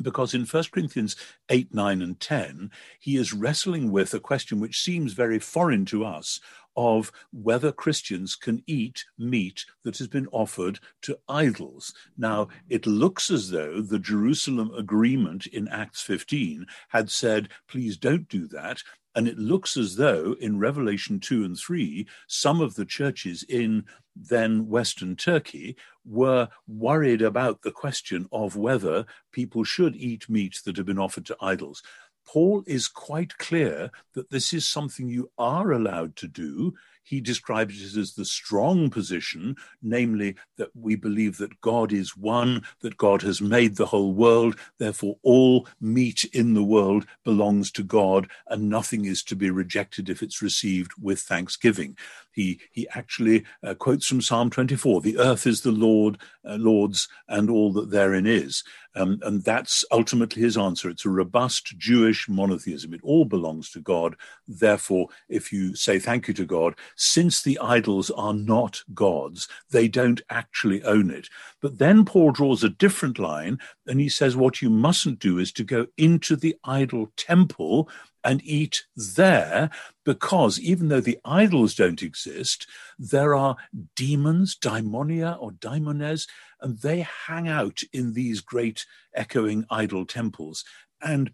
because 0.00 0.34
in 0.34 0.44
1 0.44 0.64
Corinthians 0.72 1.16
8, 1.48 1.74
9, 1.74 2.02
and 2.02 2.20
10, 2.20 2.70
he 2.98 3.16
is 3.16 3.32
wrestling 3.32 3.90
with 3.90 4.14
a 4.14 4.20
question 4.20 4.60
which 4.60 4.80
seems 4.80 5.12
very 5.12 5.38
foreign 5.38 5.84
to 5.86 6.04
us 6.04 6.40
of 6.76 7.12
whether 7.32 7.72
Christians 7.72 8.34
can 8.34 8.62
eat 8.66 9.04
meat 9.18 9.64
that 9.84 9.98
has 9.98 10.08
been 10.08 10.28
offered 10.28 10.80
to 11.02 11.18
idols. 11.28 11.92
Now, 12.16 12.48
it 12.68 12.86
looks 12.86 13.30
as 13.30 13.50
though 13.50 13.80
the 13.82 13.98
Jerusalem 13.98 14.72
agreement 14.76 15.46
in 15.46 15.68
Acts 15.68 16.00
15 16.02 16.66
had 16.88 17.10
said, 17.10 17.48
please 17.68 17.96
don't 17.96 18.28
do 18.28 18.46
that. 18.48 18.82
And 19.14 19.28
it 19.28 19.38
looks 19.38 19.76
as 19.76 19.96
though 19.96 20.34
in 20.40 20.58
Revelation 20.58 21.20
2 21.20 21.44
and 21.44 21.58
3, 21.58 22.06
some 22.26 22.62
of 22.62 22.74
the 22.74 22.86
churches 22.86 23.42
in 23.42 23.84
then 24.14 24.68
Western 24.68 25.16
Turkey 25.16 25.76
were 26.04 26.48
worried 26.66 27.22
about 27.22 27.62
the 27.62 27.70
question 27.70 28.28
of 28.32 28.56
whether 28.56 29.06
people 29.32 29.64
should 29.64 29.96
eat 29.96 30.28
meat 30.28 30.60
that 30.64 30.76
had 30.76 30.86
been 30.86 30.98
offered 30.98 31.26
to 31.26 31.36
idols. 31.40 31.82
Paul 32.26 32.62
is 32.66 32.88
quite 32.88 33.38
clear 33.38 33.90
that 34.14 34.30
this 34.30 34.52
is 34.52 34.66
something 34.66 35.08
you 35.08 35.30
are 35.38 35.72
allowed 35.72 36.16
to 36.16 36.28
do 36.28 36.74
he 37.02 37.20
describes 37.20 37.82
it 37.82 37.98
as 37.98 38.14
the 38.14 38.24
strong 38.24 38.88
position, 38.88 39.56
namely 39.82 40.36
that 40.56 40.70
we 40.74 40.94
believe 40.94 41.38
that 41.38 41.60
God 41.60 41.92
is 41.92 42.16
one, 42.16 42.62
that 42.80 42.96
God 42.96 43.22
has 43.22 43.40
made 43.40 43.76
the 43.76 43.86
whole 43.86 44.12
world, 44.12 44.56
therefore 44.78 45.18
all 45.22 45.66
meat 45.80 46.24
in 46.32 46.54
the 46.54 46.62
world 46.62 47.06
belongs 47.24 47.70
to 47.72 47.82
God, 47.82 48.28
and 48.46 48.68
nothing 48.68 49.04
is 49.04 49.22
to 49.24 49.36
be 49.36 49.50
rejected 49.50 50.08
if 50.08 50.22
it's 50.22 50.42
received 50.42 50.92
with 51.00 51.20
thanksgiving. 51.20 51.96
He, 52.32 52.60
he 52.70 52.88
actually 52.94 53.44
uh, 53.62 53.74
quotes 53.74 54.06
from 54.06 54.20
Psalm 54.20 54.50
24 54.50 55.00
The 55.00 55.18
earth 55.18 55.46
is 55.46 55.60
the 55.60 55.72
Lord, 55.72 56.18
uh, 56.48 56.56
Lord's, 56.56 57.08
and 57.28 57.50
all 57.50 57.72
that 57.74 57.90
therein 57.90 58.26
is. 58.26 58.64
Um, 58.94 59.20
and 59.22 59.42
that's 59.42 59.84
ultimately 59.90 60.42
his 60.42 60.58
answer. 60.58 60.90
It's 60.90 61.06
a 61.06 61.10
robust 61.10 61.78
Jewish 61.78 62.28
monotheism. 62.28 62.92
It 62.92 63.00
all 63.02 63.24
belongs 63.24 63.70
to 63.70 63.80
God. 63.80 64.16
Therefore, 64.46 65.08
if 65.28 65.52
you 65.52 65.74
say 65.74 65.98
thank 65.98 66.28
you 66.28 66.34
to 66.34 66.44
God, 66.44 66.74
since 66.96 67.42
the 67.42 67.58
idols 67.58 68.10
are 68.10 68.34
not 68.34 68.82
gods, 68.92 69.48
they 69.70 69.88
don't 69.88 70.20
actually 70.28 70.82
own 70.82 71.10
it. 71.10 71.28
But 71.60 71.78
then 71.78 72.04
Paul 72.04 72.32
draws 72.32 72.62
a 72.62 72.68
different 72.68 73.18
line 73.18 73.58
and 73.86 74.00
he 74.00 74.08
says 74.08 74.36
what 74.36 74.60
you 74.60 74.68
mustn't 74.68 75.18
do 75.18 75.38
is 75.38 75.52
to 75.52 75.64
go 75.64 75.86
into 75.96 76.36
the 76.36 76.56
idol 76.64 77.10
temple 77.16 77.88
and 78.24 78.40
eat 78.44 78.84
there 78.96 79.70
because 80.04 80.60
even 80.60 80.88
though 80.88 81.00
the 81.00 81.18
idols 81.24 81.74
don't 81.74 82.02
exist, 82.02 82.66
there 82.98 83.34
are 83.34 83.56
demons, 83.96 84.56
daimonia 84.56 85.36
or 85.40 85.52
daimones, 85.52 86.28
and 86.60 86.78
they 86.78 87.06
hang 87.26 87.48
out 87.48 87.80
in 87.92 88.12
these 88.12 88.40
great 88.40 88.86
echoing 89.14 89.64
idol 89.70 90.06
temples. 90.06 90.64
And 91.00 91.32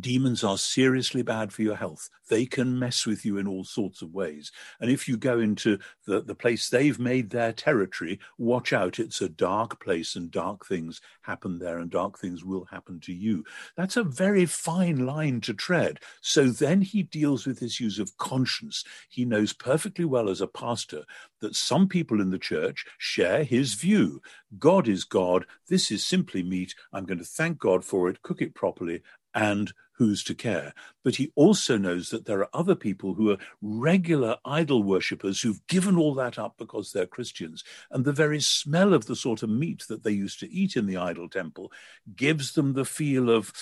Demons 0.00 0.42
are 0.42 0.58
seriously 0.58 1.22
bad 1.22 1.52
for 1.52 1.62
your 1.62 1.76
health. 1.76 2.08
They 2.28 2.44
can 2.44 2.76
mess 2.76 3.06
with 3.06 3.24
you 3.24 3.38
in 3.38 3.46
all 3.46 3.62
sorts 3.62 4.02
of 4.02 4.12
ways. 4.12 4.50
And 4.80 4.90
if 4.90 5.06
you 5.06 5.16
go 5.16 5.38
into 5.38 5.78
the, 6.06 6.20
the 6.20 6.34
place 6.34 6.68
they've 6.68 6.98
made 6.98 7.30
their 7.30 7.52
territory, 7.52 8.18
watch 8.36 8.72
out. 8.72 8.98
It's 8.98 9.20
a 9.20 9.28
dark 9.28 9.80
place 9.80 10.16
and 10.16 10.28
dark 10.28 10.66
things 10.66 11.00
happen 11.22 11.60
there 11.60 11.78
and 11.78 11.88
dark 11.88 12.18
things 12.18 12.44
will 12.44 12.64
happen 12.64 12.98
to 13.00 13.12
you. 13.12 13.44
That's 13.76 13.96
a 13.96 14.02
very 14.02 14.44
fine 14.44 15.06
line 15.06 15.40
to 15.42 15.54
tread. 15.54 16.00
So 16.20 16.46
then 16.46 16.82
he 16.82 17.04
deals 17.04 17.46
with 17.46 17.62
issues 17.62 18.00
of 18.00 18.16
conscience. 18.16 18.82
He 19.08 19.24
knows 19.24 19.52
perfectly 19.52 20.04
well 20.04 20.28
as 20.28 20.40
a 20.40 20.48
pastor 20.48 21.04
that 21.40 21.54
some 21.54 21.86
people 21.86 22.20
in 22.20 22.30
the 22.30 22.38
church 22.40 22.86
share 22.98 23.44
his 23.44 23.74
view. 23.74 24.20
God 24.58 24.88
is 24.88 25.04
God. 25.04 25.46
This 25.68 25.92
is 25.92 26.04
simply 26.04 26.42
meat. 26.42 26.74
I'm 26.92 27.04
going 27.04 27.18
to 27.18 27.24
thank 27.24 27.58
God 27.58 27.84
for 27.84 28.08
it, 28.08 28.22
cook 28.22 28.42
it 28.42 28.54
properly, 28.54 29.02
and 29.36 29.72
who's 29.92 30.24
to 30.24 30.34
care. 30.34 30.74
But 31.04 31.16
he 31.16 31.30
also 31.36 31.78
knows 31.78 32.10
that 32.10 32.26
there 32.26 32.40
are 32.40 32.48
other 32.52 32.74
people 32.74 33.14
who 33.14 33.30
are 33.30 33.38
regular 33.62 34.36
idol 34.44 34.82
worshippers 34.82 35.40
who've 35.40 35.64
given 35.68 35.96
all 35.96 36.14
that 36.14 36.38
up 36.38 36.54
because 36.58 36.92
they're 36.92 37.06
Christians. 37.06 37.62
And 37.90 38.04
the 38.04 38.12
very 38.12 38.40
smell 38.40 38.92
of 38.92 39.06
the 39.06 39.16
sort 39.16 39.42
of 39.42 39.50
meat 39.50 39.84
that 39.88 40.02
they 40.02 40.10
used 40.10 40.40
to 40.40 40.50
eat 40.50 40.76
in 40.76 40.86
the 40.86 40.96
idol 40.96 41.28
temple 41.28 41.70
gives 42.14 42.52
them 42.52 42.72
the 42.72 42.84
feel 42.84 43.30
of 43.30 43.52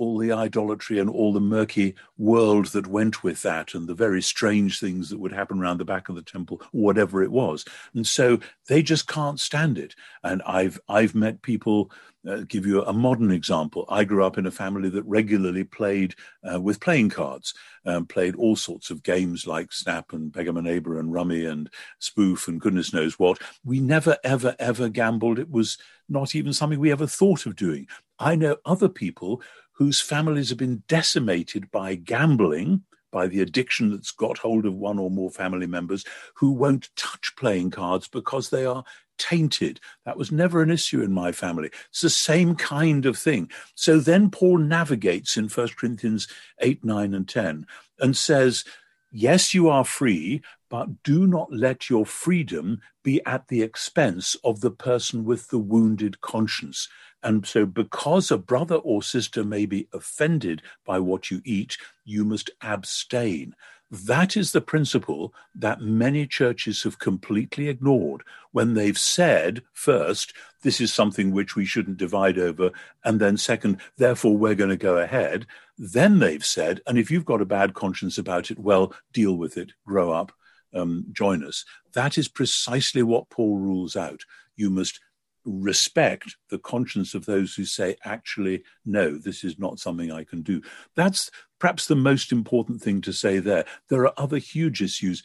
all 0.00 0.16
the 0.16 0.32
idolatry 0.32 0.98
and 0.98 1.10
all 1.10 1.30
the 1.30 1.40
murky 1.40 1.94
world 2.16 2.66
that 2.66 2.86
went 2.86 3.22
with 3.22 3.42
that 3.42 3.74
and 3.74 3.86
the 3.86 3.94
very 3.94 4.22
strange 4.22 4.80
things 4.80 5.10
that 5.10 5.20
would 5.20 5.32
happen 5.32 5.60
around 5.60 5.78
the 5.78 5.84
back 5.84 6.08
of 6.08 6.14
the 6.16 6.22
temple 6.22 6.60
whatever 6.72 7.22
it 7.22 7.30
was 7.30 7.66
and 7.94 8.06
so 8.06 8.40
they 8.66 8.82
just 8.82 9.06
can't 9.06 9.38
stand 9.38 9.76
it 9.76 9.94
and 10.24 10.40
i've 10.46 10.80
i've 10.88 11.14
met 11.14 11.42
people 11.42 11.90
uh, 12.28 12.42
give 12.46 12.66
you 12.66 12.82
a 12.82 12.92
modern 12.92 13.30
example. 13.30 13.86
I 13.88 14.04
grew 14.04 14.24
up 14.24 14.36
in 14.36 14.46
a 14.46 14.50
family 14.50 14.90
that 14.90 15.04
regularly 15.04 15.64
played 15.64 16.14
uh, 16.50 16.60
with 16.60 16.80
playing 16.80 17.08
cards, 17.08 17.54
um, 17.86 18.06
played 18.06 18.36
all 18.36 18.56
sorts 18.56 18.90
of 18.90 19.02
games 19.02 19.46
like 19.46 19.72
Snap 19.72 20.12
and 20.12 20.34
Neighbor 20.34 20.98
and 20.98 21.12
Rummy 21.12 21.46
and 21.46 21.70
Spoof 21.98 22.46
and 22.46 22.60
goodness 22.60 22.92
knows 22.92 23.18
what. 23.18 23.40
We 23.64 23.80
never, 23.80 24.18
ever, 24.22 24.54
ever 24.58 24.88
gambled. 24.88 25.38
It 25.38 25.50
was 25.50 25.78
not 26.08 26.34
even 26.34 26.52
something 26.52 26.78
we 26.78 26.92
ever 26.92 27.06
thought 27.06 27.46
of 27.46 27.56
doing. 27.56 27.86
I 28.18 28.34
know 28.34 28.58
other 28.66 28.88
people 28.88 29.42
whose 29.80 29.98
families 29.98 30.50
have 30.50 30.58
been 30.58 30.82
decimated 30.88 31.70
by 31.70 31.94
gambling 31.94 32.82
by 33.10 33.26
the 33.26 33.40
addiction 33.40 33.90
that's 33.90 34.10
got 34.10 34.36
hold 34.36 34.66
of 34.66 34.74
one 34.74 34.98
or 34.98 35.10
more 35.10 35.30
family 35.30 35.66
members 35.66 36.04
who 36.34 36.52
won't 36.52 36.94
touch 36.96 37.32
playing 37.34 37.70
cards 37.70 38.06
because 38.06 38.50
they 38.50 38.66
are 38.66 38.84
tainted. 39.16 39.80
That 40.04 40.18
was 40.18 40.30
never 40.30 40.60
an 40.60 40.70
issue 40.70 41.00
in 41.00 41.14
my 41.14 41.32
family. 41.32 41.70
It's 41.88 42.02
the 42.02 42.10
same 42.10 42.56
kind 42.56 43.06
of 43.06 43.16
thing. 43.16 43.50
So 43.74 43.98
then 43.98 44.30
Paul 44.30 44.58
navigates 44.58 45.38
in 45.38 45.48
1 45.48 45.68
Corinthians 45.78 46.28
8, 46.58 46.84
9, 46.84 47.14
and 47.14 47.26
10 47.26 47.66
and 47.98 48.14
says, 48.14 48.64
Yes, 49.10 49.54
you 49.54 49.70
are 49.70 49.84
free, 49.86 50.42
but 50.68 51.02
do 51.02 51.26
not 51.26 51.50
let 51.50 51.88
your 51.88 52.04
freedom 52.04 52.82
be 53.02 53.24
at 53.24 53.48
the 53.48 53.62
expense 53.62 54.36
of 54.44 54.60
the 54.60 54.70
person 54.70 55.24
with 55.24 55.48
the 55.48 55.58
wounded 55.58 56.20
conscience. 56.20 56.86
And 57.22 57.46
so, 57.46 57.66
because 57.66 58.30
a 58.30 58.38
brother 58.38 58.76
or 58.76 59.02
sister 59.02 59.44
may 59.44 59.66
be 59.66 59.88
offended 59.92 60.62
by 60.86 60.98
what 60.98 61.30
you 61.30 61.42
eat, 61.44 61.76
you 62.04 62.24
must 62.24 62.50
abstain. 62.62 63.54
That 63.90 64.36
is 64.36 64.52
the 64.52 64.60
principle 64.60 65.34
that 65.54 65.80
many 65.80 66.24
churches 66.26 66.84
have 66.84 67.00
completely 67.00 67.68
ignored 67.68 68.22
when 68.52 68.74
they've 68.74 68.98
said, 68.98 69.62
first, 69.72 70.32
this 70.62 70.80
is 70.80 70.94
something 70.94 71.32
which 71.32 71.56
we 71.56 71.64
shouldn't 71.64 71.96
divide 71.96 72.38
over, 72.38 72.70
and 73.04 73.18
then, 73.20 73.36
second, 73.36 73.78
therefore, 73.96 74.36
we're 74.36 74.54
going 74.54 74.70
to 74.70 74.76
go 74.76 74.98
ahead. 74.98 75.46
Then 75.76 76.20
they've 76.20 76.44
said, 76.44 76.80
and 76.86 76.98
if 76.98 77.10
you've 77.10 77.24
got 77.24 77.42
a 77.42 77.46
bad 77.46 77.74
conscience 77.74 78.16
about 78.16 78.50
it, 78.50 78.58
well, 78.58 78.94
deal 79.12 79.36
with 79.36 79.56
it, 79.56 79.72
grow 79.84 80.12
up, 80.12 80.30
um, 80.72 81.06
join 81.12 81.42
us. 81.44 81.64
That 81.94 82.16
is 82.16 82.28
precisely 82.28 83.02
what 83.02 83.28
Paul 83.28 83.58
rules 83.58 83.96
out. 83.96 84.22
You 84.54 84.70
must 84.70 85.00
respect 85.44 86.36
the 86.50 86.58
conscience 86.58 87.14
of 87.14 87.26
those 87.26 87.54
who 87.54 87.64
say, 87.64 87.96
actually, 88.04 88.62
no, 88.84 89.16
this 89.16 89.44
is 89.44 89.58
not 89.58 89.78
something 89.78 90.12
I 90.12 90.24
can 90.24 90.42
do. 90.42 90.62
That's 90.96 91.30
perhaps 91.58 91.86
the 91.86 91.96
most 91.96 92.32
important 92.32 92.80
thing 92.82 93.00
to 93.02 93.12
say 93.12 93.38
there. 93.38 93.64
There 93.88 94.02
are 94.02 94.14
other 94.16 94.38
huge 94.38 94.82
issues 94.82 95.22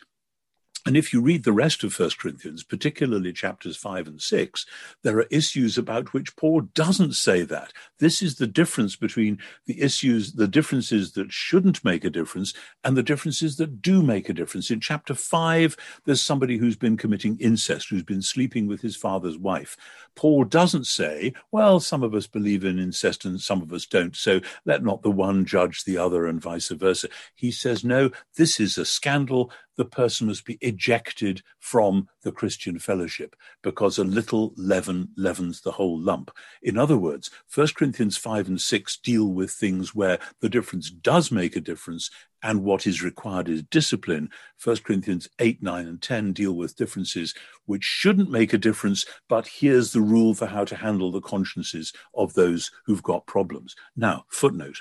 and 0.86 0.96
if 0.96 1.12
you 1.12 1.22
read 1.22 1.44
the 1.44 1.52
rest 1.52 1.84
of 1.84 1.94
First 1.94 2.20
Corinthians, 2.20 2.64
particularly 2.64 3.34
chapters 3.34 3.76
five 3.76 4.08
and 4.08 4.22
six, 4.22 4.66
there 5.02 5.18
are 5.18 5.28
issues 5.32 5.78
about 5.78 6.14
which 6.14 6.36
Paul 6.36 6.62
doesn't 6.62 7.14
say 7.14 7.42
that. 7.44 7.74
This 8.00 8.22
is 8.22 8.36
the 8.36 8.46
difference 8.46 8.96
between 8.96 9.40
the 9.66 9.82
issues, 9.82 10.34
the 10.34 10.48
differences 10.48 11.14
that 11.14 11.32
shouldn't 11.32 11.84
make 11.84 12.04
a 12.04 12.10
difference 12.10 12.54
and 12.84 12.96
the 12.96 13.04
differences 13.04 13.58
that 13.58 13.82
do 13.82 14.04
make 14.04 14.30
a 14.30 14.34
difference. 14.34 14.70
In 14.70 14.80
chapter 14.80 15.16
five, 15.16 15.76
there's 16.06 16.22
somebody 16.22 16.58
who's 16.58 16.76
been 16.76 16.98
committing 16.98 17.38
incest, 17.40 17.90
who's 17.90 18.04
been 18.04 18.22
sleeping 18.22 18.68
with 18.68 18.82
his 18.82 18.96
father's 18.96 19.38
wife. 19.38 19.76
Paul 20.16 20.44
doesn't 20.44 20.86
say, 20.86 21.34
well, 21.52 21.80
some 21.80 22.04
of 22.04 22.14
us 22.14 22.28
believe 22.28 22.64
in 22.64 22.78
incest 22.78 23.26
and 23.26 23.42
some 23.42 23.62
of 23.62 23.74
us 23.74 23.86
don't, 23.86 24.16
so 24.16 24.40
let 24.66 24.84
not 24.84 25.02
the 25.02 25.12
one 25.12 25.46
judge 25.46 25.84
the 25.84 25.98
other 25.98 26.28
and 26.28 26.42
vice 26.42 26.70
versa. 26.70 27.10
He 27.34 27.52
says, 27.52 27.84
no, 27.84 28.12
this 28.38 28.60
is 28.60 28.78
a 28.78 28.86
scandal 28.86 29.52
the 29.78 29.86
person 29.86 30.28
must 30.28 30.46
be 30.46 30.58
ejected 30.62 31.42
from 31.60 32.08
the 32.24 32.32
Christian 32.32 32.80
fellowship 32.80 33.36
because 33.62 33.98
a 33.98 34.04
little 34.04 34.54
leaven 34.58 35.10
leavens 35.18 35.62
the 35.62 35.72
whole 35.72 36.00
lump. 36.00 36.32
In 36.62 36.78
other 36.78 36.98
words, 36.98 37.30
1 37.54 37.68
Corinthians 37.76 38.18
5 38.18 38.48
and 38.48 38.62
6 38.62 38.98
deal 38.98 39.28
with 39.28 39.52
things 39.52 39.94
where 39.94 40.20
the 40.42 40.50
difference 40.50 40.90
does 40.90 41.32
make 41.32 41.56
a 41.56 41.62
difference 41.62 42.10
and 42.44 42.64
what 42.64 42.86
is 42.86 43.02
required 43.02 43.50
is 43.50 43.64
discipline. 43.64 44.30
1 44.64 44.78
Corinthians 44.78 45.28
8, 45.40 45.64
9, 45.64 45.88
and 45.88 46.02
10 46.02 46.34
deal 46.34 46.54
with 46.54 46.76
differences 46.76 47.34
which 47.66 47.84
shouldn't 47.84 48.30
make 48.30 48.54
a 48.54 48.58
difference, 48.58 49.06
but 49.28 49.48
here's 49.48 49.92
the 49.92 50.02
rule 50.02 50.36
for 50.36 50.46
how 50.46 50.64
to 50.64 50.76
handle 50.76 51.12
the 51.12 51.22
consciences 51.22 51.92
of 52.14 52.34
those 52.36 52.70
who've 52.86 53.02
got 53.02 53.26
problems. 53.26 53.76
Now, 53.96 54.26
footnote 54.30 54.78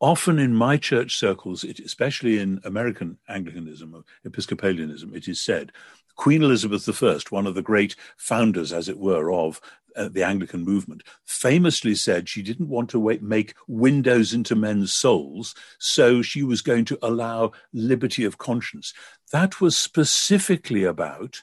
often 0.00 0.38
in 0.38 0.54
my 0.54 0.76
church 0.76 1.16
circles, 1.16 1.64
it, 1.64 1.78
especially 1.80 2.38
in 2.38 2.60
American 2.64 3.18
Anglicanism 3.28 3.94
or 3.94 4.04
Episcopalianism, 4.24 5.14
it 5.14 5.28
is 5.28 5.40
said 5.40 5.72
Queen 6.16 6.42
Elizabeth 6.42 6.88
I, 7.02 7.18
one 7.30 7.46
of 7.46 7.54
the 7.54 7.62
great 7.62 7.94
founders, 8.16 8.72
as 8.72 8.88
it 8.88 8.98
were, 8.98 9.30
of 9.30 9.60
uh, 9.96 10.08
the 10.08 10.22
Anglican 10.22 10.64
movement, 10.64 11.02
famously 11.24 11.94
said 11.94 12.28
she 12.28 12.42
didn't 12.42 12.68
want 12.68 12.90
to 12.90 13.00
wait, 13.00 13.22
make 13.22 13.54
windows 13.66 14.32
into 14.32 14.54
men's 14.54 14.92
souls, 14.92 15.54
so 15.78 16.22
she 16.22 16.42
was 16.42 16.62
going 16.62 16.84
to 16.86 16.98
allow 17.02 17.52
liberty 17.72 18.24
of 18.24 18.38
conscience. 18.38 18.92
That 19.32 19.60
was 19.60 19.76
specifically 19.76 20.84
about 20.84 21.42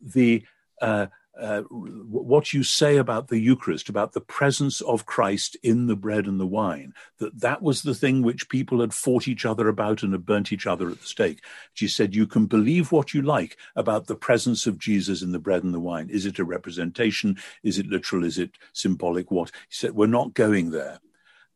the 0.00 0.44
uh, 0.80 1.06
uh, 1.40 1.62
what 1.62 2.52
you 2.52 2.62
say 2.62 2.96
about 2.96 3.28
the 3.28 3.38
Eucharist, 3.38 3.88
about 3.88 4.12
the 4.12 4.20
presence 4.20 4.80
of 4.82 5.06
Christ 5.06 5.56
in 5.62 5.86
the 5.86 5.96
bread 5.96 6.26
and 6.26 6.38
the 6.38 6.46
wine, 6.46 6.94
that 7.18 7.40
that 7.40 7.60
was 7.60 7.82
the 7.82 7.94
thing 7.94 8.22
which 8.22 8.48
people 8.48 8.80
had 8.80 8.94
fought 8.94 9.26
each 9.26 9.44
other 9.44 9.68
about 9.68 10.02
and 10.02 10.12
had 10.12 10.24
burnt 10.24 10.52
each 10.52 10.66
other 10.66 10.90
at 10.90 11.00
the 11.00 11.06
stake. 11.06 11.40
She 11.72 11.88
said, 11.88 12.14
You 12.14 12.26
can 12.26 12.46
believe 12.46 12.92
what 12.92 13.14
you 13.14 13.22
like 13.22 13.56
about 13.74 14.06
the 14.06 14.14
presence 14.14 14.66
of 14.66 14.78
Jesus 14.78 15.22
in 15.22 15.32
the 15.32 15.38
bread 15.38 15.64
and 15.64 15.74
the 15.74 15.80
wine. 15.80 16.08
Is 16.08 16.24
it 16.26 16.38
a 16.38 16.44
representation? 16.44 17.36
Is 17.62 17.78
it 17.78 17.88
literal? 17.88 18.24
Is 18.24 18.38
it 18.38 18.56
symbolic? 18.72 19.30
What? 19.30 19.50
He 19.68 19.74
said, 19.74 19.92
We're 19.92 20.06
not 20.06 20.34
going 20.34 20.70
there. 20.70 21.00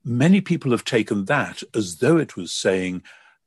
Many 0.05 0.41
people 0.41 0.70
have 0.72 0.85
taken 0.85 1.26
that 1.26 1.62
as 1.74 1.99
though 1.99 2.16
it 2.16 2.37
was 2.37 2.53
saying, 2.53 3.03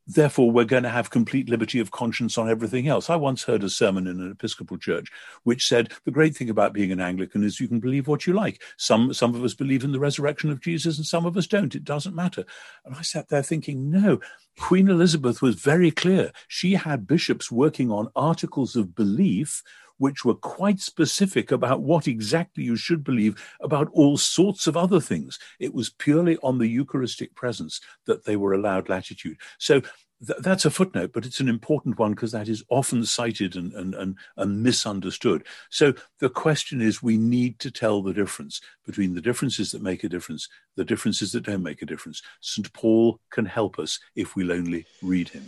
therefore 0.08 0.52
we're 0.52 0.66
going 0.66 0.84
to 0.84 0.89
have 0.89 1.10
complete 1.10 1.49
liberty 1.49 1.80
of 1.80 1.91
conscience 1.91 2.38
on 2.38 2.49
everything 2.49 2.88
else. 2.88 3.10
I 3.10 3.16
once 3.16 3.43
heard 3.43 3.64
a 3.64 3.70
sermon 3.70 4.08
in 4.08 4.20
an 4.20 4.32
Episcopal 4.32 4.78
church 4.78 5.12
which 5.43 5.68
said 5.68 5.91
the 6.06 6.12
great 6.12 6.36
thing 6.36 6.49
about 6.49 6.74
being 6.74 6.91
an 6.91 6.99
Anglican 6.99 7.43
is 7.43 7.60
you 7.60 7.68
can 7.68 7.80
believe 7.80 8.08
what 8.08 8.26
you 8.26 8.34
like. 8.34 8.62
Some 8.78 9.14
some 9.14 9.36
of 9.36 9.43
us 9.43 9.54
believe 9.54 9.84
in 9.84 9.91
the 9.91 9.99
resurrection 9.99 10.52
of 10.52 10.62
Jesus 10.62 10.97
and 10.97 11.06
some 11.06 11.26
of 11.26 11.38
us 11.38 11.47
don't. 11.47 11.76
It 11.76 11.84
doesn't 11.84 12.16
matter. 12.16 12.45
And 12.86 12.95
I 12.95 13.02
sat 13.02 13.30
there 13.30 13.43
thinking, 13.43 13.89
no, 13.89 14.20
Queen 14.60 14.89
Elizabeth 14.89 15.41
was 15.41 15.56
very 15.56 15.91
clear. 15.91 16.32
She 16.47 16.74
had 16.74 17.08
bishops 17.08 17.52
working 17.52 17.91
on 17.91 18.10
articles 18.16 18.76
of 18.76 18.95
belief 18.95 19.64
which 20.02 20.26
were 20.26 20.34
quite 20.34 20.80
specific 20.80 21.52
about 21.52 21.82
what 21.82 22.08
exactly 22.08 22.64
you 22.64 22.76
should 22.76 23.04
believe 23.04 23.39
about 23.62 23.88
all 23.93 24.18
sorts 24.18 24.66
of 24.66 24.76
other 24.76 24.99
things. 24.99 25.38
It 25.60 25.76
was 25.76 25.91
purely 25.91 26.38
on 26.38 26.58
the 26.58 26.68
Eucharistic 26.68 27.36
presence 27.36 27.80
that 28.08 28.26
they 28.26 28.36
were 28.36 28.54
allowed 28.54 28.89
latitude. 28.89 29.38
So 29.60 29.82
th- 30.26 30.39
that's 30.39 30.66
a 30.66 30.72
footnote, 30.72 31.12
but 31.14 31.24
it's 31.24 31.39
an 31.39 31.47
important 31.47 31.99
one 31.99 32.14
because 32.14 32.32
that 32.32 32.49
is 32.49 32.64
often 32.68 33.06
cited 33.06 33.56
and, 33.56 33.74
and, 33.74 33.93
and, 33.93 34.18
and 34.38 34.64
misunderstood. 34.64 35.45
So 35.70 35.93
the 36.18 36.30
question 36.30 36.82
is 36.82 37.04
we 37.04 37.18
need 37.18 37.60
to 37.60 37.70
tell 37.70 38.02
the 38.02 38.12
difference 38.12 38.60
between 38.84 39.14
the 39.14 39.22
differences 39.22 39.70
that 39.70 39.84
make 39.84 40.04
a 40.04 40.10
difference, 40.10 40.49
the 40.76 40.84
differences 40.84 41.32
that 41.34 41.43
don't 41.43 41.62
make 41.62 41.84
a 41.84 41.86
difference. 41.86 42.24
St. 42.39 42.74
Paul 42.74 43.20
can 43.30 43.45
help 43.45 43.78
us 43.78 43.99
if 44.16 44.36
we'll 44.36 44.52
only 44.52 44.88
read 45.04 45.30
him. 45.30 45.45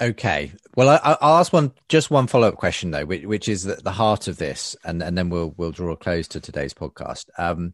Okay. 0.00 0.52
Well, 0.76 1.00
I, 1.02 1.10
will 1.10 1.38
ask 1.38 1.52
one, 1.52 1.72
just 1.88 2.10
one 2.10 2.26
follow 2.26 2.48
up 2.48 2.56
question 2.56 2.90
though, 2.90 3.06
which, 3.06 3.24
which 3.24 3.48
is 3.48 3.62
the, 3.64 3.76
the, 3.76 3.92
heart 3.92 4.28
of 4.28 4.36
this, 4.36 4.76
and, 4.84 5.02
and 5.02 5.16
then 5.16 5.30
we'll 5.30 5.54
we'll 5.56 5.72
draw 5.72 5.92
a 5.92 5.96
close 5.96 6.28
to 6.28 6.40
today's 6.40 6.74
podcast. 6.74 7.26
Um, 7.38 7.72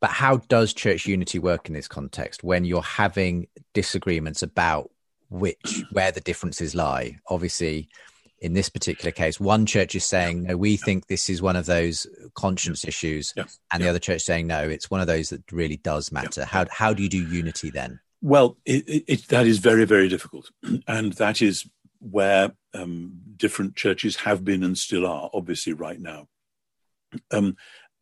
but 0.00 0.10
how 0.10 0.36
does 0.36 0.74
church 0.74 1.06
unity 1.06 1.38
work 1.38 1.68
in 1.68 1.74
this 1.74 1.88
context 1.88 2.42
when 2.42 2.64
you're 2.64 2.82
having 2.82 3.46
disagreements 3.72 4.42
about 4.42 4.90
which 5.30 5.82
where 5.92 6.12
the 6.12 6.20
differences 6.20 6.74
lie? 6.74 7.16
Obviously, 7.28 7.88
in 8.40 8.52
this 8.52 8.68
particular 8.68 9.10
case, 9.10 9.40
one 9.40 9.64
church 9.64 9.94
is 9.94 10.04
saying, 10.04 10.42
no, 10.42 10.58
we 10.58 10.76
think 10.76 11.06
this 11.06 11.30
is 11.30 11.40
one 11.40 11.56
of 11.56 11.64
those 11.64 12.06
conscience 12.34 12.84
issues, 12.84 13.32
and 13.72 13.82
the 13.82 13.88
other 13.88 13.98
church 13.98 14.20
saying, 14.22 14.46
no, 14.46 14.68
it's 14.68 14.90
one 14.90 15.00
of 15.00 15.06
those 15.06 15.30
that 15.30 15.50
really 15.52 15.78
does 15.78 16.12
matter. 16.12 16.44
How 16.44 16.66
how 16.70 16.92
do 16.92 17.02
you 17.02 17.08
do 17.08 17.26
unity 17.26 17.70
then? 17.70 18.00
Well, 18.22 18.58
it, 18.66 19.04
it, 19.08 19.28
that 19.28 19.46
is 19.46 19.58
very 19.58 19.84
very 19.84 20.08
difficult, 20.08 20.50
and 20.86 21.12
that 21.14 21.40
is 21.40 21.68
where 22.00 22.52
um, 22.74 23.12
different 23.36 23.76
churches 23.76 24.16
have 24.16 24.44
been 24.44 24.62
and 24.62 24.76
still 24.76 25.06
are, 25.06 25.30
obviously, 25.32 25.72
right 25.72 26.00
now. 26.00 26.28
Um, 27.30 27.56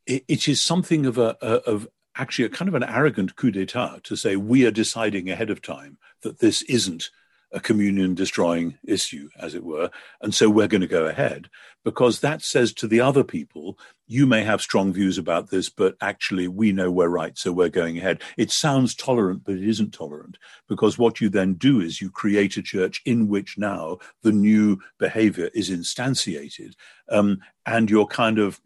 it, 0.07 0.49
is 0.49 0.61
something 0.61 1.07
of 1.07 1.19
a, 1.19 1.37
a, 1.43 1.55
of 1.66 1.89
actually 2.14 2.47
a 2.47 2.51
kind 2.51 2.69
of 2.69 2.75
an 2.75 2.83
arrogant 2.83 3.37
coup 3.37 3.51
d'état 3.51 4.03
to 4.03 4.16
say 4.16 4.37
we 4.37 4.66
are 4.66 4.71
deciding 4.71 5.31
ahead 5.31 5.51
of 5.51 5.62
time 5.62 5.99
that 6.23 6.39
this 6.39 6.62
isn't 6.62 7.11
a 7.53 7.61
communion 7.61 8.14
destroying 8.14 8.78
issue, 8.86 9.28
as 9.38 9.55
it 9.55 9.64
were, 9.64 9.90
and 10.20 10.34
so 10.34 10.51
we're 10.51 10.68
going 10.68 10.80
to 10.80 10.86
go 10.86 11.07
ahead 11.07 11.49
because 11.84 12.20
that 12.20 12.42
says 12.42 12.72
to 12.74 12.86
the 12.86 13.01
other 13.01 13.24
people, 13.24 13.78
you 14.07 14.26
may 14.26 14.42
have 14.42 14.61
strong 14.61 14.92
views 14.92 15.16
about 15.16 15.49
this, 15.49 15.70
but 15.70 15.96
actually 16.03 16.46
we 16.46 16.70
know 16.72 16.90
we're 16.90 17.09
right, 17.09 17.38
so 17.38 17.51
we're 17.51 17.68
going 17.68 17.96
ahead. 17.96 18.20
It 18.36 18.51
sounds 18.51 18.94
tolerant, 18.94 19.44
but 19.44 19.55
it 19.55 19.66
isn't 19.66 19.94
tolerant 19.94 20.36
because 20.68 20.99
what 20.99 21.20
you 21.20 21.30
then 21.30 21.55
do 21.55 21.80
is 21.80 22.01
you 22.01 22.11
create 22.11 22.57
a 22.59 22.62
church 22.62 23.01
in 23.07 23.28
which 23.28 23.57
now 23.57 23.99
the 24.22 24.32
new 24.32 24.78
behavior 24.99 25.51
is 25.55 25.70
instantiated, 25.70 26.74
um, 27.11 27.38
and 27.64 27.90
you're 27.90 28.07
kind 28.07 28.38
of 28.38 28.61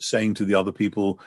saying 0.00 0.34
to 0.34 0.44
the 0.44 0.54
other 0.54 0.72
people, 0.72 1.18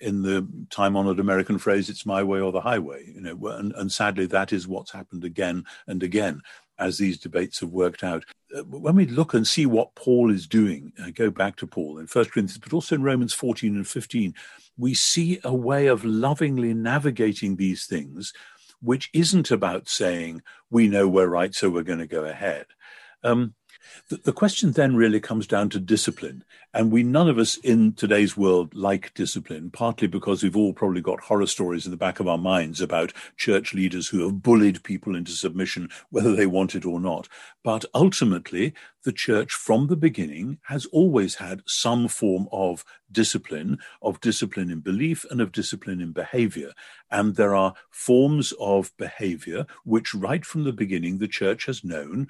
in 0.00 0.22
the 0.22 0.46
time-honored 0.70 1.20
American 1.20 1.58
phrase, 1.58 1.88
"It's 1.88 2.06
my 2.06 2.22
way 2.22 2.40
or 2.40 2.52
the 2.52 2.60
highway." 2.60 3.04
You 3.14 3.20
know, 3.20 3.46
and, 3.48 3.72
and 3.72 3.90
sadly, 3.92 4.26
that 4.26 4.52
is 4.52 4.68
what's 4.68 4.92
happened 4.92 5.24
again 5.24 5.64
and 5.86 6.02
again 6.02 6.42
as 6.78 6.98
these 6.98 7.18
debates 7.18 7.60
have 7.60 7.70
worked 7.70 8.04
out. 8.04 8.24
Uh, 8.56 8.62
when 8.64 8.96
we 8.96 9.06
look 9.06 9.34
and 9.34 9.46
see 9.46 9.66
what 9.66 9.94
Paul 9.94 10.30
is 10.30 10.46
doing, 10.46 10.92
uh, 11.02 11.10
go 11.10 11.30
back 11.30 11.56
to 11.56 11.66
Paul 11.66 11.98
in 11.98 12.06
First 12.06 12.32
Corinthians, 12.32 12.58
but 12.58 12.72
also 12.72 12.94
in 12.94 13.02
Romans 13.02 13.32
14 13.32 13.74
and 13.74 13.86
15, 13.86 14.34
we 14.76 14.94
see 14.94 15.40
a 15.42 15.54
way 15.54 15.86
of 15.86 16.04
lovingly 16.04 16.74
navigating 16.74 17.56
these 17.56 17.86
things, 17.86 18.32
which 18.80 19.10
isn't 19.12 19.50
about 19.50 19.88
saying 19.88 20.42
we 20.70 20.88
know 20.88 21.08
we're 21.08 21.26
right, 21.26 21.54
so 21.54 21.70
we're 21.70 21.82
going 21.82 21.98
to 21.98 22.06
go 22.06 22.24
ahead. 22.24 22.66
Um, 23.22 23.54
the, 24.08 24.16
the 24.16 24.32
question 24.32 24.72
then 24.72 24.96
really 24.96 25.20
comes 25.20 25.46
down 25.46 25.68
to 25.70 25.80
discipline. 25.80 26.44
And 26.72 26.92
we, 26.92 27.02
none 27.02 27.28
of 27.28 27.38
us 27.38 27.56
in 27.56 27.94
today's 27.94 28.36
world 28.36 28.74
like 28.74 29.14
discipline, 29.14 29.70
partly 29.70 30.08
because 30.08 30.42
we've 30.42 30.56
all 30.56 30.72
probably 30.72 31.00
got 31.00 31.20
horror 31.20 31.46
stories 31.46 31.86
in 31.86 31.90
the 31.90 31.96
back 31.96 32.20
of 32.20 32.28
our 32.28 32.38
minds 32.38 32.80
about 32.80 33.12
church 33.36 33.74
leaders 33.74 34.08
who 34.08 34.22
have 34.22 34.42
bullied 34.42 34.82
people 34.82 35.16
into 35.16 35.32
submission, 35.32 35.88
whether 36.10 36.36
they 36.36 36.46
want 36.46 36.74
it 36.74 36.84
or 36.84 37.00
not. 37.00 37.28
But 37.64 37.84
ultimately, 37.94 38.74
the 39.04 39.12
church 39.12 39.52
from 39.52 39.86
the 39.86 39.96
beginning 39.96 40.58
has 40.64 40.84
always 40.86 41.36
had 41.36 41.62
some 41.66 42.08
form 42.08 42.48
of 42.52 42.84
discipline, 43.10 43.78
of 44.02 44.20
discipline 44.20 44.70
in 44.70 44.80
belief 44.80 45.24
and 45.30 45.40
of 45.40 45.52
discipline 45.52 46.00
in 46.00 46.12
behavior. 46.12 46.72
And 47.10 47.36
there 47.36 47.54
are 47.54 47.74
forms 47.90 48.52
of 48.60 48.96
behavior 48.96 49.66
which, 49.84 50.14
right 50.14 50.44
from 50.44 50.64
the 50.64 50.72
beginning, 50.72 51.18
the 51.18 51.28
church 51.28 51.66
has 51.66 51.84
known 51.84 52.28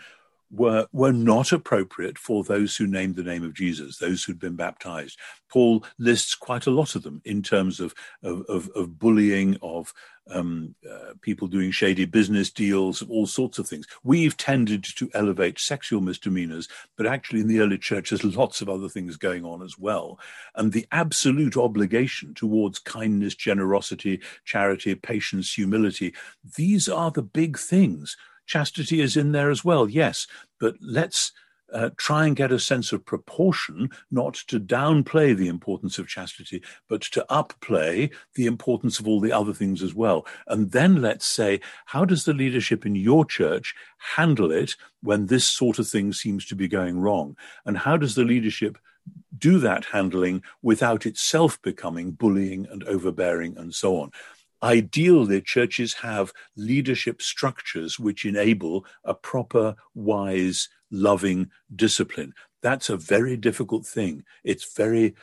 were 0.50 0.86
were 0.92 1.12
not 1.12 1.52
appropriate 1.52 2.18
for 2.18 2.44
those 2.44 2.76
who 2.76 2.86
named 2.86 3.16
the 3.16 3.22
name 3.22 3.42
of 3.42 3.54
Jesus, 3.54 3.98
those 3.98 4.24
who'd 4.24 4.38
been 4.38 4.56
baptized. 4.56 5.18
Paul 5.48 5.84
lists 5.98 6.34
quite 6.34 6.66
a 6.66 6.70
lot 6.70 6.94
of 6.94 7.02
them 7.02 7.20
in 7.24 7.42
terms 7.42 7.80
of 7.80 7.94
of, 8.22 8.42
of, 8.48 8.68
of 8.74 8.98
bullying, 8.98 9.56
of 9.62 9.92
um, 10.30 10.74
uh, 10.88 11.14
people 11.20 11.46
doing 11.46 11.70
shady 11.70 12.04
business 12.04 12.50
deals, 12.50 13.00
of 13.00 13.10
all 13.10 13.26
sorts 13.26 13.58
of 13.58 13.68
things. 13.68 13.86
We've 14.02 14.36
tended 14.36 14.84
to 14.96 15.10
elevate 15.14 15.58
sexual 15.58 16.00
misdemeanors, 16.00 16.68
but 16.96 17.06
actually 17.06 17.40
in 17.40 17.48
the 17.48 17.60
early 17.60 17.78
church, 17.78 18.10
there's 18.10 18.24
lots 18.36 18.60
of 18.60 18.68
other 18.68 18.88
things 18.88 19.16
going 19.16 19.44
on 19.44 19.62
as 19.62 19.78
well. 19.78 20.18
And 20.54 20.72
the 20.72 20.86
absolute 20.90 21.56
obligation 21.56 22.34
towards 22.34 22.78
kindness, 22.78 23.34
generosity, 23.34 24.20
charity, 24.44 24.94
patience, 24.94 25.54
humility, 25.54 26.14
these 26.56 26.88
are 26.88 27.10
the 27.10 27.22
big 27.22 27.58
things 27.58 28.16
Chastity 28.46 29.00
is 29.00 29.16
in 29.16 29.32
there 29.32 29.50
as 29.50 29.64
well, 29.64 29.88
yes, 29.88 30.26
but 30.58 30.76
let's 30.80 31.32
uh, 31.72 31.90
try 31.96 32.26
and 32.26 32.36
get 32.36 32.52
a 32.52 32.58
sense 32.58 32.92
of 32.92 33.04
proportion, 33.04 33.90
not 34.10 34.34
to 34.34 34.60
downplay 34.60 35.36
the 35.36 35.48
importance 35.48 35.98
of 35.98 36.08
chastity, 36.08 36.62
but 36.88 37.02
to 37.02 37.26
upplay 37.28 38.12
the 38.34 38.46
importance 38.46 39.00
of 39.00 39.08
all 39.08 39.20
the 39.20 39.32
other 39.32 39.52
things 39.52 39.82
as 39.82 39.94
well. 39.94 40.26
And 40.46 40.70
then 40.70 41.02
let's 41.02 41.26
say, 41.26 41.60
how 41.86 42.04
does 42.04 42.24
the 42.24 42.32
leadership 42.32 42.86
in 42.86 42.94
your 42.94 43.24
church 43.24 43.74
handle 44.14 44.52
it 44.52 44.76
when 45.02 45.26
this 45.26 45.44
sort 45.44 45.78
of 45.78 45.88
thing 45.88 46.12
seems 46.12 46.46
to 46.46 46.54
be 46.54 46.68
going 46.68 47.00
wrong? 47.00 47.36
And 47.64 47.76
how 47.76 47.96
does 47.96 48.14
the 48.14 48.24
leadership 48.24 48.78
do 49.36 49.58
that 49.58 49.86
handling 49.86 50.42
without 50.62 51.06
itself 51.06 51.60
becoming 51.62 52.12
bullying 52.12 52.66
and 52.70 52.84
overbearing 52.84 53.56
and 53.56 53.74
so 53.74 54.00
on? 54.00 54.10
Ideally, 54.66 55.42
churches 55.42 55.94
have 55.94 56.32
leadership 56.56 57.22
structures 57.22 58.00
which 58.00 58.24
enable 58.24 58.84
a 59.04 59.14
proper, 59.14 59.76
wise, 59.94 60.68
loving 60.90 61.50
discipline. 61.76 62.32
That's 62.62 62.90
a 62.90 62.96
very 62.96 63.36
difficult 63.36 63.86
thing. 63.86 64.24
It's 64.42 64.74
very 64.76 65.14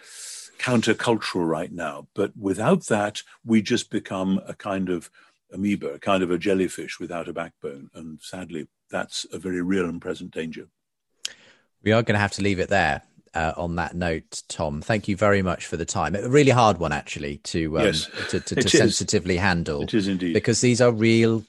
countercultural 0.59 1.45
right 1.45 1.73
now. 1.73 2.07
But 2.15 2.31
without 2.37 2.85
that, 2.85 3.21
we 3.43 3.61
just 3.61 3.89
become 3.89 4.39
a 4.47 4.53
kind 4.53 4.87
of 4.87 5.11
amoeba, 5.51 5.89
a 5.89 5.99
kind 5.99 6.23
of 6.23 6.31
a 6.31 6.37
jellyfish 6.37 6.97
without 6.97 7.27
a 7.27 7.33
backbone. 7.33 7.89
And 7.93 8.21
sadly, 8.21 8.69
that's 8.89 9.25
a 9.33 9.39
very 9.39 9.61
real 9.61 9.89
and 9.89 10.01
present 10.01 10.31
danger. 10.31 10.69
We 11.81 11.91
are 11.91 12.01
going 12.01 12.15
to 12.15 12.21
have 12.21 12.31
to 12.33 12.41
leave 12.41 12.59
it 12.59 12.69
there 12.69 13.01
uh, 13.33 13.53
on 13.57 13.75
that 13.75 13.95
note, 13.95 14.43
Tom. 14.47 14.81
Thank 14.81 15.07
you 15.07 15.15
very 15.15 15.41
much 15.41 15.65
for 15.65 15.77
the 15.77 15.85
time. 15.85 16.15
A 16.15 16.27
really 16.27 16.51
hard 16.51 16.77
one, 16.77 16.91
actually, 16.91 17.37
to 17.37 17.79
um, 17.79 17.85
yes, 17.85 18.09
to, 18.29 18.39
to, 18.39 18.55
to 18.61 18.69
sensitively 18.69 19.37
handle. 19.37 19.83
It 19.83 19.93
is 19.93 20.07
indeed 20.07 20.33
because 20.33 20.61
these 20.61 20.81
are 20.81 20.91
real 20.91 21.43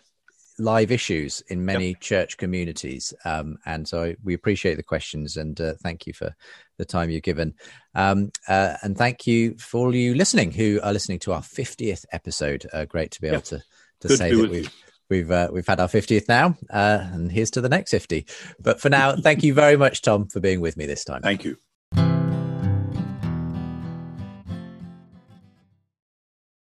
live 0.59 0.93
issues 0.93 1.43
in 1.49 1.65
many 1.65 1.89
yep. 1.89 2.01
church 2.01 2.37
communities, 2.37 3.13
um, 3.25 3.59
and 3.67 3.87
so 3.87 4.15
we 4.23 4.35
appreciate 4.35 4.77
the 4.77 4.83
questions 4.83 5.37
and 5.37 5.61
uh, 5.61 5.75
thank 5.83 6.07
you 6.07 6.13
for 6.13 6.35
the 6.79 6.85
time 6.85 7.11
you've 7.11 7.23
given. 7.23 7.55
Um, 7.95 8.31
uh, 8.49 8.77
and 8.83 8.97
thank 8.97 9.27
you 9.27 9.57
for 9.59 9.87
all 9.87 9.95
you 9.95 10.15
listening 10.15 10.53
who 10.53 10.81
are 10.83 10.93
listening 10.93 11.19
to 11.21 11.33
our 11.33 11.43
50th 11.43 12.05
episode. 12.13 12.67
Uh, 12.73 12.85
great 12.85 13.11
to 13.13 13.21
be 13.21 13.29
able 13.29 13.43
to 13.43 13.63
to 14.01 14.09
Good 14.09 14.19
say 14.19 14.31
to 14.31 14.37
that 14.43 14.51
we've 14.51 14.75
we've 15.11 15.31
uh, 15.31 15.49
we've 15.53 15.67
had 15.67 15.81
our 15.81 15.89
50th 15.89 16.29
now 16.29 16.57
uh, 16.71 17.01
and 17.13 17.31
here's 17.31 17.51
to 17.53 17.61
the 17.61 17.69
next 17.69 17.91
50 17.91 18.27
but 18.61 18.81
for 18.81 18.89
now 18.89 19.17
thank 19.17 19.43
you 19.43 19.55
very 19.55 19.77
much 19.77 20.03
tom 20.03 20.27
for 20.27 20.41
being 20.41 20.61
with 20.61 20.77
me 20.77 20.87
this 20.87 21.05
time 21.05 21.23
thank 21.23 21.45
you 21.45 21.57